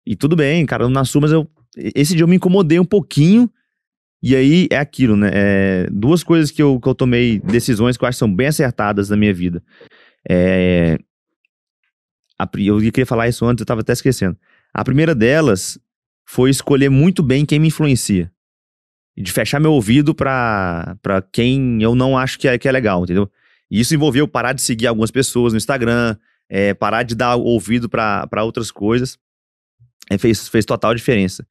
[0.07, 1.49] E tudo bem, cara, eu não nasci, mas eu.
[1.95, 3.51] Esse dia eu me incomodei um pouquinho.
[4.23, 5.31] E aí é aquilo, né?
[5.33, 8.47] É, duas coisas que eu, que eu tomei decisões que eu acho que são bem
[8.47, 9.63] acertadas na minha vida.
[10.29, 10.97] É,
[12.39, 14.37] a eu queria falar isso antes, eu tava até esquecendo.
[14.73, 15.79] A primeira delas
[16.25, 18.31] foi escolher muito bem quem me influencia.
[19.17, 20.97] De fechar meu ouvido pra
[21.33, 23.31] quem eu não acho que é, que é legal, entendeu?
[23.71, 26.17] E isso envolveu parar de seguir algumas pessoas no Instagram,
[26.49, 29.19] é, parar de dar ouvido pra outras coisas.
[30.09, 31.47] É, fez, fez total diferença.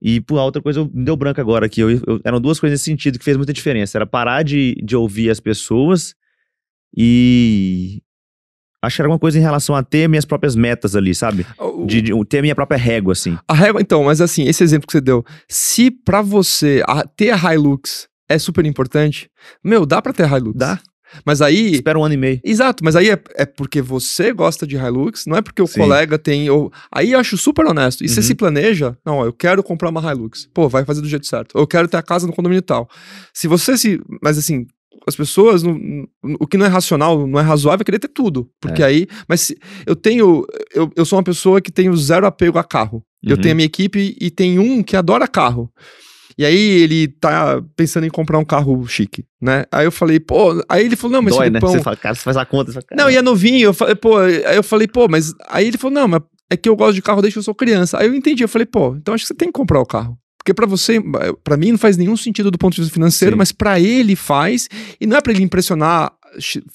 [0.00, 1.80] E, por outra coisa, eu- me deu branco agora aqui.
[1.80, 3.96] Eu, eu- eram duas coisas nesse sentido que fez muita diferença.
[3.98, 6.14] Era parar de, de ouvir as pessoas
[6.96, 8.02] e.
[8.88, 11.44] Que era alguma coisa em relação a ter minhas próprias metas ali, sabe?
[11.58, 13.36] O- De, de ter minha própria régua, assim.
[13.48, 17.30] A régua, então, mas assim, esse exemplo que você deu, se pra você a- ter
[17.32, 19.28] a Hilux é super importante,
[19.64, 20.56] meu, dá pra ter a Hilux.
[20.56, 20.78] Dá.
[21.24, 21.72] Mas aí.
[21.74, 22.40] Espera um ano e meio.
[22.44, 25.80] Exato, mas aí é, é porque você gosta de Hilux, não é porque o Sim.
[25.80, 26.48] colega tem.
[26.50, 28.04] Ou, aí eu acho super honesto.
[28.04, 28.26] E você Uhum.
[28.26, 30.48] se planeja, não, ó, eu quero comprar uma Hilux.
[30.52, 31.56] Pô, vai fazer do jeito certo.
[31.58, 32.88] Eu quero ter a casa no condomínio tal.
[33.32, 34.00] Se você se.
[34.22, 34.66] Mas assim.
[35.08, 35.62] As pessoas,
[36.40, 38.50] o que não é racional, não é razoável, é querer ter tudo.
[38.60, 38.86] Porque É.
[38.86, 39.06] aí.
[39.28, 40.44] Mas se- eu tenho.
[40.74, 43.04] Eu, eu sou uma pessoa que tenho zero apego a carro.
[43.22, 43.42] Eu Uhum.
[43.42, 45.70] tenho a minha equipe e tem um que adora carro.
[46.38, 49.64] E aí ele tá pensando em comprar um carro chique, né?
[49.72, 51.58] Aí eu falei, pô, aí ele falou, não, mas Dói, né?
[51.58, 52.72] Filipão, Você fala, cara, você faz a conta.
[52.72, 53.68] Fala, não, e é novinho.
[53.68, 55.32] Eu falei, pô, aí eu falei, pô, mas.
[55.48, 56.20] Aí ele falou, não, mas
[56.50, 57.98] é que eu gosto de carro desde que eu sou criança.
[57.98, 60.18] Aí eu entendi, eu falei, pô, então acho que você tem que comprar o carro.
[60.38, 61.02] Porque pra você,
[61.42, 63.38] pra mim não faz nenhum sentido do ponto de vista financeiro, Sim.
[63.38, 64.68] mas pra ele faz.
[65.00, 66.12] E não é pra ele impressionar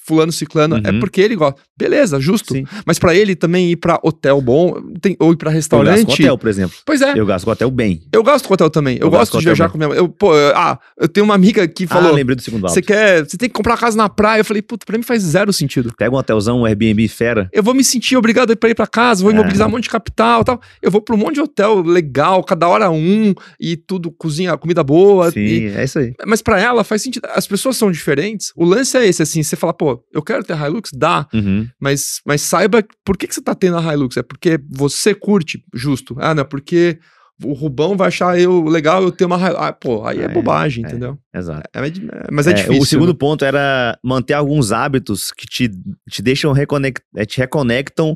[0.05, 0.99] fulano, ciclano, é Uhum.
[0.99, 1.59] porque ele gosta.
[1.77, 2.53] Beleza, justo.
[2.53, 2.63] Sim.
[2.85, 6.05] Mas pra ele também ir pra hotel bom, tem- ou ir pra Eu gasto restaurante.
[6.05, 6.77] com hotel, por exemplo.
[6.85, 7.13] Pois é.
[7.17, 8.01] Eu gasto com hotel bem.
[8.13, 8.97] Eu gosto com hotel também.
[8.97, 9.71] Eu, Eu gosto de viajar bem.
[9.71, 9.97] com minha mãe.
[9.97, 12.81] Eu, pô, eu- ah, eu tenho uma amiga que Ah, falou: lembrei do segundo você
[12.81, 13.25] quer.
[13.27, 14.41] Você tem que comprar uma casa na praia.
[14.41, 15.91] Eu falei, puta, pra mim faz zero sentido.
[15.97, 17.49] Pega um hotelzão, um Airbnb fera.
[17.51, 19.33] Eu vou me sentir obrigado pra ir pra casa, vou É.
[19.35, 20.61] imobilizar um monte de capital e tal.
[20.81, 24.83] Eu vou pra um monte de hotel legal, cada hora um, e tudo, cozinha, comida
[24.83, 25.31] boa.
[25.31, 26.13] Sim, e- é isso aí.
[26.27, 27.27] Mas pra ela faz sentido.
[27.33, 28.51] As pessoas são diferentes.
[28.55, 30.89] O lance é esse, assim, você fala, pô, eu quero ter Hilux?
[30.93, 31.27] Dá.
[31.33, 31.67] Uhum.
[31.79, 34.17] Mas, mas saiba por que, que você tá tendo a Hilux.
[34.17, 36.15] É porque você curte, justo.
[36.19, 36.97] Ah, não, é porque
[37.43, 39.55] o Rubão vai achar eu legal eu ter uma Hilux.
[39.59, 40.87] Ah, pô, aí é, É, bobagem, é.
[40.87, 41.17] entendeu?
[41.33, 41.63] Exato.
[41.73, 41.91] É, é-
[42.31, 42.81] mas é, É, difícil.
[42.81, 43.17] O segundo né?
[43.19, 45.69] ponto era manter alguns hábitos que te,
[46.09, 48.15] te deixam reconect, eh, te reconectam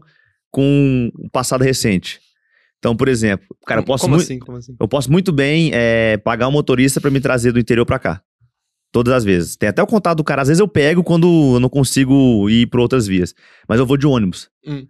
[0.51, 2.19] com o passado recente.
[2.79, 4.37] Então, por exemplo, cara, eu posso, como mui- assim?
[4.37, 4.75] Como assim?
[4.79, 5.71] eu posso muito bem
[6.23, 8.21] pagar um motorista pra me trazer do interior pra cá.
[8.95, 9.57] Todas as vezes.
[9.57, 10.41] Tem até o contato do cara.
[10.41, 13.35] Às vezes eu pego quando eu não consigo ir por outras vias.
[13.67, 14.49] Mas eu vou de ônibus.
[14.65, 14.87] Hum.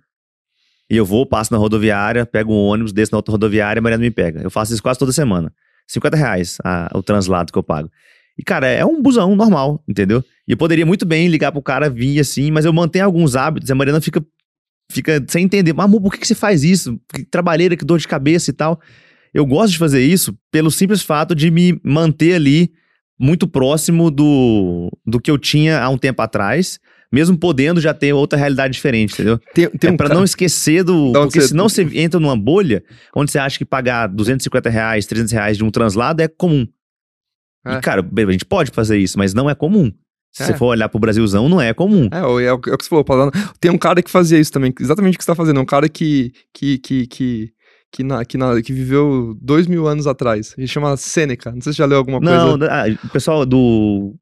[0.88, 3.82] E eu vou, passo na rodoviária, pego um ônibus, desço na outra rodoviária e a
[3.82, 4.42] Mariana me pega.
[4.44, 5.52] Eu faço isso quase toda semana.
[5.88, 7.90] 50 reais a- o translado que eu pago.
[8.38, 10.24] E, cara, é um busão normal, entendeu?
[10.48, 13.72] E eu poderia muito bem ligar pro cara, vir assim, mas eu mantenho alguns hábitos.
[13.72, 14.24] A Mariana fica,
[14.92, 15.74] fica sem entender.
[15.74, 17.00] Mas, amor, por que, que você faz isso?
[17.12, 18.80] Que trabalheira, que dor de cabeça e tal.
[19.34, 22.72] Eu gosto de fazer isso pelo simples fato de me manter ali
[23.20, 26.80] muito próximo do, do que eu tinha há um tempo atrás,
[27.12, 29.40] mesmo podendo já ter outra realidade diferente, entendeu?
[29.54, 31.10] Tem, tem é um pra não esquecer do.
[31.10, 32.84] Onde Porque você- senão você entra numa bolha
[33.16, 36.68] onde você acha que pagar 250 reais, 300 reais de um translado é comum.
[37.66, 37.76] É.
[37.76, 39.92] E, cara, a gente pode fazer isso, mas não é comum.
[40.34, 40.48] Se É.
[40.48, 42.10] você for olhar pro Brasilzão, não é comum.
[42.12, 43.32] É, o- é é o que você falou, Paulano.
[43.60, 45.62] Tem um cara que fazia isso também, exatamente o que você tá fazendo.
[45.62, 47.50] Um cara que, que, que, que,
[47.96, 50.54] que, na, que, na- que viveu dois mil anos atrás.
[50.58, 51.52] Ele chama Sêneca.
[51.52, 52.74] Não sei se você já leu alguma Não, coisa.
[52.74, 54.14] ah, o pessoal do.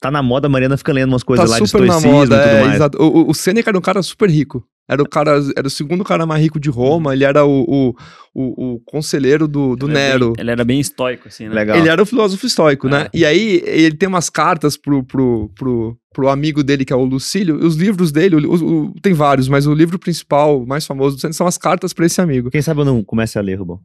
[0.00, 2.36] tá na moda, a Mariana fica lendo umas coisas Tá lá de super na moda,
[2.36, 2.74] e tudo é, mais.
[2.76, 3.02] exato.
[3.02, 4.64] O, o- Sêneca era um cara super rico.
[4.88, 7.94] Era o cara, era o segundo cara mais rico de Roma, ele era o, o,
[8.34, 10.32] o, o conselheiro do, do Ele era Nero.
[10.32, 11.54] bem- ele era bem estoico, assim, né?
[11.54, 11.76] Legal.
[11.76, 13.02] Ele era o filósofo estoico, né?
[13.04, 13.10] É.
[13.18, 17.04] E aí ele tem umas cartas pro, pro, pro, pro amigo dele, que é o
[17.04, 17.56] Lucílio.
[17.64, 18.54] Os livros dele, o-
[18.86, 22.20] o- tem vários, mas o livro principal, mais famoso do são as cartas pra esse
[22.20, 22.50] amigo.
[22.50, 23.80] Quem sabe eu não comece a ler, Rubão.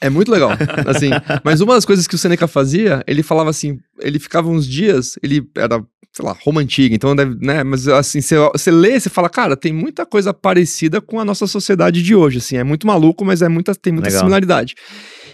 [0.00, 0.50] É muito legal,
[0.86, 1.10] assim.
[1.44, 5.18] Mas uma das coisas que o Seneca fazia, ele falava assim, ele ficava uns dias,
[5.22, 9.10] ele era, sei lá, Roma antiga, então deve, né, mas assim, você- você lê, você
[9.10, 12.86] fala, cara, tem muita coisa parecida com a nossa sociedade de hoje, assim, é muito
[12.86, 14.20] maluco, mas é muita, tem muita Legal.
[14.20, 14.74] similaridade.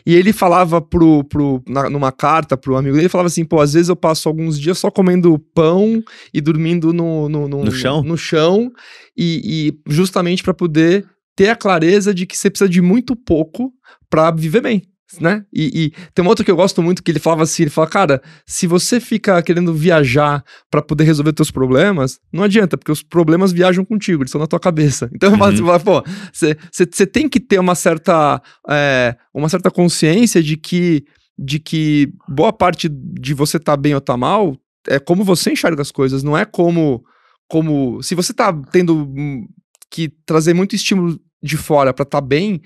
[0.06, 3.60] E ele falava pro, pro, na- numa carta pro amigo dele, ele falava assim, pô,
[3.60, 6.02] às vezes eu passo alguns dias só comendo pão
[6.32, 8.02] e dormindo no, no, No chão?
[8.04, 8.70] no chão
[9.16, 11.04] e, e justamente para poder
[11.34, 13.72] ter a clareza de que você precisa de muito pouco
[14.08, 14.82] para viver bem,
[15.20, 15.44] né?
[15.52, 17.86] E, e tem uma outra que eu gosto muito que ele falava assim, ele fala,
[17.86, 23.02] cara, se você fica querendo viajar para poder resolver teus problemas, não adianta, porque os
[23.02, 25.08] problemas viajam contigo, eles estão na tua cabeça.
[25.14, 25.38] Então, Uhum.
[25.38, 26.02] você fala, pô,
[26.32, 31.04] você tem que ter uma certa, é, uma certa consciência de que,
[31.38, 34.56] de que boa parte de você tá bem ou tá mal
[34.88, 37.04] é como você enxerga as coisas, não é como,
[37.48, 39.46] como se você tá tendo hum,
[39.90, 42.60] que trazer muito estímulo de fora pra estar bem,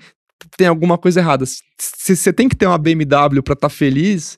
[0.57, 1.45] tem alguma coisa errada.
[1.45, 4.37] Se você tem que ter uma BMW pra estar feliz,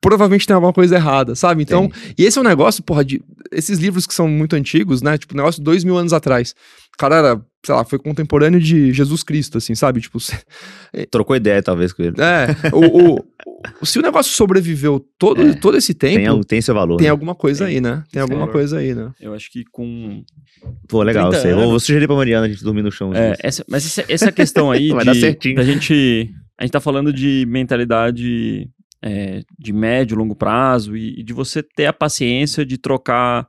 [0.00, 1.62] provavelmente tem alguma coisa errada, sabe?
[1.62, 5.16] Então, e esse é um negócio, porra, de esses livros que são muito antigos, né?
[5.16, 6.54] Tipo, negócio de dois mil anos atrás.
[6.94, 10.00] O cara era, sei lá, foi contemporâneo de Jesus Cristo, assim, sabe?
[10.00, 10.18] Tipo,
[11.10, 12.14] Trocou ideia, talvez, com ele.
[12.20, 13.24] é, o, o-
[13.80, 15.54] o- se o negócio sobreviveu todo, É.
[15.54, 17.00] todo esse tempo, Tem, tem, tem seu valor.
[17.00, 17.08] né?
[17.08, 17.74] alguma coisa Tem.
[17.76, 18.04] aí, né?
[18.12, 18.52] Tem alguma valor.
[18.52, 19.10] coisa aí, né?
[19.20, 20.22] Eu acho que com.
[20.88, 21.50] Pô, legal, 30 sei.
[21.52, 21.70] Vou, anos.
[21.70, 23.12] vou sugerir pra Mariana a gente dormir no chão.
[23.14, 25.56] É, essa, mas essa, essa questão aí Vai de, dar certinho.
[25.56, 26.30] da gente.
[26.56, 28.68] A gente tá falando de mentalidade
[29.02, 33.48] é, de médio, longo prazo e, e de você ter a paciência de trocar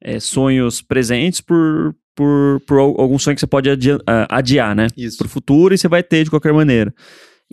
[0.00, 4.74] é, sonhos presentes por, por, por al- algum sonho que você pode adia- ah, adiar,
[4.74, 4.86] né?
[4.96, 5.18] Isso.
[5.18, 6.94] Pro futuro e você vai ter de qualquer maneira.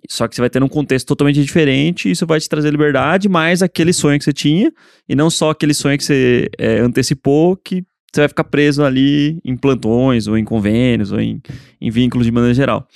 [0.09, 3.27] Só que você vai ter num contexto totalmente diferente e isso vai te trazer liberdade,
[3.27, 4.71] mais aquele sonho que você tinha,
[5.07, 7.83] e não só aquele sonho que você é, antecipou, que
[8.13, 11.41] você vai ficar preso ali em plantões, ou em convênios, ou em,
[11.79, 12.87] em vínculos de maneira geral.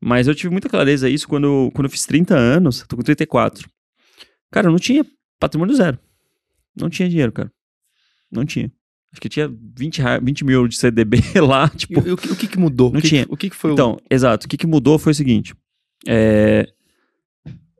[0.00, 3.68] Mas eu tive muita clareza isso quando, quando eu fiz 30 anos, tô com 34.
[4.50, 5.04] Cara, eu não tinha
[5.38, 5.98] patrimônio zero.
[6.74, 7.50] Não tinha dinheiro, cara.
[8.32, 8.72] Não tinha.
[9.12, 12.36] Acho que tinha 20, rea- 20 mil de CDB lá, tipo, e o, que, o
[12.36, 12.90] que que mudou?
[12.92, 13.26] Não o que tinha.
[13.28, 14.46] O que, que foi o- então, exato.
[14.46, 15.54] O que, que mudou foi o seguinte.
[16.06, 16.66] é,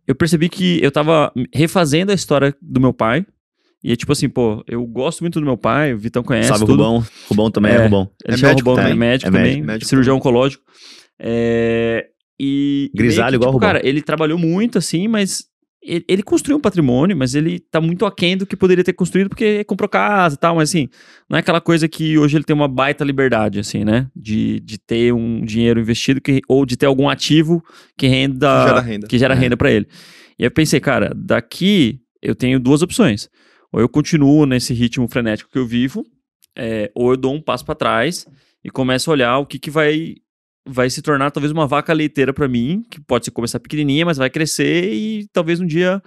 [0.07, 3.24] eu percebi que eu tava refazendo a história do meu pai.
[3.83, 6.64] E é tipo assim, pô, eu gosto muito do meu pai, o Vitão conhece Sabe
[6.64, 6.83] o tudo.
[6.83, 7.07] Rubão?
[7.28, 7.83] Rubão também é, É.
[7.85, 8.11] Rubão.
[8.26, 8.93] Ele É chama médico Rubão, também.
[8.93, 10.62] é médico É também, médico, médico cirurgião oncológico.
[11.18, 12.07] É,
[12.39, 13.68] e, Grisalho que, igual tipo, o Rubão.
[13.68, 15.45] cara, ele trabalhou muito assim, mas
[15.83, 19.28] ele, ele construiu um patrimônio, mas ele tá muito aquém do que poderia ter construído
[19.28, 20.89] porque comprou casa e tal, mas assim,
[21.28, 24.09] não é aquela coisa que hoje ele tem uma baita liberdade, assim, né?
[24.14, 27.62] De, de ter um dinheiro investido que, ou de ter algum ativo
[27.97, 28.47] que renda.
[28.62, 29.07] Que gera renda.
[29.09, 29.37] que gera É.
[29.39, 29.87] renda pra ele.
[30.39, 33.28] E eu pensei, cara, daqui eu tenho duas opções.
[33.72, 36.05] Ou eu continuo nesse ritmo frenético que eu vivo,
[36.57, 38.26] é, ou eu dou um passo pra trás
[38.64, 40.16] e começo a olhar o que, que vai
[40.67, 44.31] vai se tornar talvez uma vaca leiteira pra mim, que pode começar pequenininha, mas vai
[44.31, 46.03] crescer e talvez um dia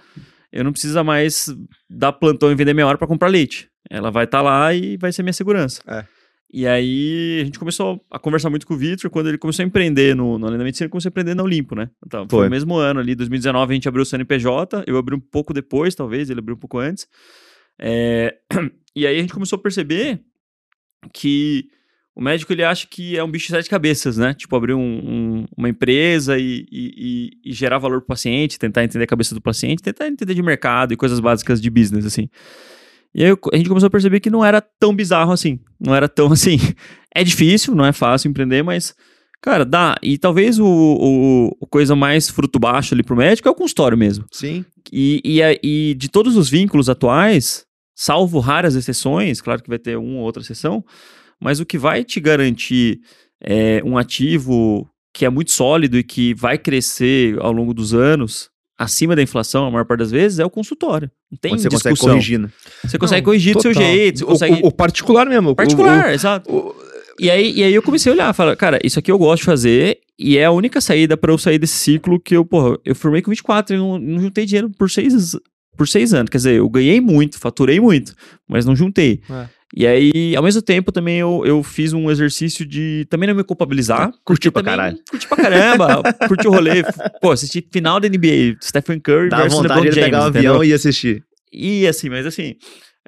[0.52, 1.54] eu não precisa mais
[1.90, 3.68] dar plantão e vender meia hora pra comprar leite.
[3.90, 5.82] Ela vai estar lá e vai ser minha segurança.
[5.86, 6.04] É.
[6.52, 9.66] E aí a gente começou a conversar muito com o Victor, quando ele começou a
[9.66, 11.90] empreender no, no Além da Medicina, ele começou a empreender na Olimpo, né?
[12.06, 12.46] Então, foi Foi.
[12.46, 15.96] o mesmo ano ali, 2019 a gente abriu o CNPJ, eu abri um pouco depois,
[15.96, 17.08] talvez, ele abriu um pouco antes.
[17.78, 18.36] É,
[18.96, 20.20] E aí a gente começou a perceber
[21.12, 21.68] que
[22.14, 24.34] o médico ele acha que é um bicho de sete cabeças, né?
[24.34, 29.04] Tipo, abrir um- um- uma empresa e, e- e- gerar valor pro paciente, tentar entender
[29.04, 32.28] a cabeça do paciente, tentar entender de mercado e coisas básicas de business, assim.
[33.14, 35.58] E aí a gente começou a perceber que não era tão bizarro assim.
[35.80, 36.58] Não era tão assim.
[37.14, 38.94] É difícil, não é fácil empreender, mas,
[39.40, 39.96] cara, dá.
[40.02, 43.96] E talvez o, o, o coisa mais fruto baixo ali pro médico é o consultório
[43.98, 44.24] mesmo.
[44.32, 44.64] Sim.
[44.92, 49.78] E, e, a- e de todos os vínculos atuais, salvo raras exceções, claro que vai
[49.78, 50.84] ter uma ou outra exceção,
[51.44, 53.00] mas o que vai te garantir
[53.40, 58.48] é, um ativo que é muito sólido e que vai crescer ao longo dos anos,
[58.76, 61.08] acima da inflação, a maior parte das vezes, é o consultório.
[61.30, 62.14] Não tem Quando você consegue discussão.
[62.14, 62.48] corrigir, né?
[62.84, 63.86] Você consegue Não, corrigir do seu total.
[63.88, 64.60] jeito, consegue...
[64.64, 65.50] O, o particular mesmo.
[65.50, 66.50] o- Particular, exato.
[66.50, 66.74] o- o-
[67.20, 69.46] E aí, e aí eu comecei a olhar, falar, cara, isso aqui eu gosto de
[69.46, 72.94] fazer e é a única saída pra eu sair desse ciclo que eu, porra, eu
[72.96, 75.36] formei com 24 e não, não juntei dinheiro por seis,
[75.76, 76.28] por seis anos.
[76.28, 78.12] Quer dizer, eu ganhei muito, faturei muito,
[78.48, 79.20] mas não juntei.
[79.30, 79.46] É.
[79.76, 83.42] E aí, ao mesmo tempo, também eu, eu fiz um exercício de também não me
[83.42, 84.12] culpabilizar.
[84.24, 84.98] Curtiu porque pra caralho.
[85.10, 86.84] Curti pra caramba, curti o rolê.
[87.20, 90.52] Pô, assisti final da NBA, Stephen Curry Dá versus vontade LeBron James, pegar um entendeu?
[90.52, 91.24] avião e assistir.
[91.52, 92.54] E assim, mas assim,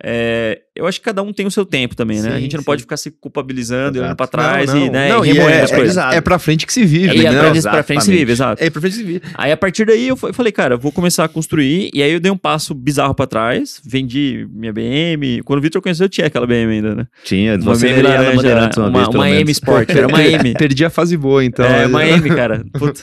[0.03, 2.31] é, eu acho que cada um tem o seu tempo também, né?
[2.31, 2.67] Sim, a gente não sim.
[2.67, 4.93] pode ficar se culpabilizando, e olhando pra trás Não, e, não.
[4.93, 5.97] né, Não, e e remoendo é, as coisas.
[5.97, 7.31] é, é pra frente que se vive, E né?
[7.61, 8.63] pra, pra frente se vive, exato.
[8.63, 9.23] É pra frente que se vive.
[9.35, 11.91] Aí a partir daí eu fa- falei, cara, eu vou começar a construir.
[11.95, 15.41] E aí eu dei um passo bizarro pra trás, vendi minha BM.
[15.45, 17.07] Quando o Victor conheceu, eu tinha aquela BM ainda, né?
[17.25, 19.31] Tinha, Uma você na laranja, Bandeirantes uma, uma, vez, uma.
[19.31, 20.53] M Sport, era uma M.
[20.55, 21.65] Perdi a fase boa, então.
[21.65, 22.65] é, uma M, cara.
[22.79, 23.01] Puta,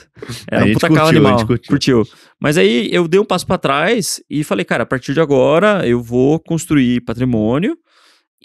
[0.50, 1.48] era um puta carro curtiu, a animal.
[1.48, 1.70] curtiu.
[1.70, 2.08] Curtiu.
[2.39, 5.88] Mas aí eu dei um passo pra trás e falei, cara, a partir de agora
[5.88, 7.77] eu vou construir patrimônio.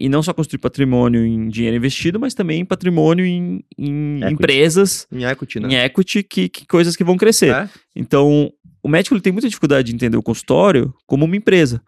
[0.01, 5.25] E não só construir patrimônio em dinheiro investido, mas também patrimônio em, em empresas, Em
[5.25, 5.85] equity, em né?
[5.87, 7.53] equity, que, que coisas que vão crescer.
[7.53, 7.69] É?
[7.97, 11.83] Então, o médico ele tem muita dificuldade de entender o consultório como uma empresa.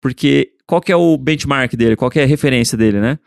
[0.00, 1.96] Porque qual que é o benchmark dele?
[1.96, 3.18] Qual que é a referência dele, né?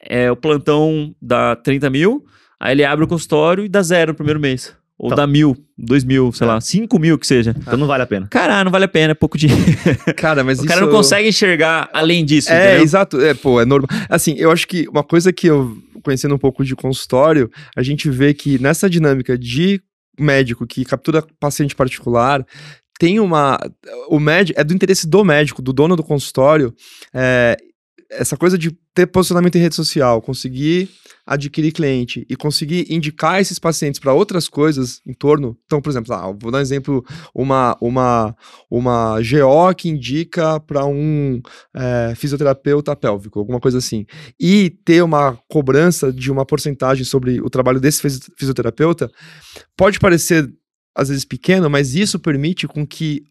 [0.00, 2.24] É o plantão dá 30 mil,
[2.58, 4.74] aí ele abre o consultório e dá zero no primeiro mês.
[5.04, 5.16] Ou Então.
[5.16, 7.54] dá mil, dois mil, sei lá, cinco mil que seja.
[7.58, 8.26] Então não vale a pena.
[8.30, 9.62] Cara, não vale a pena, é pouco dinheiro.
[10.16, 10.68] Cara, mas o isso...
[10.68, 12.82] cara não consegue enxergar além disso, É, entendeu?
[12.82, 13.20] exato.
[13.20, 13.86] É, pô, é normal.
[14.08, 18.08] Assim, eu acho que uma coisa que eu, conhecendo um pouco de consultório, a gente
[18.08, 19.78] vê que nessa dinâmica de
[20.18, 22.42] médico que captura paciente particular,
[22.98, 23.58] tem uma.
[24.08, 24.58] O médico.
[24.58, 26.72] É do interesse do médico, do dono do consultório,
[27.12, 27.56] é,
[28.18, 30.88] essa coisa de ter posicionamento em rede social, conseguir
[31.26, 35.56] adquirir cliente e conseguir indicar esses pacientes para outras coisas em torno.
[35.64, 37.04] Então, por exemplo, ah, vou dar um exemplo,
[37.34, 38.36] uma uma
[38.70, 41.40] uma GO que indica para um
[41.74, 44.04] é, fisioterapeuta pélvico, alguma coisa assim,
[44.38, 49.10] e ter uma cobrança de uma porcentagem sobre o trabalho desse fisi- fisioterapeuta,
[49.76, 50.48] pode parecer
[50.94, 53.22] às vezes pequeno, mas isso permite com que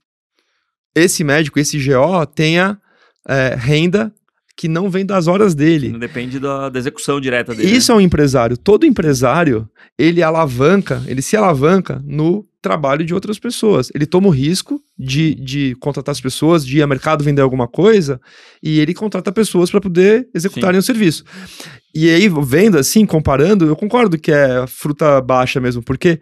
[0.96, 2.80] esse médico, esse GO, tenha
[3.28, 4.14] é, renda
[4.56, 5.90] que não vem das horas dele.
[5.90, 7.76] Não depende da, da execução direta dele.
[7.76, 8.56] Isso é um empresário.
[8.58, 13.92] Todo empresário, ele alavanca, ele se alavanca no trabalho de outras pessoas.
[13.94, 17.68] Ele toma o risco de, de contratar as pessoas, de ir ao mercado vender alguma
[17.68, 18.22] coisa,
[18.62, 21.26] e ele contrata pessoas para poder executarem o serviço.
[21.94, 26.20] E aí, vendo assim, comparando, eu concordo que é fruta baixa mesmo, porque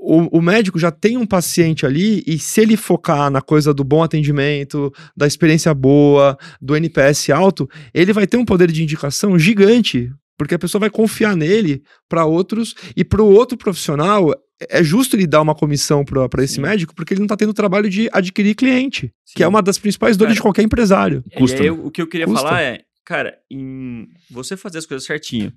[0.00, 3.84] o, o médico já tem um paciente ali, e se ele focar na coisa do
[3.84, 9.38] bom atendimento, da experiência boa, do NPS alto, ele vai ter um poder de indicação
[9.38, 14.32] gigante, porque a pessoa vai confiar nele para outros, e para o outro profissional,
[14.70, 16.62] é justo ele dar uma comissão para esse Sim.
[16.62, 19.44] médico, porque ele não está tendo o trabalho de adquirir cliente, que Sim.
[19.44, 21.22] é uma das principais dores Cara, de qualquer empresário.
[21.36, 21.70] Custa, aí, né?
[21.70, 22.40] o que eu queria Custa.
[22.42, 25.52] falar é, cara, em você fazer as coisas certinho.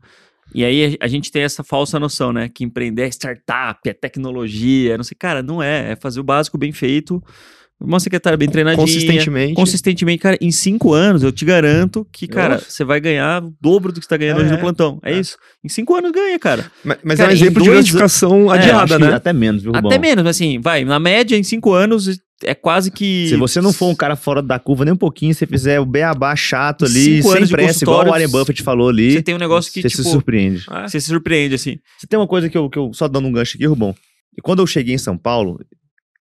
[0.53, 2.49] E aí a, gente tem essa falsa noção, né?
[2.53, 5.15] Que empreender é startup, é tecnologia, não sei.
[5.19, 5.91] Cara, não é.
[5.91, 7.21] É fazer o básico bem feito,
[7.79, 8.81] uma secretária bem treinadinha.
[8.85, 9.53] Consistentemente.
[9.55, 12.69] Consistentemente, cara, em cinco anos eu te garanto que, cara, Nossa.
[12.69, 14.61] você vai ganhar o dobro do que você tá ganhando É, hoje no é.
[14.61, 14.99] plantão.
[15.03, 15.19] É, É.
[15.19, 15.37] isso.
[15.63, 16.71] Em cinco anos ganha, cara.
[16.83, 19.13] Mas, mas Cara, é um em exemplo de dois- gratificação É, Eu adiada, que né?
[19.13, 19.89] Até menos, viu, Rubão?
[19.91, 22.07] Até menos, mas assim, vai, na média, em cinco anos,
[22.43, 23.27] é quase que.
[23.29, 25.85] Se você não for um cara fora da curva nem um pouquinho, você fizer o
[25.85, 29.21] beabá chato ali, Cinco sem anos de pressa, igual o Warren Buffett falou ali, Você
[29.21, 30.65] tem um negócio que, você tipo, se surpreende.
[30.69, 30.87] É.
[30.87, 31.79] você se surpreende, assim.
[31.97, 33.95] Você tem uma coisa que eu, que eu só dando um gancho aqui, Rubão.
[34.37, 35.59] E quando eu cheguei em São Paulo,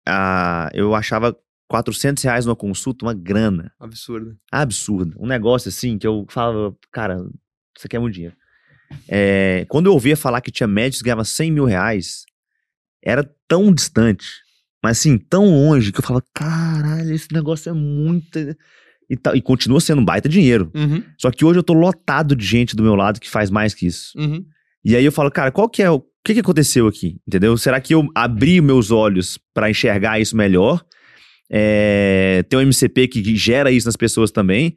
[0.08, 1.36] ah, eu achava
[1.68, 4.36] 400 reais numa consulta uma grana Absurdo.
[4.52, 5.16] absurda.
[5.20, 7.18] Um negócio assim que eu falava, cara,
[7.78, 8.36] isso aqui é muito dinheiro.
[9.08, 12.26] É, quando eu ouvia falar que tinha médicos que ganhavam 100 mil reais,
[13.04, 14.26] era tão distante,
[14.84, 18.38] mas assim, tão longe, que eu falava, caralho, esse negócio é muito.
[19.10, 20.72] E, tá- e continua sendo um baita dinheiro.
[20.76, 23.74] Uhum, Só que hoje eu tô lotado de gente do meu lado que faz mais
[23.74, 24.12] que isso.
[24.18, 24.46] uhum.
[24.86, 25.96] E aí eu falo, cara, qual que é o.
[25.96, 27.18] O que, que aconteceu aqui?
[27.28, 27.58] Entendeu?
[27.58, 30.84] Será que eu abri meus olhos pra enxergar isso melhor?
[31.52, 34.76] É, tem um MCP que gera isso nas pessoas também,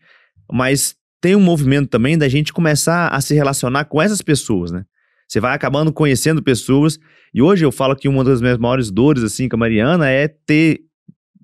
[0.51, 4.85] mas tem um movimento também da gente começar a se relacionar com essas pessoas, né?
[5.29, 6.99] Você vai acabando conhecendo pessoas,
[7.35, 10.29] e hoje eu falo que uma das minhas maiores dores, assim, com a Mariana, é
[10.29, 10.81] ter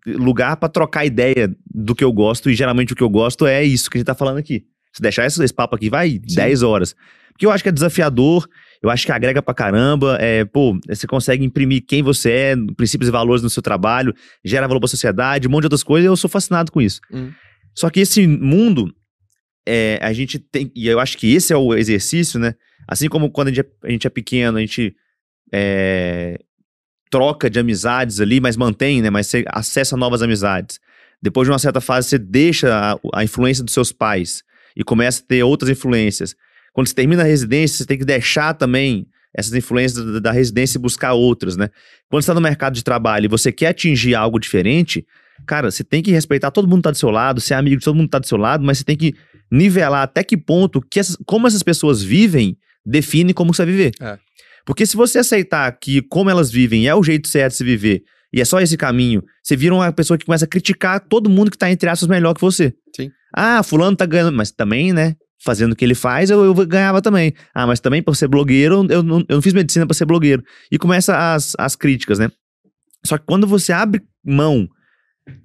[0.07, 3.63] lugar pra trocar ideia do que eu gosto, e geralmente o que eu gosto é
[3.63, 4.65] isso que a gente tá falando aqui.
[4.93, 6.95] Se deixar esse, esse papo aqui, vai 10 horas.
[7.33, 8.49] Porque eu acho que é desafiador,
[8.83, 10.17] eu acho que agrega pra caramba.
[10.21, 14.13] É, pô, você consegue imprimir quem você é, princípios e valores no seu trabalho,
[14.45, 17.01] gera valor pra sociedade, um monte de outras coisas, e eu sou fascinado com isso.
[17.13, 17.31] Hum.
[17.77, 18.93] Só que esse mundo,
[19.67, 22.55] é, a gente tem, e eu acho que esse é o exercício, né?
[22.89, 24.97] Assim como quando a gente é, a gente é pequeno, a gente
[25.53, 26.41] é,
[27.11, 29.11] troca de amizades ali, mas mantém, né?
[29.11, 30.81] Mas você acessa novas amizades.
[31.21, 34.43] Depois de uma certa fase, você deixa a, a influência dos seus pais
[34.75, 36.35] e começa a ter outras influências.
[36.73, 40.79] Quando você termina a residência, você tem que deixar também essas influências da, da residência
[40.79, 41.69] e buscar outras, né?
[42.09, 45.07] Quando você está no mercado de trabalho e você quer atingir algo diferente,
[45.47, 47.85] cara, você tem que respeitar todo mundo que tá do seu lado, ser amigo de
[47.85, 49.15] todo mundo que tá do seu lado, mas você tem que
[49.51, 52.57] nivelar até que ponto que essas, como essas pessoas vivem
[52.89, 53.93] define como você vai viver.
[54.01, 54.19] É.
[54.65, 58.03] Porque se você aceitar que como elas vivem é o jeito certo de se viver
[58.33, 61.51] e é só esse caminho, você vira uma pessoa que começa a criticar todo mundo
[61.51, 62.75] que tá, entre aspas, melhor que você.
[62.95, 63.11] Sim.
[63.35, 65.15] Ah, fulano tá ganhando, mas também, né?
[65.43, 67.33] Fazendo o que ele faz, eu, eu ganhava também.
[67.55, 70.43] Ah, mas também por ser blogueiro, eu não, eu não fiz medicina pra ser blogueiro.
[70.71, 72.31] E começa as, as críticas, né?
[73.07, 74.69] Só que quando você abre mão,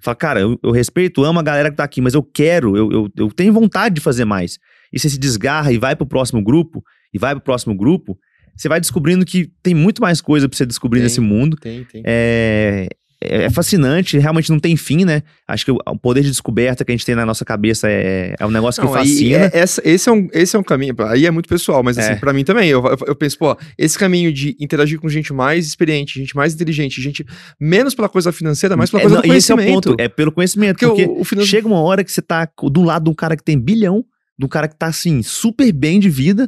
[0.00, 2.90] fala, cara, eu, eu respeito, amo a galera que tá aqui, mas eu quero, eu,
[2.90, 4.58] eu, eu tenho vontade de fazer mais.
[4.92, 6.82] E você se desgarra e vai pro próximo grupo,
[7.14, 8.18] e vai pro próximo grupo,
[8.56, 11.04] você vai descobrindo que tem muito mais coisa pra você descobrir Tem.
[11.04, 11.56] nesse mundo.
[11.56, 12.02] Tem, tem.
[12.04, 12.88] É,
[13.26, 15.22] é fascinante, realmente não tem fim, né?
[15.48, 18.34] Acho que o, o poder de descoberta que a gente tem na nossa cabeça é,
[18.38, 19.36] é um negócio que Não, aí fascina.
[19.38, 22.12] é- essa- esse, é um, esse é um caminho, aí é muito pessoal, mas assim,
[22.12, 22.16] É.
[22.16, 26.18] pra mim também, eu, eu, penso, pô, esse caminho de interagir com gente mais experiente,
[26.20, 27.24] gente mais inteligente, gente
[27.58, 29.88] menos pela coisa financeira, mais pela É, coisa não, do e esse é o conhecimento.
[29.90, 30.78] ponto, é pelo conhecimento.
[30.78, 33.36] Porque, Porque, o, o chega uma hora que você tá do lado de um cara
[33.38, 34.04] que tem bilhão,
[34.38, 36.46] de um cara que tá assim, super bem de vida,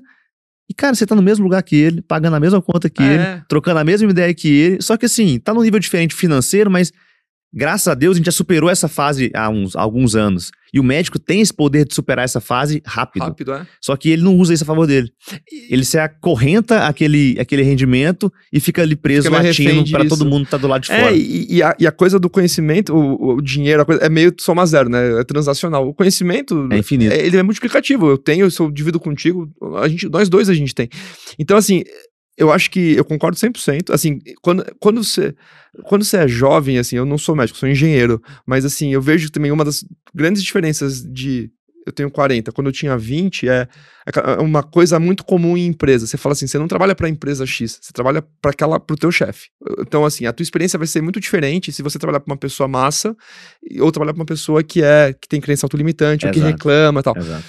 [0.69, 3.23] e cara, você tá no mesmo lugar que ele, pagando a mesma conta que ele,
[3.23, 3.43] É.
[3.49, 6.93] trocando a mesma ideia que ele, só que assim, tá num nível diferente financeiro, mas
[7.53, 10.51] graças a Deus a gente já superou essa fase há uns, há alguns anos.
[10.75, 13.23] E o médico tem esse poder de superar essa fase rápido.
[13.23, 13.67] rápido, é.
[13.81, 15.11] Só que ele não usa isso a favor dele.
[15.71, 20.45] Ele se acorrenta aquele, aquele rendimento e fica ali preso Fica latindo para todo mundo
[20.45, 21.17] que tá do lado de É, fora.
[21.17, 24.35] e, e a, e a coisa do conhecimento, o, o dinheiro, a coisa, é meio
[24.39, 25.21] soma zero, né?
[25.21, 25.89] É transacional.
[25.89, 27.13] O conhecimento, É infinito.
[27.13, 28.11] é- ele é multiplicativo.
[28.11, 29.49] Eu tenho, se eu divido contigo,
[29.79, 30.89] a gente, nós dois a gente tem.
[31.39, 31.85] Então, assim,
[32.37, 33.93] eu acho que eu concordo 100%.
[33.93, 35.35] Assim, quando, quando, você,
[35.85, 39.31] quando você é jovem, assim, eu não sou médico, sou engenheiro, mas assim, eu vejo
[39.31, 39.85] também uma das
[40.15, 41.51] grandes diferenças de.
[41.87, 43.69] Eu tenho 40, quando eu tinha 20, é
[44.09, 46.07] é uma coisa muito comum em empresa.
[46.07, 48.95] Você fala assim, você não trabalha para a empresa X, você trabalha para aquela, para
[48.95, 49.49] o teu chefe.
[49.81, 52.69] Então, assim, a tua experiência vai ser muito diferente se você trabalhar para uma pessoa
[52.69, 53.17] massa
[53.81, 57.03] ou trabalhar para uma pessoa que é que tem crença autolimitante, ou que reclama, e
[57.03, 57.17] tal.
[57.17, 57.45] Exato.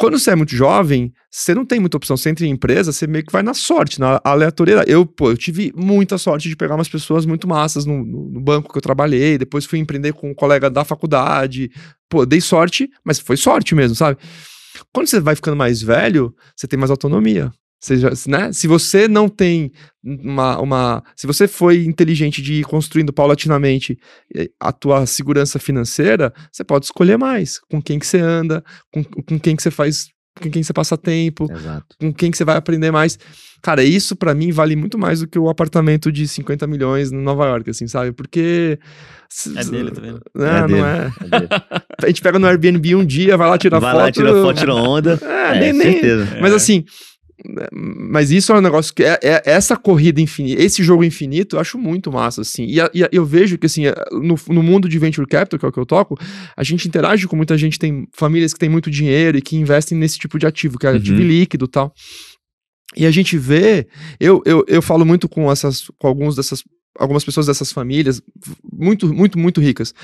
[0.00, 2.16] Quando você é muito jovem, você não tem muita opção.
[2.16, 4.90] Você entra em empresa, você meio que vai na sorte, na aleatoriedade.
[4.90, 8.40] Eu, pô, eu tive muita sorte de pegar umas pessoas muito massas no, no- no
[8.40, 9.36] banco que eu trabalhei.
[9.36, 11.70] Depois fui empreender com um colega da faculdade.
[12.08, 14.18] Pô, dei sorte, mas foi sorte mesmo, sabe?
[14.90, 17.52] Quando você vai ficando mais velho, você tem mais autonomia.
[17.82, 18.52] Já- né?
[18.52, 19.72] Se você não tem
[20.04, 21.02] uma, uma.
[21.16, 23.98] Se você foi inteligente de ir construindo paulatinamente
[24.36, 28.62] eh, a tua segurança financeira, você pode escolher mais com quem que você anda,
[28.92, 30.08] com, com quem que você faz,
[30.40, 31.96] com quem você passa tempo, Exato.
[31.98, 33.18] com quem que você vai aprender mais.
[33.62, 37.16] Cara, isso pra mim vale muito mais do que o apartamento de 50 milhões em
[37.16, 38.12] Nova York, assim, sabe?
[38.12, 38.78] Porque.
[39.56, 40.20] É dele, tá vendo?
[40.34, 40.80] Não, É não dele.
[40.80, 41.12] é.
[41.36, 41.48] É dele.
[42.02, 44.02] A gente pega no Airbnb um dia, vai lá tirar Vai foto.
[44.02, 45.18] lá, tira foto, tira onda.
[45.22, 46.38] É, É, nem, nem, certeza.
[46.40, 46.84] mas assim,
[47.72, 51.60] mas isso é um negócio que é, é- essa corrida infinita, esse jogo infinito, eu
[51.60, 52.64] acho muito massa, assim.
[52.66, 55.64] E, a- e a- eu vejo que, assim, no, no mundo de venture capital, que
[55.66, 56.16] é o que eu toco,
[56.56, 59.96] a gente interage com muita gente, tem famílias que têm muito dinheiro e que investem
[59.96, 60.96] nesse tipo de ativo, que é Uhum.
[60.96, 61.92] ativo líquido e tal.
[62.96, 63.86] E a gente vê,
[64.18, 66.62] eu, eu, eu falo muito com essas, com alguns dessas,
[66.98, 68.20] algumas pessoas dessas famílias,
[68.72, 69.94] muito, muito, muito ricas.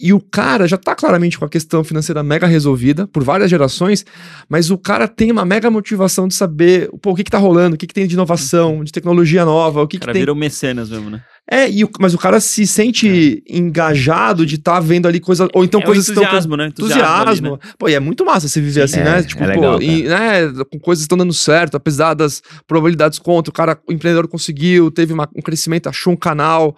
[0.00, 4.04] E o cara já tá claramente com a questão financeira mega resolvida por várias gerações,
[4.48, 7.76] mas o cara tem uma mega motivação de saber pô, o que, que tá rolando,
[7.76, 10.22] o que, que tem de inovação, de tecnologia nova, o que, O que cara tem.
[10.22, 11.22] virou mecenas mesmo, né?
[11.48, 15.46] É, e o- mas o cara se sente engajado de estar vendo ali coisas.
[15.54, 16.22] Ou então é coisas estão.
[16.24, 16.66] entusiasmo, né?
[16.68, 17.54] Entusiasmo.
[17.54, 17.72] ali, né?
[17.78, 19.18] Pô, e é muito massa você viver assim, É, né?
[19.18, 20.52] é Tipo, legal, pô, e, né?
[20.72, 24.90] Com coisas que estão dando certo, apesar das probabilidades contra, o cara, o empreendedor conseguiu,
[24.90, 26.74] teve uma- um crescimento, achou um canal.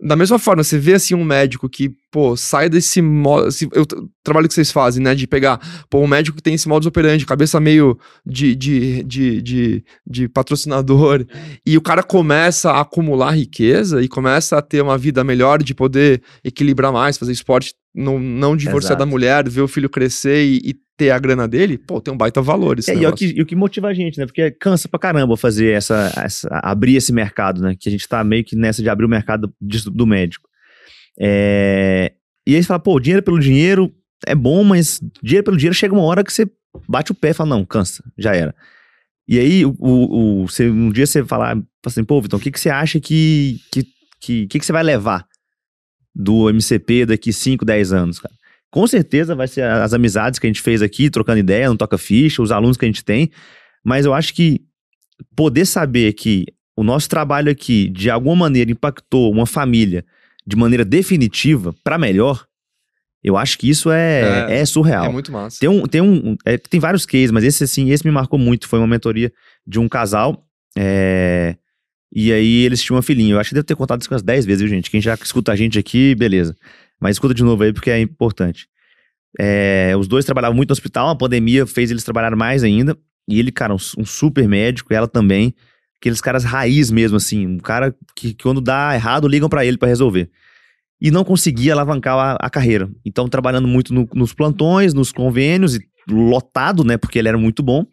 [0.00, 3.48] Da mesma forma, você vê assim um médico que, pô, sai desse modo.
[3.48, 5.14] Assim, eu, o trabalho que vocês fazem, né?
[5.14, 5.60] De pegar,
[5.90, 10.28] pô, um médico que tem esse modus operandi, cabeça meio de, de, de, de, de
[10.28, 11.24] patrocinador,
[11.66, 15.74] e o cara começa a acumular riqueza e começa a ter uma vida melhor, de
[15.74, 18.98] poder equilibrar mais, fazer esporte, não, não divorciar Exato.
[19.00, 22.16] da mulher, ver o filho crescer e, e ter a grana dele, pô, tem um
[22.16, 24.26] baita valor esse É, e, é o que, e o que motiva a gente, né?
[24.26, 27.74] Porque cansa pra caramba fazer essa, essa- abrir esse mercado, né?
[27.78, 30.48] Que a gente tá meio que nessa de abrir o mercado do médico.
[31.18, 32.12] É,
[32.46, 33.92] E aí você fala, pô, dinheiro pelo dinheiro
[34.26, 36.46] é bom, mas dinheiro pelo dinheiro chega uma hora que você
[36.88, 38.54] bate o pé e fala, não, cansa, já era.
[39.28, 42.50] E aí, o, o, o- você, um dia você fala assim, pô, Vitão, o que,
[42.50, 43.84] que você acha que, que,
[44.20, 45.26] que, que, que você vai levar
[46.14, 48.34] do MCP daqui 5, 10 anos, cara?
[48.70, 51.98] Com certeza vai ser as amizades que a gente fez aqui, trocando ideia, não toca
[51.98, 53.30] ficha, os alunos que a gente tem.
[53.84, 54.62] Mas eu acho que
[55.36, 60.04] poder saber que o nosso trabalho aqui, de alguma maneira, impactou uma família
[60.46, 62.46] de maneira definitiva para melhor,
[63.22, 65.04] eu acho que isso é, É, é, surreal.
[65.04, 65.58] É muito massa.
[65.60, 68.66] Tem um, tem um, é, tem vários cases, mas esse assim, esse me marcou muito.
[68.66, 69.32] Foi uma mentoria
[69.66, 70.44] de um casal.
[70.76, 71.56] é,
[72.14, 73.34] e aí eles tinham uma filhinha.
[73.34, 74.90] Eu acho que deve ter contado isso umas 10 vezes, viu, gente?
[74.90, 76.54] Quem já escuta a gente aqui, beleza.
[77.00, 78.66] Mas escuta de novo aí porque é importante.
[79.40, 82.96] É, os dois trabalhavam muito no hospital, a pandemia fez eles trabalhar mais ainda.
[83.28, 85.54] E ele, cara, um, um super médico, ela também.
[86.00, 89.78] aqueles caras raiz mesmo, assim, um cara que, que quando dá errado ligam pra ele
[89.78, 90.28] pra resolver.
[91.00, 92.90] E não conseguia alavancar a, a carreira.
[93.04, 95.80] Então, trabalhando muito no- nos plantões, nos convênios, e
[96.10, 97.86] lotado, né, porque ele era muito bom.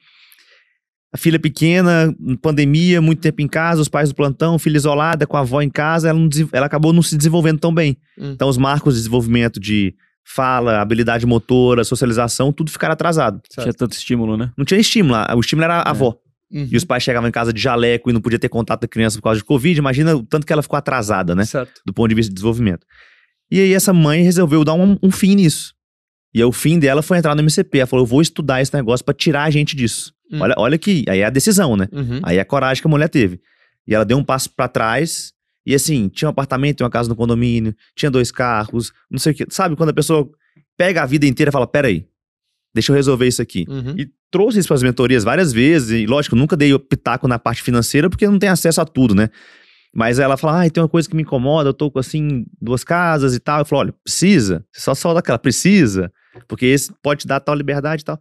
[1.14, 5.36] A filha pequena, pandemia, muito tempo em casa, os pais do plantão, filha isolada, com
[5.36, 7.98] a avó em casa, ela, não ela acabou não se desenvolvendo tão bem.
[8.18, 8.32] Hum.
[8.34, 13.42] Então, os marcos de desenvolvimento de fala, habilidade motora, socialização, tudo ficaram atrasado.
[13.50, 14.52] Tinha tanto estímulo, né?
[14.56, 15.90] Não tinha estímulo, a- o estímulo era a É.
[15.90, 16.16] avó.
[16.52, 16.68] Uhum.
[16.72, 19.18] E os pais chegavam em casa de jaleco e não podia ter contato da criança
[19.18, 19.80] por causa de Covid.
[19.80, 21.46] Imagina o tanto que ela ficou atrasada, né?
[21.46, 21.82] Certo.
[21.86, 22.86] Do ponto de vista de desenvolvimento.
[23.52, 25.74] E aí essa mãe resolveu dar um, um fim nisso.
[26.34, 27.80] E aí o fim dela foi entrar no MCP.
[27.80, 30.12] Ela falou: eu vou estudar esse negócio pra tirar a gente disso.
[30.32, 30.42] Hum.
[30.42, 31.06] Olha, olha que.
[31.08, 31.88] Aí é a decisão, né?
[31.92, 32.20] Uhum.
[32.24, 33.40] Aí é a coragem que a mulher teve.
[33.88, 35.34] E ela deu um passo pra trás.
[35.66, 39.34] E assim, tinha um apartamento, tinha uma casa no condomínio, tinha dois carros, não sei
[39.34, 39.46] o que.
[39.50, 40.30] Sabe quando a pessoa
[40.78, 42.06] pega a vida inteira e fala: peraí,
[42.74, 43.66] deixa eu resolver isso aqui.
[43.68, 43.96] Uhum.
[43.98, 45.92] E trouxe isso para as mentorias várias vezes.
[45.92, 49.14] E lógico, nunca dei o pitaco na parte financeira porque não tem acesso a tudo,
[49.14, 49.30] né?
[49.94, 52.84] Mas ela fala: ah, tem uma coisa que me incomoda, eu tô com assim, duas
[52.84, 53.60] casas e tal.
[53.60, 56.12] Eu falo: olha, precisa, você só solta aquela, precisa,
[56.48, 58.20] porque esse pode te dar tal liberdade e tal.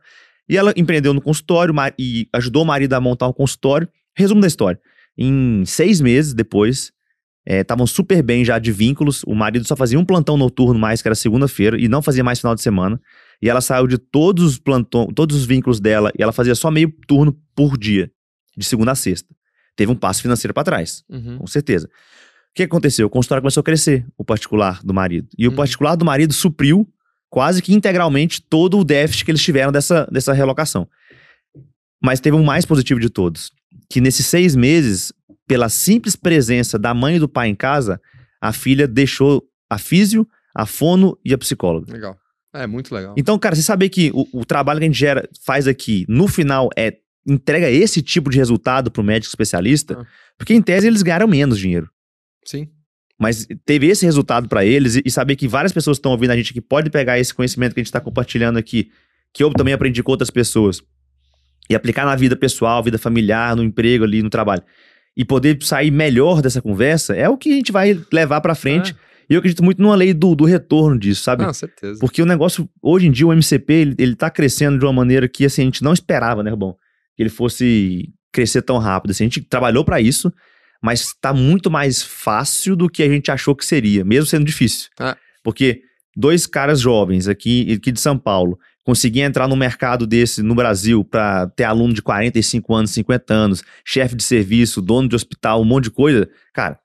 [0.48, 3.88] E ela empreendeu no consultório e ajudou o marido a montar um consultório.
[4.16, 4.80] Resumo da história:
[5.16, 6.90] em seis meses depois,
[7.46, 9.22] estavam super bem já de vínculos.
[9.26, 12.38] O marido só fazia um plantão noturno mais, que era segunda-feira, e não fazia mais
[12.38, 13.00] final de semana.
[13.40, 16.70] E ela saiu de todos os plantões, todos os vínculos dela, e ela fazia só
[16.70, 18.10] meio turno por dia,
[18.56, 19.28] de segunda a sexta.
[19.76, 21.38] Teve um passo financeiro para trás, Uhum.
[21.38, 21.86] com certeza.
[21.86, 21.90] O
[22.54, 23.06] que aconteceu?
[23.06, 25.28] O consultório começou a crescer, o particular do marido.
[25.38, 25.56] E o Uhum.
[25.56, 26.84] particular do marido supriu
[27.30, 30.88] quase que integralmente todo o déficit que eles tiveram dessa, dessa relocação.
[32.02, 33.50] Mas teve um mais positivo de todos,
[33.90, 35.12] que nesses seis meses,
[35.46, 38.00] pela simples presença da mãe e do pai em casa,
[38.40, 41.92] a filha deixou a físio, a fono e a psicóloga.
[41.92, 42.16] Legal.
[42.54, 43.14] É, muito legal.
[43.16, 46.26] Então, cara, você saber que o, o trabalho que a gente gera, faz aqui, no
[46.26, 46.96] final, é
[47.26, 50.06] entrega esse tipo de resultado pro médico especialista, Ah.
[50.38, 51.90] porque em tese eles ganharam menos dinheiro.
[52.46, 52.68] Sim.
[53.18, 56.36] Mas teve esse resultado pra eles e, e saber que várias pessoas estão ouvindo a
[56.36, 58.90] gente que pode pegar esse conhecimento que a gente tá compartilhando aqui,
[59.34, 60.80] que eu também aprendi com outras pessoas,
[61.68, 64.62] e aplicar na vida pessoal, vida familiar, no emprego ali, no trabalho,
[65.16, 68.94] e poder sair melhor dessa conversa, é o que a gente vai levar pra frente.
[69.28, 71.44] E eu acredito muito numa lei do, do retorno disso, sabe?
[71.44, 72.00] Não, certeza.
[72.00, 75.28] Porque o negócio, hoje em dia, o MCP, ele, ele tá crescendo de uma maneira
[75.28, 76.74] que, assim, a gente não esperava, né, Rubão?
[77.14, 79.10] Que ele fosse crescer tão rápido.
[79.10, 80.32] Assim, a gente trabalhou pra isso,
[80.82, 84.88] mas tá muito mais fácil do que a gente achou que seria, mesmo sendo difícil.
[85.00, 85.16] É.
[85.42, 85.82] Porque
[86.16, 91.04] dois caras jovens aqui, aqui de São Paulo conseguir entrar no mercado desse no Brasil
[91.04, 95.64] pra ter aluno de 45 anos, 50 anos, chefe de serviço, dono de hospital, um
[95.64, 96.78] monte de coisa, cara,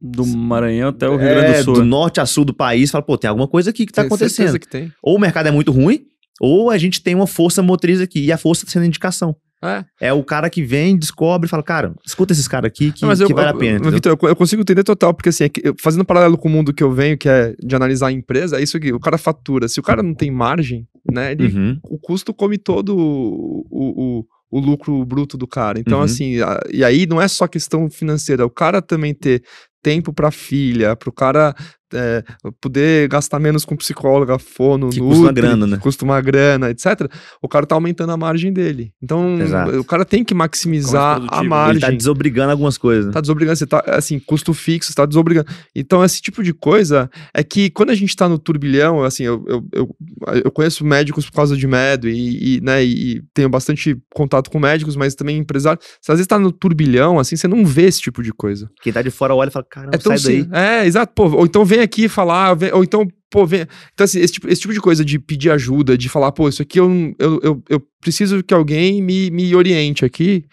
[0.00, 1.74] Do Maranhão até o Rio Grande é, do Sul.
[1.74, 4.14] do norte a sul do país, fala, pô, tem alguma coisa aqui que tá Tenho
[4.14, 4.90] acontecendo que tem.
[5.02, 6.06] ou o mercado é muito ruim,
[6.40, 9.36] ou a gente tem uma força motriz aqui, e a força tá sendo indicação.
[9.62, 9.84] É.
[10.00, 13.14] É o cara que vem, descobre e fala, cara, escuta esses caras aqui que, Não,
[13.14, 13.70] que eu, vale a eu- pena.
[13.72, 13.92] eu- entendeu?
[13.92, 16.50] Vitor, eu, eu consigo entender total, porque assim, é que fazendo um paralelo com o
[16.50, 19.18] mundo que eu venho, que é de analisar a empresa, é isso aqui, o cara
[19.18, 19.68] fatura.
[19.68, 21.78] Se o cara não tem margem, né, ele, Uhum.
[21.84, 24.18] o custo come todo o, o,
[24.50, 25.78] o, o lucro bruto do cara.
[25.78, 26.04] Então, Uhum.
[26.04, 29.42] assim, a- e aí não é só questão financeira, o cara também ter
[29.82, 31.54] tempo pra filha, pro cara
[31.94, 32.22] é,
[32.60, 35.76] poder gastar menos com psicóloga, fono, Que nutri, custa uma grana, né?
[35.78, 37.10] custa uma grana, etc.
[37.42, 38.92] O cara tá aumentando a margem dele.
[39.02, 39.80] Então, Exato.
[39.80, 41.40] o cara tem que maximizar a produtivo.
[41.42, 41.72] Ele tá margem.
[41.76, 43.06] Ele tá desobrigando algumas coisas.
[43.06, 43.12] né?
[43.12, 45.46] Tá desobrigando, você tá, assim, custo fixo, você tá desobrigando.
[45.74, 49.44] Então, esse tipo de coisa é que quando a gente tá no turbilhão, assim, eu,
[49.48, 49.96] eu, eu,
[50.44, 54.58] eu conheço médicos por causa de medo e, e, né, e tenho bastante contato com
[54.58, 55.80] médicos, mas também empresário.
[56.00, 58.70] Você às vezes tá no turbilhão, assim, você não vê esse tipo de coisa.
[58.82, 60.42] Quem tá de fora olha e fala, caramba, É sai daí.
[60.42, 60.48] sim.
[60.52, 61.12] É, exato.
[61.14, 63.66] Pô, ou então vem aqui falar, vem- ou então, pô, vem.
[63.92, 66.62] Então, assim, esse tipo, esse tipo de coisa de pedir ajuda, de falar, pô, isso
[66.62, 70.44] aqui eu, eu, eu, eu preciso que alguém me, me oriente aqui.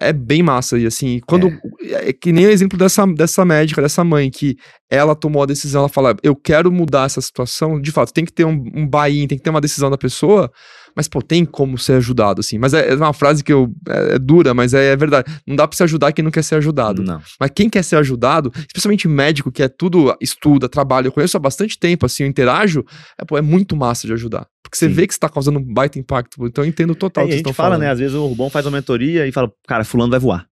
[0.00, 0.78] É bem massa.
[0.78, 1.52] E assim, quando.
[1.82, 2.14] É.
[2.14, 4.56] que nem o exemplo dessa, dessa médica, dessa mãe, que
[4.90, 7.78] ela tomou a decisão, ela fala, eu quero mudar essa situação.
[7.78, 10.50] De fato, tem que ter um, um buy-in, tem que ter uma decisão da pessoa.
[10.96, 12.58] Mas, pô, tem como ser ajudado, assim.
[12.58, 13.72] Mas é, é uma frase que eu.
[13.88, 15.32] É, é dura, mas é, é verdade.
[15.46, 17.02] Não dá pra se ajudar quem não quer ser ajudado.
[17.02, 17.20] Não.
[17.40, 21.40] Mas quem quer ser ajudado, especialmente médico, que é tudo estuda, trabalha, eu conheço há
[21.40, 22.84] bastante tempo, assim, eu interajo,
[23.18, 24.46] é, pô, é muito massa de ajudar.
[24.62, 24.94] Porque você Sim.
[24.94, 26.46] vê que você tá causando um baita impacto.
[26.46, 27.82] Então eu entendo total É, o que a vocês gente estão fala, falando.
[27.82, 27.90] né?
[27.90, 30.46] Às vezes o Rubão faz uma mentoria e fala, cara, fulano vai voar.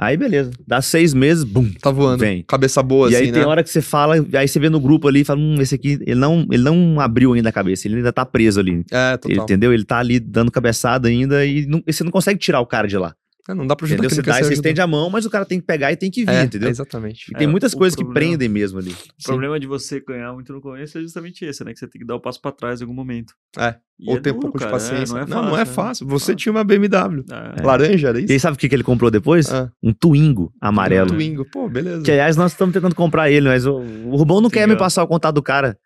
[0.00, 0.52] Aí beleza.
[0.64, 1.68] Dá seis meses, bum.
[1.80, 2.20] Tá voando.
[2.20, 2.44] Vem.
[2.46, 3.38] Cabeça boa, e assim, aí né?
[3.40, 5.74] tem hora que você fala, aí você vê no grupo ali e fala, hum, esse
[5.74, 8.84] aqui, ele não, ele não abriu ainda a cabeça, ele ainda tá preso ali.
[8.92, 9.44] É, Ele, total.
[9.44, 9.72] entendeu?
[9.72, 12.86] Ele tá ali dando cabeçada ainda e, não, e você não consegue tirar o cara
[12.86, 13.12] de lá.
[13.48, 14.14] É, não dá pra ajudar Entendeu?
[14.14, 16.22] Você dá, você estende a mão, mas o cara tem que pegar e tem que
[16.24, 16.68] vir, É, entendeu?
[16.68, 17.30] exatamente.
[17.30, 18.90] E tem É, muitas coisas que problema- prendem mesmo ali.
[18.92, 21.72] O problema de você ganhar muito no começo é justamente esse, né?
[21.72, 23.32] Que você tem que dar o passo pra trás em algum momento.
[23.58, 25.14] É, E Ou é ter um pouco de cara, é, paciência.
[25.14, 25.64] não, é não, não é né?
[25.64, 26.06] fácil.
[26.06, 26.34] Você Ah.
[26.36, 27.24] tinha uma BMW.
[27.58, 27.62] É.
[27.66, 28.32] Laranja, era E isso?
[28.34, 29.50] aí sabe o que, que ele comprou depois?
[29.52, 29.72] Ah.
[29.82, 31.10] Um Twingo amarelo.
[31.12, 31.44] Um Twingo.
[31.50, 32.02] Pô, beleza.
[32.02, 35.02] Que aliás nós estamos tentando comprar ele, mas o, o Rubão não quer me passar
[35.02, 35.76] o contato do cara.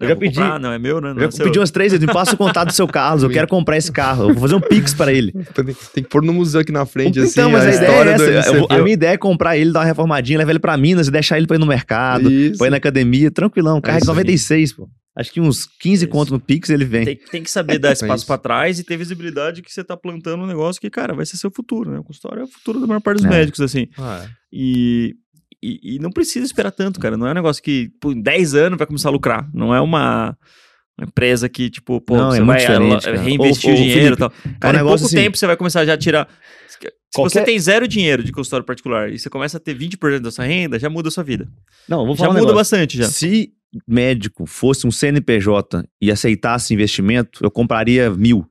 [0.00, 0.34] Eu já pedi.
[0.34, 1.10] comprar, não é meu, né?
[1.10, 1.44] Não Eu já é seu.
[1.46, 3.92] pedi umas três vezes, me passa o contato do seu Carlos, eu quero comprar esse
[3.92, 4.24] carro.
[4.24, 5.32] Eu vou fazer um pix pra ele.
[5.94, 8.10] Tem, que pôr no museu aqui na frente, assim, então, mas a, a, ideia história
[8.10, 8.48] é essa.
[8.50, 11.06] Eu vou- a minha ideia é comprar ele, dar uma reformadinha, levar ele pra Minas
[11.06, 12.58] e deixar ele pra ir no mercado, Isso.
[12.58, 13.80] pra ir na academia, tranquilão.
[13.80, 14.16] Carro de isso aí.
[14.16, 14.88] 96, pô.
[15.14, 16.08] Acho que uns 15 Isso.
[16.12, 17.04] conto no Pix ele vem.
[17.04, 19.94] Tem, tem que saber dar esse É pra trás e ter visibilidade que você tá
[19.94, 21.98] plantando um negócio que, cara, vai ser seu futuro, né?
[21.98, 23.28] O consultório é o futuro da maior parte dos É.
[23.28, 23.86] médicos, assim.
[23.98, 24.28] Ah, é.
[24.50, 25.14] E,
[25.62, 27.16] e, e não precisa esperar tanto, cara.
[27.16, 29.48] Não é um negócio que, em 10 anos vai começar a lucrar.
[29.54, 30.36] Não é uma,
[30.98, 33.20] uma empresa que, tipo, pô, Não, é você muito vai alo- cara.
[33.20, 34.30] reinvestir Ô, o dinheiro e Felipe, tal.
[34.60, 36.28] Cara, em negócio pouco assim- tempo você vai começar já a tirar.
[36.68, 36.78] Se
[37.14, 40.30] Qualquer- você tem zero dinheiro de consultório particular e você começa a ter 20% da
[40.30, 41.46] sua renda, já muda a sua vida.
[41.88, 43.04] Não, vou Já falar um muda bastante já.
[43.08, 43.52] Se
[43.86, 48.46] médico fosse um CNPJ e aceitasse investimento, eu compraria mil.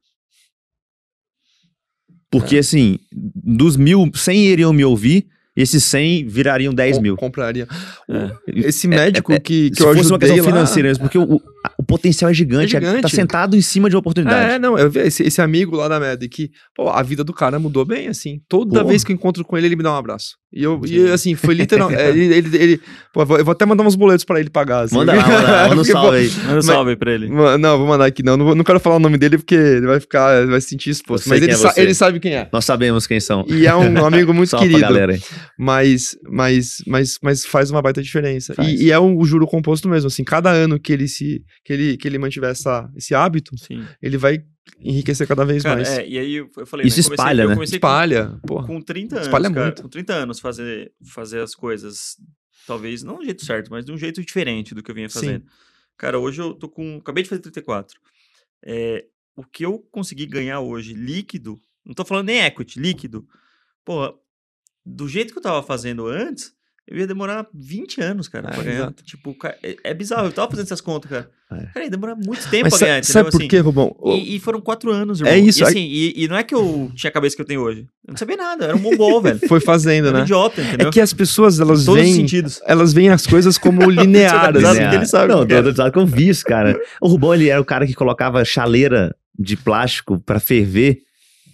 [2.29, 5.27] Porque, assim, dos mil, 100 iriam me ouvir,
[5.61, 7.15] esses 100 virariam 10 Com- mil.
[7.17, 7.67] Compraria.
[8.09, 8.31] É.
[8.67, 11.83] Esse médico que, que Se eu fosse uma questão lá- financeira mesmo, porque o, o-
[11.87, 13.01] potencial é gigante, É gigante.
[13.01, 14.53] tá sentado em cima de uma oportunidade.
[14.53, 17.33] É, não, eu vi esse, esse amigo lá da MED que, pô, a vida do
[17.33, 18.39] cara mudou bem, assim.
[18.47, 18.87] Toda Pô.
[18.87, 20.35] vez que eu encontro com ele, ele me dá um abraço.
[20.53, 20.93] E eu, Sim.
[20.95, 21.89] e, assim, foi literal.
[21.91, 22.81] é, ele, ele, ele-
[23.13, 24.81] pô, eu vou- até mandar uns boletos pra ele pagar.
[24.81, 24.95] Assim.
[24.95, 26.31] Manda lá, manda lá, manda um salve aí.
[26.45, 27.29] Manda um salve pra ele.
[27.29, 28.35] Não, vou mandar aqui não.
[28.35, 30.89] Não, vou- não quero falar o nome dele porque ele vai ficar, vai se sentir
[30.89, 31.29] exposto.
[31.29, 32.49] Mas ele, é sa- ele sabe quem é.
[32.51, 33.45] Nós sabemos quem são.
[33.47, 34.81] E é um amigo muito Salve querido.
[34.81, 35.17] galera.
[35.57, 38.53] Mas, mas, mas, mas faz uma baita diferença.
[38.61, 40.07] E, e é o, o juro composto mesmo.
[40.07, 43.83] Assim, cada ano que ele se que ele, que ele mantiver essa, esse hábito, Sim.
[44.01, 44.39] ele vai
[44.79, 45.89] enriquecer cada vez Cara, mais.
[45.89, 47.53] é, e aí eu falei, Isso né, comecei- espalha, eu né?
[47.55, 48.67] comecei com- Espalha, porra.
[48.67, 49.81] com 30 anos, Espalha cara, muito.
[49.81, 52.17] com 30 anos fazer, fazer as coisas,
[52.67, 55.13] talvez não do jeito certo, mas de um jeito diferente do que eu vinha Sim.
[55.19, 55.45] fazendo.
[55.97, 57.99] Cara, hoje eu tô com, acabei de fazer 34.
[58.63, 59.05] É,
[59.35, 63.27] o que eu consegui ganhar hoje líquido, não tô falando nem equity, líquido.
[63.85, 64.13] Porra,
[64.85, 66.53] do jeito que eu tava fazendo antes,
[66.87, 68.77] eu ia demorar 20 anos, cara, É, pra ganhar.
[68.79, 69.03] exato.
[69.03, 71.29] Tipo, é, é bizarro, eu tava fazendo essas contas, cara.
[71.51, 71.65] É.
[71.73, 73.13] Cara, ia demorar muito tempo Mas pra ganhar, entendeu?
[73.13, 73.95] sabe por Assim, quê, Rubão?
[74.05, 75.33] E, e foram quatro anos, irmão.
[75.33, 77.41] É isso, E, aí- assim, e, e não é que eu tinha a cabeça que
[77.41, 77.81] eu tenho hoje.
[78.07, 79.39] Eu não sabia nada, era um mongol, velho.
[79.47, 80.23] Foi fazendo, Era né?
[80.23, 80.87] idiota, entendeu?
[80.87, 82.61] É que as pessoas, elas todos os veem, sentidos.
[82.65, 84.61] elas veem as coisas como lineares.
[84.63, 84.95] Né?
[84.95, 85.41] ele sabe Não,
[85.95, 86.79] eu vi isso, cara.
[87.01, 90.99] O Rubão, ele era o cara que colocava chaleira de plástico pra ferver.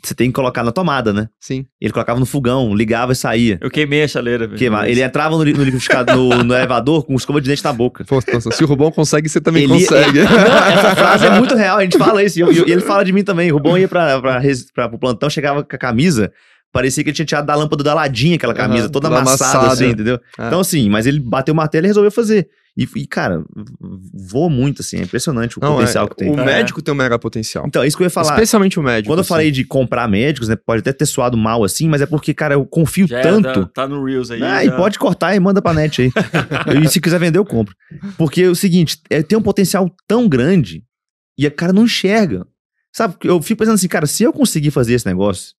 [0.03, 1.27] Você tem que colocar na tomada, né?
[1.39, 1.65] Sim.
[1.81, 3.57] Ele colocava no fogão, ligava e saía.
[3.61, 4.57] Eu queimei a chaleira, velho.
[4.57, 8.05] Que, ele entrava no, no liquidificador, no, no elevador com escova de dente na boca.
[8.33, 10.19] Nossa, se o Rubão consegue, você também Ele- consegue.
[10.19, 10.29] Não,
[10.67, 12.39] essa frase é muito real, a gente fala isso.
[12.39, 13.51] E, eu- e ele fala de mim também.
[13.51, 16.31] O Rubão ia pra, pra, res- pra, pro plantão, chegava com a camisa,
[16.71, 19.73] parecia que ele tinha tirado da lâmpada da ladinha aquela camisa, Aham, toda amassada, amassada.
[19.73, 20.19] assim, entendeu?
[20.37, 20.47] É.
[20.47, 22.47] Então, assim, mas ele bateu o martelo e resolveu fazer.
[22.79, 23.43] E, e, cara,
[24.29, 26.29] voa muito, assim, é impressionante o Não, potencial é, que tem.
[26.29, 26.45] O É.
[26.45, 27.65] médico tem um mega potencial.
[27.65, 28.33] Então, é isso que eu ia falar.
[28.33, 29.07] Especialmente o médico.
[29.09, 29.29] Quando eu assim.
[29.29, 32.53] falei de comprar médicos, né, pode até ter soado mal assim, mas é porque, cara,
[32.53, 33.65] eu confio Já era, tanto.
[33.65, 34.43] tá, tá no Reels aí.
[34.43, 34.65] Ah, já.
[34.65, 36.11] e pode cortar e manda pra net aí.
[36.83, 37.73] e se quiser vender, eu compro.
[38.15, 40.83] Porque é o seguinte, é, tem um potencial tão grande
[41.35, 42.45] e a cara não enxerga.
[42.93, 45.53] Sabe, eu fico pensando assim, cara, se eu conseguir fazer esse negócio,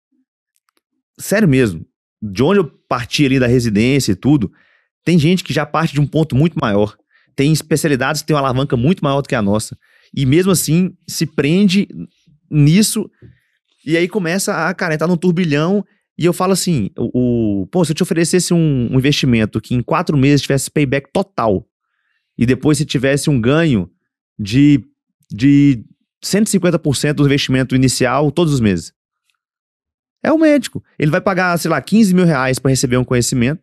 [1.18, 1.84] sério mesmo,
[2.22, 4.50] de onde eu parti ali da residência e tudo,
[5.04, 6.96] tem gente que já parte de um ponto muito maior.
[7.36, 9.76] Tem especialidades que têm uma alavanca muito maior do que a nossa.
[10.14, 11.86] E mesmo assim, se prende
[12.50, 13.10] nisso
[13.86, 15.84] e aí começa a, cara, entrar num turbilhão
[16.18, 19.74] e eu falo assim, o, o- pô, se eu te oferecesse um, um investimento que
[19.74, 21.64] em quatro meses tivesse payback total
[22.36, 23.88] e depois se tivesse um ganho
[24.38, 24.82] de,
[25.30, 25.84] de
[26.24, 28.92] 150% do investimento inicial todos os meses.
[30.22, 30.82] É o médico.
[30.98, 33.62] Ele vai pagar, sei lá, 15 mil reais para receber um conhecimento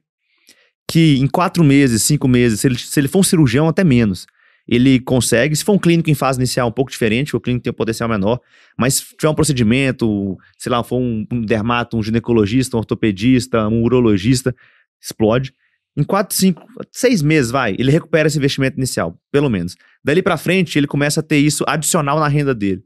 [0.87, 4.27] que em quatro meses, cinco meses, se ele, se ele for um cirurgião, até menos.
[4.67, 7.71] Ele consegue, se for um clínico em fase inicial um pouco diferente, o clínico tem
[7.71, 8.39] um potencial menor,
[8.77, 13.67] mas se tiver um procedimento, sei lá, for um, um dermato, um ginecologista, um ortopedista,
[13.67, 14.55] um urologista,
[15.01, 15.53] explode.
[15.95, 19.75] Em quatro, cinco, seis meses, vai, ele recupera esse investimento inicial, pelo menos.
[20.03, 22.83] Dali pra frente, ele começa a ter isso adicional na renda dele.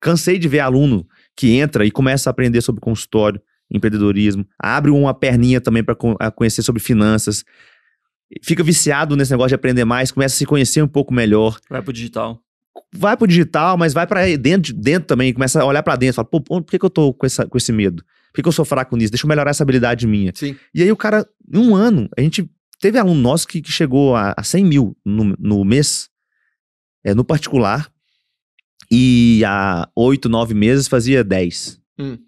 [0.00, 3.40] Cansei de ver aluno que entra e começa a aprender sobre consultório,
[3.70, 5.94] empreendedorismo, abre uma perninha também para
[6.32, 7.44] conhecer sobre finanças,
[8.42, 11.82] fica viciado nesse negócio de aprender mais, começa a se conhecer um pouco melhor, Vai
[11.82, 12.40] pro digital.
[12.92, 16.28] vai pro digital, mas vai para dentro, dentro também, começa a olhar para dentro, fala,
[16.28, 18.02] pô, por que, que eu tô com, essa, com esse medo?
[18.02, 19.10] Por que, que eu sou fraco nisso?
[19.10, 20.32] Deixa eu melhorar essa habilidade minha.
[20.34, 20.56] Sim.
[20.72, 22.48] E aí o cara, em um ano, a gente
[22.80, 26.08] teve aluno nosso que, que chegou a, a 100 mil no, no mês,
[27.04, 27.90] é, no particular,
[28.90, 31.78] e há oito, nove meses fazia 10.
[31.98, 32.18] Hum.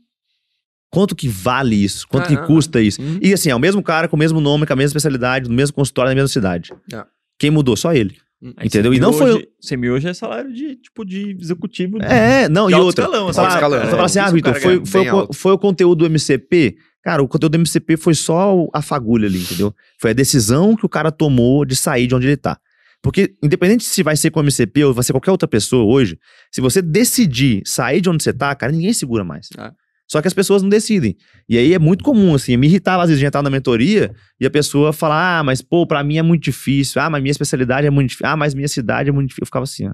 [0.91, 2.07] Quanto que vale isso?
[2.07, 3.01] Quanto Ah, que não, custa isso?
[3.01, 3.19] Uhum.
[3.23, 5.55] E assim, é o mesmo cara com o mesmo nome, com a mesma especialidade, no
[5.55, 6.71] mesmo consultório, na mesma cidade.
[6.93, 7.05] É.
[7.39, 7.77] Quem mudou?
[7.77, 8.17] Só ele.
[8.57, 8.93] Aí Entendeu?
[8.93, 11.99] E não foi hoje- Semi hoje é salário de, tipo, de executivo.
[11.99, 13.05] de- É, não, de e outra.
[13.05, 13.33] escalão.
[13.33, 14.01] Fala, escalão, é.
[14.05, 16.77] assim, ah, Vitor, foi, foi, o foi o conteúdo do MCP.
[17.03, 19.73] Cara, o conteúdo do MCP foi só a fagulha ali, entendeu?
[19.99, 22.59] Foi a decisão que o cara tomou de sair de onde ele tá.
[23.03, 26.17] Porque, independente se vai ser com o MCP ou vai ser qualquer outra pessoa hoje,
[26.53, 29.49] se você decidir sair de onde você tá, cara, ninguém segura mais.
[29.59, 29.71] É.
[30.09, 31.17] Só que as pessoas não decidem.
[31.49, 34.47] E aí é muito comum, assim, me irritava às vezes de entrar na mentoria e
[34.47, 37.01] a pessoa falar, ah, mas pô, pra mim é muito difícil.
[37.01, 38.27] Ah, mas minha especialidade é muito difícil.
[38.31, 39.43] Ah, mas minha cidade é muito difícil.
[39.43, 39.93] Eu ficava assim, ó.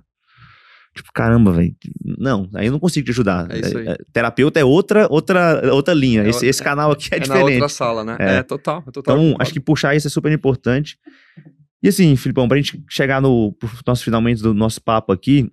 [0.96, 1.72] Tipo, caramba, velho.
[2.18, 3.46] Não, aí eu não consigo te ajudar.
[3.50, 3.86] É isso aí.
[3.86, 6.24] É, terapeuta é outra, outra, outra linha.
[6.24, 7.52] É esse, esse canal aqui é, É na diferente.
[7.52, 8.16] outra sala, né?
[8.18, 8.36] É.
[8.38, 8.82] É, total.
[8.88, 9.42] é total Então, concordo.
[9.42, 10.96] acho que puxar isso é super importante.
[11.82, 13.54] E assim, Filipão, pra gente chegar no
[13.86, 15.50] nosso finalmente do nosso papo aqui,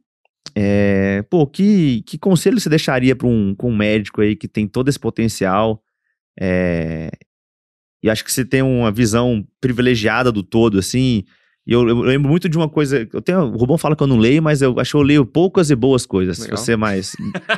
[0.55, 4.67] é, pô, que, que conselho você deixaria para um, com um médico aí que tem
[4.67, 5.81] todo esse potencial?
[6.39, 7.09] é,
[8.03, 11.23] e acho que você tem uma visão privilegiada do todo, assim.
[11.65, 13.07] E eu, eu lembro muito de uma coisa.
[13.11, 15.25] Eu tenho, o Rubão fala que eu não leio, mas eu acho que eu leio
[15.25, 16.57] poucas e boas coisas, Legal.
[16.57, 17.13] se você é mais,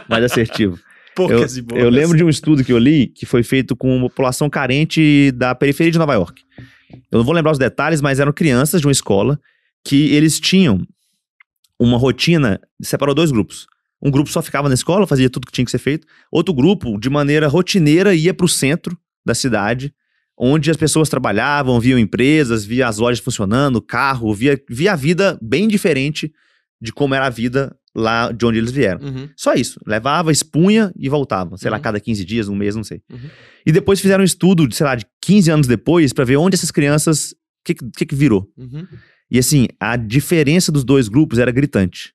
[0.08, 0.80] mais assertivo.
[1.18, 1.82] Poucas e boas.
[1.82, 5.32] Eu lembro de um estudo que eu li que foi feito com uma população carente
[5.32, 6.44] da periferia de Nova York.
[7.12, 9.40] Eu não vou lembrar os detalhes, mas eram crianças de uma escola
[9.84, 10.86] que eles tinham
[11.80, 13.68] uma rotina, separou dois grupos.
[14.02, 16.08] Um grupo só ficava na escola, fazia tudo que tinha que ser feito.
[16.32, 19.94] Outro grupo, de maneira rotineira, ia para o centro da cidade,
[20.38, 25.38] onde as pessoas trabalhavam, viam empresas, via as lojas funcionando, carro, via, via a vida
[25.42, 26.32] bem diferente
[26.80, 29.02] de como era a vida lá de onde eles vieram.
[29.06, 29.28] Uhum.
[29.36, 29.80] Só isso.
[29.86, 31.58] Levava, expunha e voltava.
[31.58, 31.84] Sei lá, Uhum.
[31.84, 33.02] cada 15 dias, um mês, não sei.
[33.12, 33.30] Uhum.
[33.66, 36.56] E depois fizeram um estudo, de, sei lá, de 15 anos depois, pra ver onde
[36.56, 37.32] essas crianças.
[37.32, 38.48] O que, que- que virou?
[38.56, 38.86] Uhum.
[39.32, 42.14] E assim, a diferença dos dois grupos era gritante.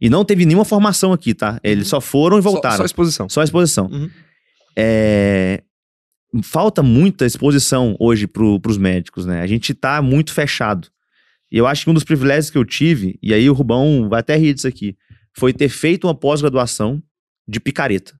[0.00, 1.58] E não teve nenhuma formação aqui, tá?
[1.62, 1.90] Eles Uhum.
[1.90, 2.76] só foram e Só, voltaram.
[2.76, 3.28] só exposição.
[3.28, 3.86] Só exposição.
[3.86, 4.08] Uhum.
[4.76, 5.62] É,
[6.42, 9.40] Falta muita exposição hoje pro, pros médicos, né?
[9.40, 10.86] A gente tá muito fechado.
[11.50, 14.20] E eu acho que um dos privilégios que eu tive, e aí o Rubão vai
[14.20, 14.96] até rir disso aqui,
[15.32, 17.02] foi ter feito uma pós-graduação
[17.46, 18.18] de picareta.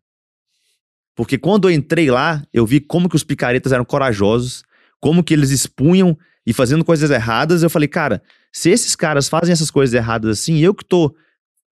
[1.14, 4.62] Porque quando eu entrei lá, eu vi como que os picaretas eram corajosos,
[5.00, 7.62] como que eles expunham e fazendo coisas erradas.
[7.62, 8.22] Eu falei, cara,
[8.52, 11.14] se esses caras fazem essas coisas erradas assim, eu que tô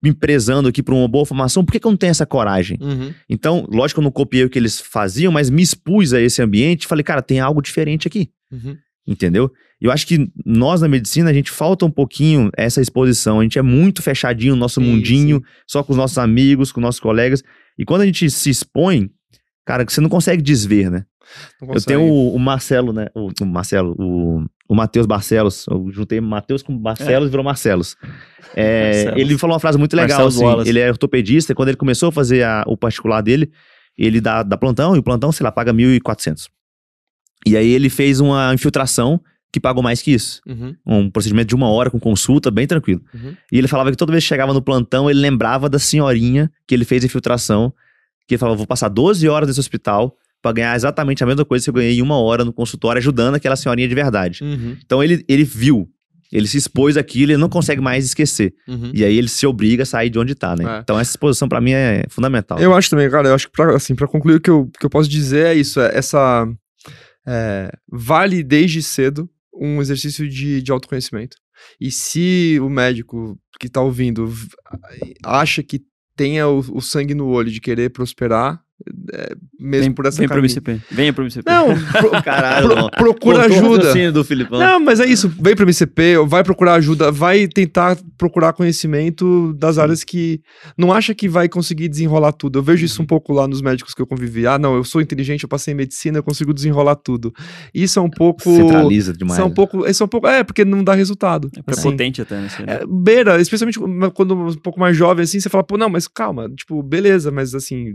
[0.02, 2.76] me prezando aqui por uma boa formação, por que, que eu não tenho essa coragem?
[2.80, 3.14] Uhum.
[3.28, 6.42] Então, lógico que eu não copiei o que eles faziam, mas me expus a esse
[6.42, 8.76] ambiente e falei, cara, tem algo diferente aqui, Uhum.
[9.06, 9.50] entendeu?
[9.80, 13.40] Eu acho que nós na medicina, a gente falta um pouquinho essa exposição.
[13.40, 16.80] A gente é muito fechadinho no nosso Sim, mundinho, só com os nossos amigos, com
[16.80, 17.42] nossos colegas.
[17.78, 19.10] E quando a gente se expõe,
[19.66, 21.04] cara, você não consegue desver, né?
[21.60, 23.08] Eu tenho o, o Marcelo, né?
[23.14, 25.66] O, o Marcelo, o, o Matheus Barcelos.
[25.68, 27.96] Eu juntei Matheus com Barcelos e virou Marcelos.
[28.58, 29.20] É, Marcelos.
[29.20, 30.28] ele falou uma frase muito legal.
[30.28, 33.50] Assim, ele é ortopedista e quando ele começou a fazer a- o particular dele,
[33.98, 36.48] ele dá, dá plantão e o plantão, sei lá, paga 1.400.
[37.44, 39.20] E aí ele fez uma infiltração
[39.52, 40.40] que pagou mais que isso.
[40.46, 40.76] Uhum.
[40.84, 43.00] Um procedimento de uma hora com consulta, bem tranquilo.
[43.14, 43.34] Uhum.
[43.50, 46.74] E ele falava que toda vez que chegava no plantão, ele lembrava da senhorinha que
[46.74, 47.72] ele fez a infiltração,
[48.26, 51.64] que ele falava, vou passar 12 horas nesse hospital pra ganhar exatamente a mesma coisa
[51.64, 54.44] que eu ganhei em uma hora no consultório, ajudando aquela senhorinha de verdade.
[54.44, 54.76] Uhum.
[54.84, 55.88] Então ele, ele viu,
[56.30, 58.54] ele se expôs àquilo, ele não consegue mais esquecer.
[58.68, 58.90] Uhum.
[58.92, 60.76] E aí ele se obriga a sair de onde tá, né?
[60.76, 60.80] É.
[60.80, 62.58] Então essa exposição pra mim é fundamental.
[62.58, 64.84] Eu acho também, cara, eu acho que pra, assim, pra concluir o que eu, que
[64.84, 66.46] eu posso dizer é isso, é essa
[67.26, 69.28] é, vale desde cedo
[69.60, 71.36] um exercício de, de autoconhecimento.
[71.80, 74.32] E se o médico que tá ouvindo
[75.24, 75.82] acha que
[76.14, 78.62] tenha o, o sangue no olho de querer prosperar,
[79.12, 80.38] é, mesmo Vem, por essa vem pro.
[80.38, 80.80] MCP.
[80.90, 81.50] Venha pro MCP.
[81.50, 84.12] Não, pro- Caralho, pro- procura ajuda.
[84.12, 84.58] do Filipão.
[84.58, 85.28] Não, mas é isso.
[85.28, 90.40] Vem pro MCP, vai procurar ajuda, vai tentar procurar conhecimento das áreas que
[90.76, 92.58] não acha que vai conseguir desenrolar tudo.
[92.58, 94.46] Eu vejo isso um pouco lá nos médicos que eu convivi.
[94.46, 97.32] Ah, não, eu sou inteligente, eu passei em medicina, eu consigo desenrolar tudo.
[97.72, 98.42] Isso é um pouco.
[98.54, 99.34] Centraliza demais.
[99.34, 99.54] Isso é um né?
[99.54, 99.86] pouco.
[99.86, 100.26] Isso é um pouco.
[100.26, 101.50] É, porque não dá resultado.
[101.56, 101.82] É assim.
[101.82, 102.48] prepotente até, né?
[102.66, 103.78] É, beira, especialmente
[104.14, 107.54] quando um pouco mais jovem, assim, você fala, pô, não, mas calma, tipo, beleza, mas
[107.54, 107.92] assim,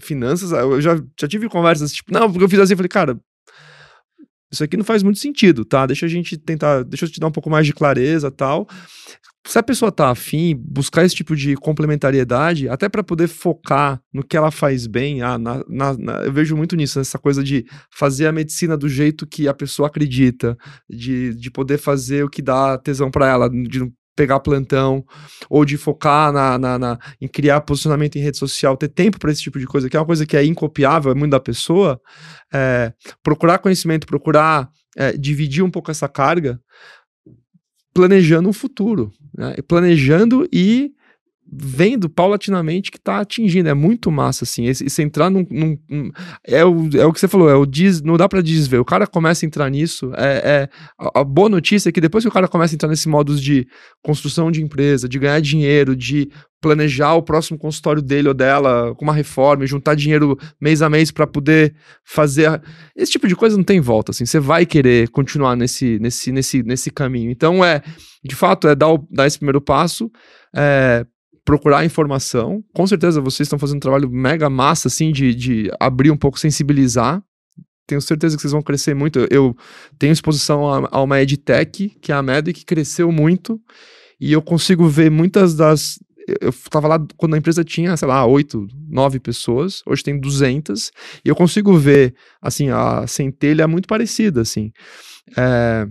[0.00, 3.18] finanças, eu já, já tive conversas, tipo, não, porque eu fiz assim, falei, cara,
[4.52, 5.84] isso aqui não faz muito sentido, tá?
[5.86, 8.68] Deixa a gente tentar, deixa eu te dar um pouco mais de clareza tal.
[9.46, 14.22] Se a pessoa tá afim, buscar esse tipo de complementariedade, até para poder focar no
[14.24, 17.66] que ela faz bem, ah, na, na- na- eu vejo muito nisso, essa coisa de
[17.90, 20.56] fazer a medicina do jeito que a pessoa acredita,
[20.88, 25.04] de, de poder fazer o que dá tesão para ela, de pegar plantão,
[25.50, 29.30] ou de focar na, na- na- em criar posicionamento em rede social, ter tempo para
[29.32, 32.00] esse tipo de coisa, que é uma coisa que é incopiável, é muito da pessoa,
[32.52, 32.92] é,
[33.22, 36.60] procurar conhecimento, procurar é, dividir um pouco essa carga,
[37.92, 39.54] planejando um futuro, né?
[39.68, 40.92] Planejando e
[41.50, 43.68] vendo paulatinamente que tá atingindo.
[43.68, 44.66] É muito massa, assim.
[44.66, 45.46] Esse, esse entrar num.
[45.50, 46.10] num- num-
[46.46, 48.78] é, o, é o que você falou, é o diz, não dá pra desver.
[48.78, 50.10] O cara começa a entrar nisso.
[50.16, 50.68] É, é-
[50.98, 53.40] a, a boa notícia é que depois que o cara começa a entrar nesse modus
[53.40, 53.66] de
[54.02, 56.30] construção de empresa, de ganhar dinheiro, de
[56.60, 60.88] planejar o próximo consultório dele ou dela com uma reforma, e juntar dinheiro mês a
[60.88, 62.46] mês pra poder fazer.
[62.46, 62.60] a-
[62.96, 64.24] Esse tipo de coisa não tem volta, assim.
[64.24, 67.30] Você vai querer continuar nesse, nesse, nesse, nesse caminho.
[67.30, 67.82] Então, é,
[68.24, 70.10] de fato, é dar, o- dar esse primeiro passo.
[70.56, 71.04] É,
[71.44, 72.64] procurar informação.
[72.72, 76.38] Com certeza vocês estão fazendo um trabalho mega massa, assim, de, de abrir um pouco,
[76.38, 77.22] sensibilizar.
[77.86, 79.26] Tenho certeza que vocês vão crescer muito.
[79.30, 79.54] Eu-
[79.98, 83.60] tenho exposição a, a uma EdTech, que é a MED, que cresceu muito,
[84.20, 85.98] e eu consigo ver muitas das.
[86.40, 90.90] Eu estava lá quando a empresa tinha, sei lá, oito, nove pessoas, hoje tem 200,
[91.22, 94.72] e eu consigo ver, assim, a centelha muito parecida, assim.
[95.36, 95.86] É,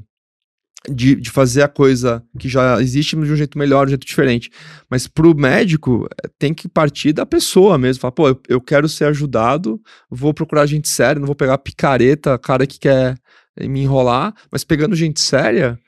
[0.89, 3.93] de, de fazer a coisa que já existe mas de um jeito melhor, de um
[3.93, 4.51] jeito diferente.
[4.89, 8.01] Mas pro médico, eh, tem que partir da pessoa mesmo.
[8.01, 12.37] Falar, pô, eu, eu quero ser ajudado, vou procurar gente séria, não vou pegar picareta,
[12.37, 13.17] cara que quer
[13.57, 15.79] eh, me enrolar, mas pegando gente séria,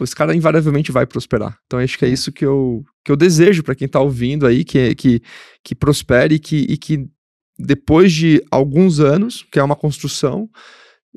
[0.00, 1.56] esse cara invariavelmente vai prosperar.
[1.66, 4.64] Então acho que é isso que eu, que eu desejo para quem tá ouvindo aí,
[4.64, 5.22] que, que,
[5.62, 7.08] que prospere e que, e que
[7.58, 10.48] depois de alguns anos, que é uma construção,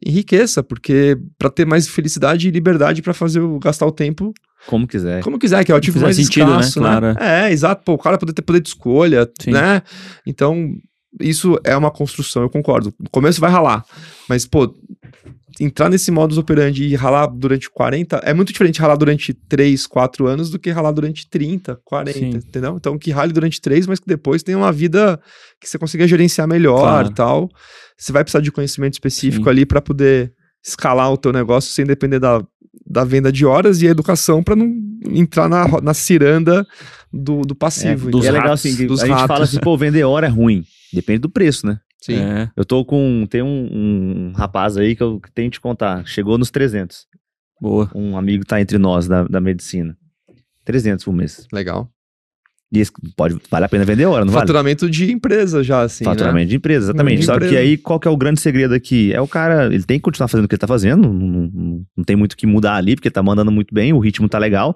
[0.06, 4.34] enriqueça, porque para ter mais felicidade e liberdade para fazer o gastar o tempo
[4.68, 5.22] Como quiser.
[5.24, 6.60] como quiser, que é o ativo mais sentido, né?
[6.60, 6.90] escasso, né?
[7.00, 7.84] Claro, É, exato.
[7.84, 9.52] Pô, o cara poder ter poder de escolha, Sim.
[9.52, 9.82] né?
[10.26, 10.72] Então,
[11.20, 12.94] isso é uma construção, eu concordo.
[13.00, 13.84] No começo vai ralar,
[14.30, 14.72] mas, pô,
[15.60, 20.28] entrar nesse modus operandi e ralar durante 40 é muito diferente ralar durante 3, 4
[20.28, 22.30] anos do que ralar durante 30, 40, Sim.
[22.30, 22.76] entendeu?
[22.78, 25.20] Então, que rale durante 3, mas que depois tenha uma vida
[25.60, 27.10] que você consiga gerenciar melhor Claro.
[27.12, 27.50] tal.
[27.98, 29.50] Você vai precisar de conhecimento específico Sim.
[29.50, 30.34] ali para poder
[30.64, 32.44] escalar o teu negócio sem depender da,
[32.86, 34.72] da venda de horas e a educação para não
[35.10, 36.66] entrar na, na ciranda
[37.12, 38.10] do, do passivo.
[38.10, 39.50] É, dos e é legal ratos, assim, que dos a gente fala ratos.
[39.50, 40.64] assim, pô, vender hora é ruim.
[40.94, 41.80] Depende do preço, né?
[42.02, 42.18] Sim.
[42.18, 42.50] É.
[42.56, 43.26] Eu tô com.
[43.30, 46.06] Tem um, um rapaz aí que eu tenho que te contar.
[46.06, 47.06] Chegou nos 300.
[47.60, 47.90] Boa.
[47.94, 49.98] Um amigo tá entre nós da, da medicina.
[50.64, 51.48] 300 por mês.
[51.52, 51.90] Legal.
[52.74, 52.84] E
[53.16, 54.42] pode, vale a pena vender hora, não vale?
[54.42, 57.20] Faturamento de empresa já, assim, Faturamento de empresa, exatamente.
[57.20, 57.54] De Só empresa.
[57.54, 59.14] que aí, qual que é o grande segredo aqui?
[59.14, 61.86] É o cara, ele tem que continuar fazendo o que ele tá fazendo, não, não,
[61.96, 64.38] não tem muito o que mudar ali, porque tá mandando muito bem, o ritmo tá
[64.38, 64.76] legal.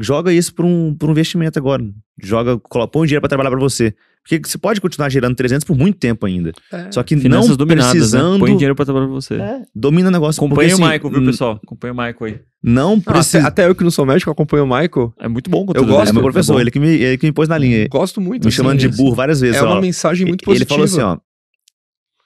[0.00, 1.84] Joga isso pra um, pra um investimento agora.
[2.22, 3.94] Joga, põe o dinheiro pra trabalhar pra você.
[4.22, 6.52] Porque você pode continuar gerando 300 por muito tempo ainda.
[6.72, 6.92] É.
[6.92, 8.34] Só que Finanças não precisando...
[8.34, 8.38] né?
[8.38, 9.34] Põe dinheiro pra trabalhar pra você.
[9.34, 10.38] É, domina o negócio.
[10.40, 11.60] Acompanha porque, o assim, Michael, viu, pessoal?
[11.64, 12.40] Acompanha o Michael aí.
[12.62, 13.38] Não precisa...
[13.38, 15.14] até, até eu que não sou médico, acompanho o Michael.
[15.18, 16.60] É muito bom Eu gosto, é meu professor, bom.
[16.60, 17.88] ele, que me, ele que me pôs na linha.
[17.88, 18.42] Gosto muito.
[18.44, 19.56] Me assim, chamando de burro várias vezes.
[19.56, 19.80] É uma ó.
[19.80, 20.68] mensagem muito Ele positiva.
[20.68, 21.18] falou assim, ó.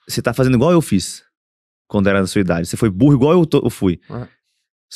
[0.08, 1.22] Você tá fazendo igual eu fiz.
[1.86, 2.66] Quando era da sua idade.
[2.66, 4.00] Você foi burro igual eu, tô- eu fui.
[4.10, 4.26] Ah.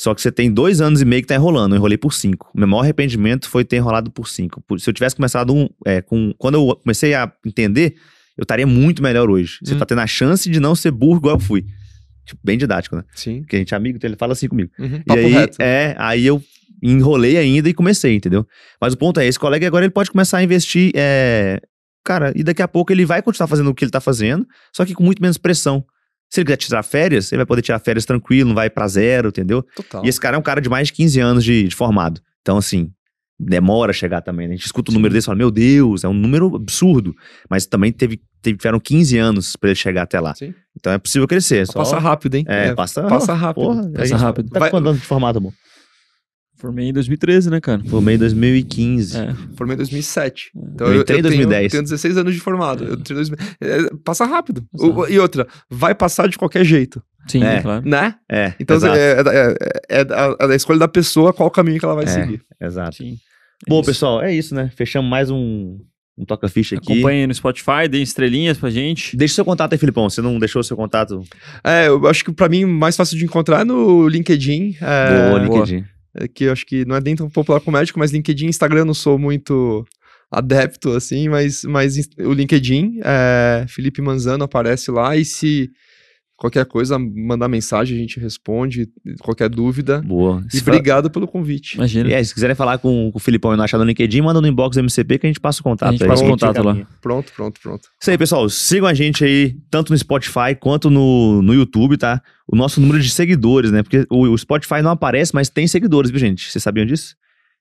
[0.01, 1.73] Só que você tem dois anos e meio que tá enrolando.
[1.73, 2.49] Eu enrolei por cinco.
[2.55, 4.63] O meu maior arrependimento foi ter enrolado por cinco.
[4.77, 5.67] Se eu tivesse começado um.
[5.85, 7.95] é, com, quando eu comecei a entender,
[8.37, 9.57] eu estaria muito melhor hoje.
[9.61, 9.77] Você Hum.
[9.77, 11.65] tá tendo a chance de não ser burro igual eu fui.
[12.25, 13.03] Tipo, bem didático, né?
[13.13, 13.41] Sim.
[13.41, 14.71] Porque a gente é amigo, então ele fala assim comigo.
[14.79, 15.01] Uhum.
[15.05, 15.57] E aí, reto.
[15.61, 16.41] é, aí eu
[16.81, 18.47] enrolei ainda e comecei, entendeu?
[18.79, 21.59] Mas o ponto é, esse colega agora ele pode começar a investir, é,
[22.05, 24.85] cara, e daqui a pouco ele vai continuar fazendo o que ele tá fazendo, só
[24.85, 25.83] que com muito menos pressão.
[26.29, 29.29] Se ele quiser tirar férias, ele vai poder tirar férias tranquilo, não vai pra zero,
[29.29, 29.63] entendeu?
[29.75, 30.05] Total.
[30.05, 32.21] E esse cara é um cara de mais de 15 anos de, de formado.
[32.41, 32.91] Então, assim,
[33.39, 34.53] demora a chegar também, né?
[34.53, 37.15] A gente escuta o número desse e fala, meu Deus, é um número absurdo.
[37.49, 40.35] Mas também teve, teve- tiveram 15 anos pra ele chegar até lá.
[40.35, 40.53] Sim.
[40.77, 41.65] Então é possível crescer.
[41.65, 42.45] Só, Passa rápido, hein?
[42.47, 43.63] É, passa, passa rápido.
[43.65, 44.49] Porra, Passa gente rápido.
[44.49, 45.53] Tá Vai- anos de formato, amor?
[46.59, 47.81] Formei em 2013, né, cara?
[47.85, 49.17] Formei em 2015.
[49.17, 49.33] É.
[49.55, 50.51] Formei em 2007.
[50.73, 51.59] Então Eu entrei em 2010.
[51.59, 52.83] Tenho, tenho 16 anos de formado.
[52.83, 54.63] Eu entrei em 2000 é, passa rápido.
[54.71, 55.13] Passa O- rápido.
[55.13, 57.61] e outra, vai passar de qualquer jeito, Sim, É.
[57.61, 57.87] claro.
[57.87, 58.15] né?
[58.29, 59.55] É, Então exato, é, é,
[59.91, 62.07] é, é da- é da escolha da pessoa qual caminho que ela vai É.
[62.07, 62.41] seguir.
[62.61, 62.97] exato.
[62.97, 63.17] Sim.
[63.67, 63.89] Bom, Isso.
[63.89, 64.69] pessoal, é isso, né?
[64.75, 65.77] Fechamos mais um,
[66.17, 66.91] um toca-ficha aqui.
[66.93, 69.15] Acompanhe no Spotify, deem estrelinhas pra gente.
[69.15, 70.09] Deixa seu contato aí, Filipão.
[70.09, 71.21] Você não deixou seu contato?
[71.63, 74.75] É, eu acho que pra mim mais fácil de encontrar é no LinkedIn.
[74.81, 75.77] É, Boa, LinkedIn.
[75.85, 78.49] é que eu acho que não é nem tão popular com médico, mas LinkedIn e
[78.49, 79.85] Instagram eu não sou muito
[80.31, 85.71] adepto, assim, mas, mas o LinkedIn, é, Felipe Manzano aparece lá e se
[86.39, 88.87] qualquer coisa, mandar mensagem, a gente responde,
[89.19, 90.01] qualquer dúvida.
[90.01, 90.43] Boa.
[90.47, 91.75] E Se fa- obrigado pelo convite.
[91.75, 92.11] Imagina.
[92.11, 94.47] É, se quiserem falar com, com o Filipão e não achar no LinkedIn, manda no
[94.47, 95.89] inbox do MCP que a gente passa o contato.
[95.89, 96.77] A gente aí, passa o contato lá.
[97.01, 97.89] Pronto, pronto, pronto.
[98.01, 98.47] Isso aí, pessoal.
[98.49, 102.21] Sigam a gente aí, tanto no Spotify quanto no, no YouTube, tá?
[102.47, 103.83] O nosso número de seguidores, né?
[103.83, 106.49] Porque o, o Spotify não aparece, mas tem seguidores, viu, gente?
[106.49, 107.15] Vocês sabiam disso?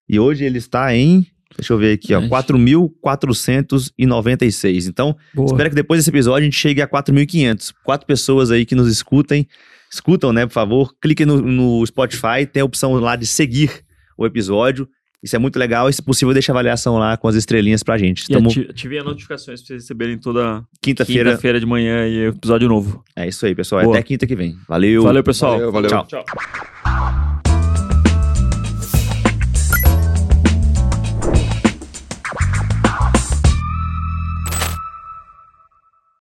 [0.09, 1.27] E hoje ele está em.
[1.57, 2.21] Deixa eu ver aqui, ó.
[2.21, 2.31] Gente.
[2.31, 4.87] 4.496.
[4.89, 5.47] Então, Boa.
[5.47, 7.73] espero que depois desse episódio a gente chegue a 4.500.
[7.85, 9.47] Quatro pessoas aí que nos escutem.
[9.91, 10.95] Escutam, né, por favor.
[11.01, 13.71] Cliquem no, no Spotify, tem a opção lá de seguir
[14.17, 14.89] o episódio.
[15.21, 17.99] Isso é muito legal e, se possível, deixa a avaliação lá com as estrelinhas pra
[17.99, 18.25] gente.
[18.25, 21.31] E Tamo ati- ativem as notificações pra vocês receberem toda quinta-feira.
[21.31, 23.03] quinta-feira de manhã e episódio novo.
[23.17, 23.83] É isso aí, pessoal.
[23.83, 23.97] Boa.
[23.97, 24.57] Até quinta que vem.
[24.69, 25.03] Valeu.
[25.03, 25.55] Valeu, pessoal.
[25.55, 25.91] Valeu, valeu.
[25.91, 26.07] Tchau.
[26.07, 26.25] Tchau.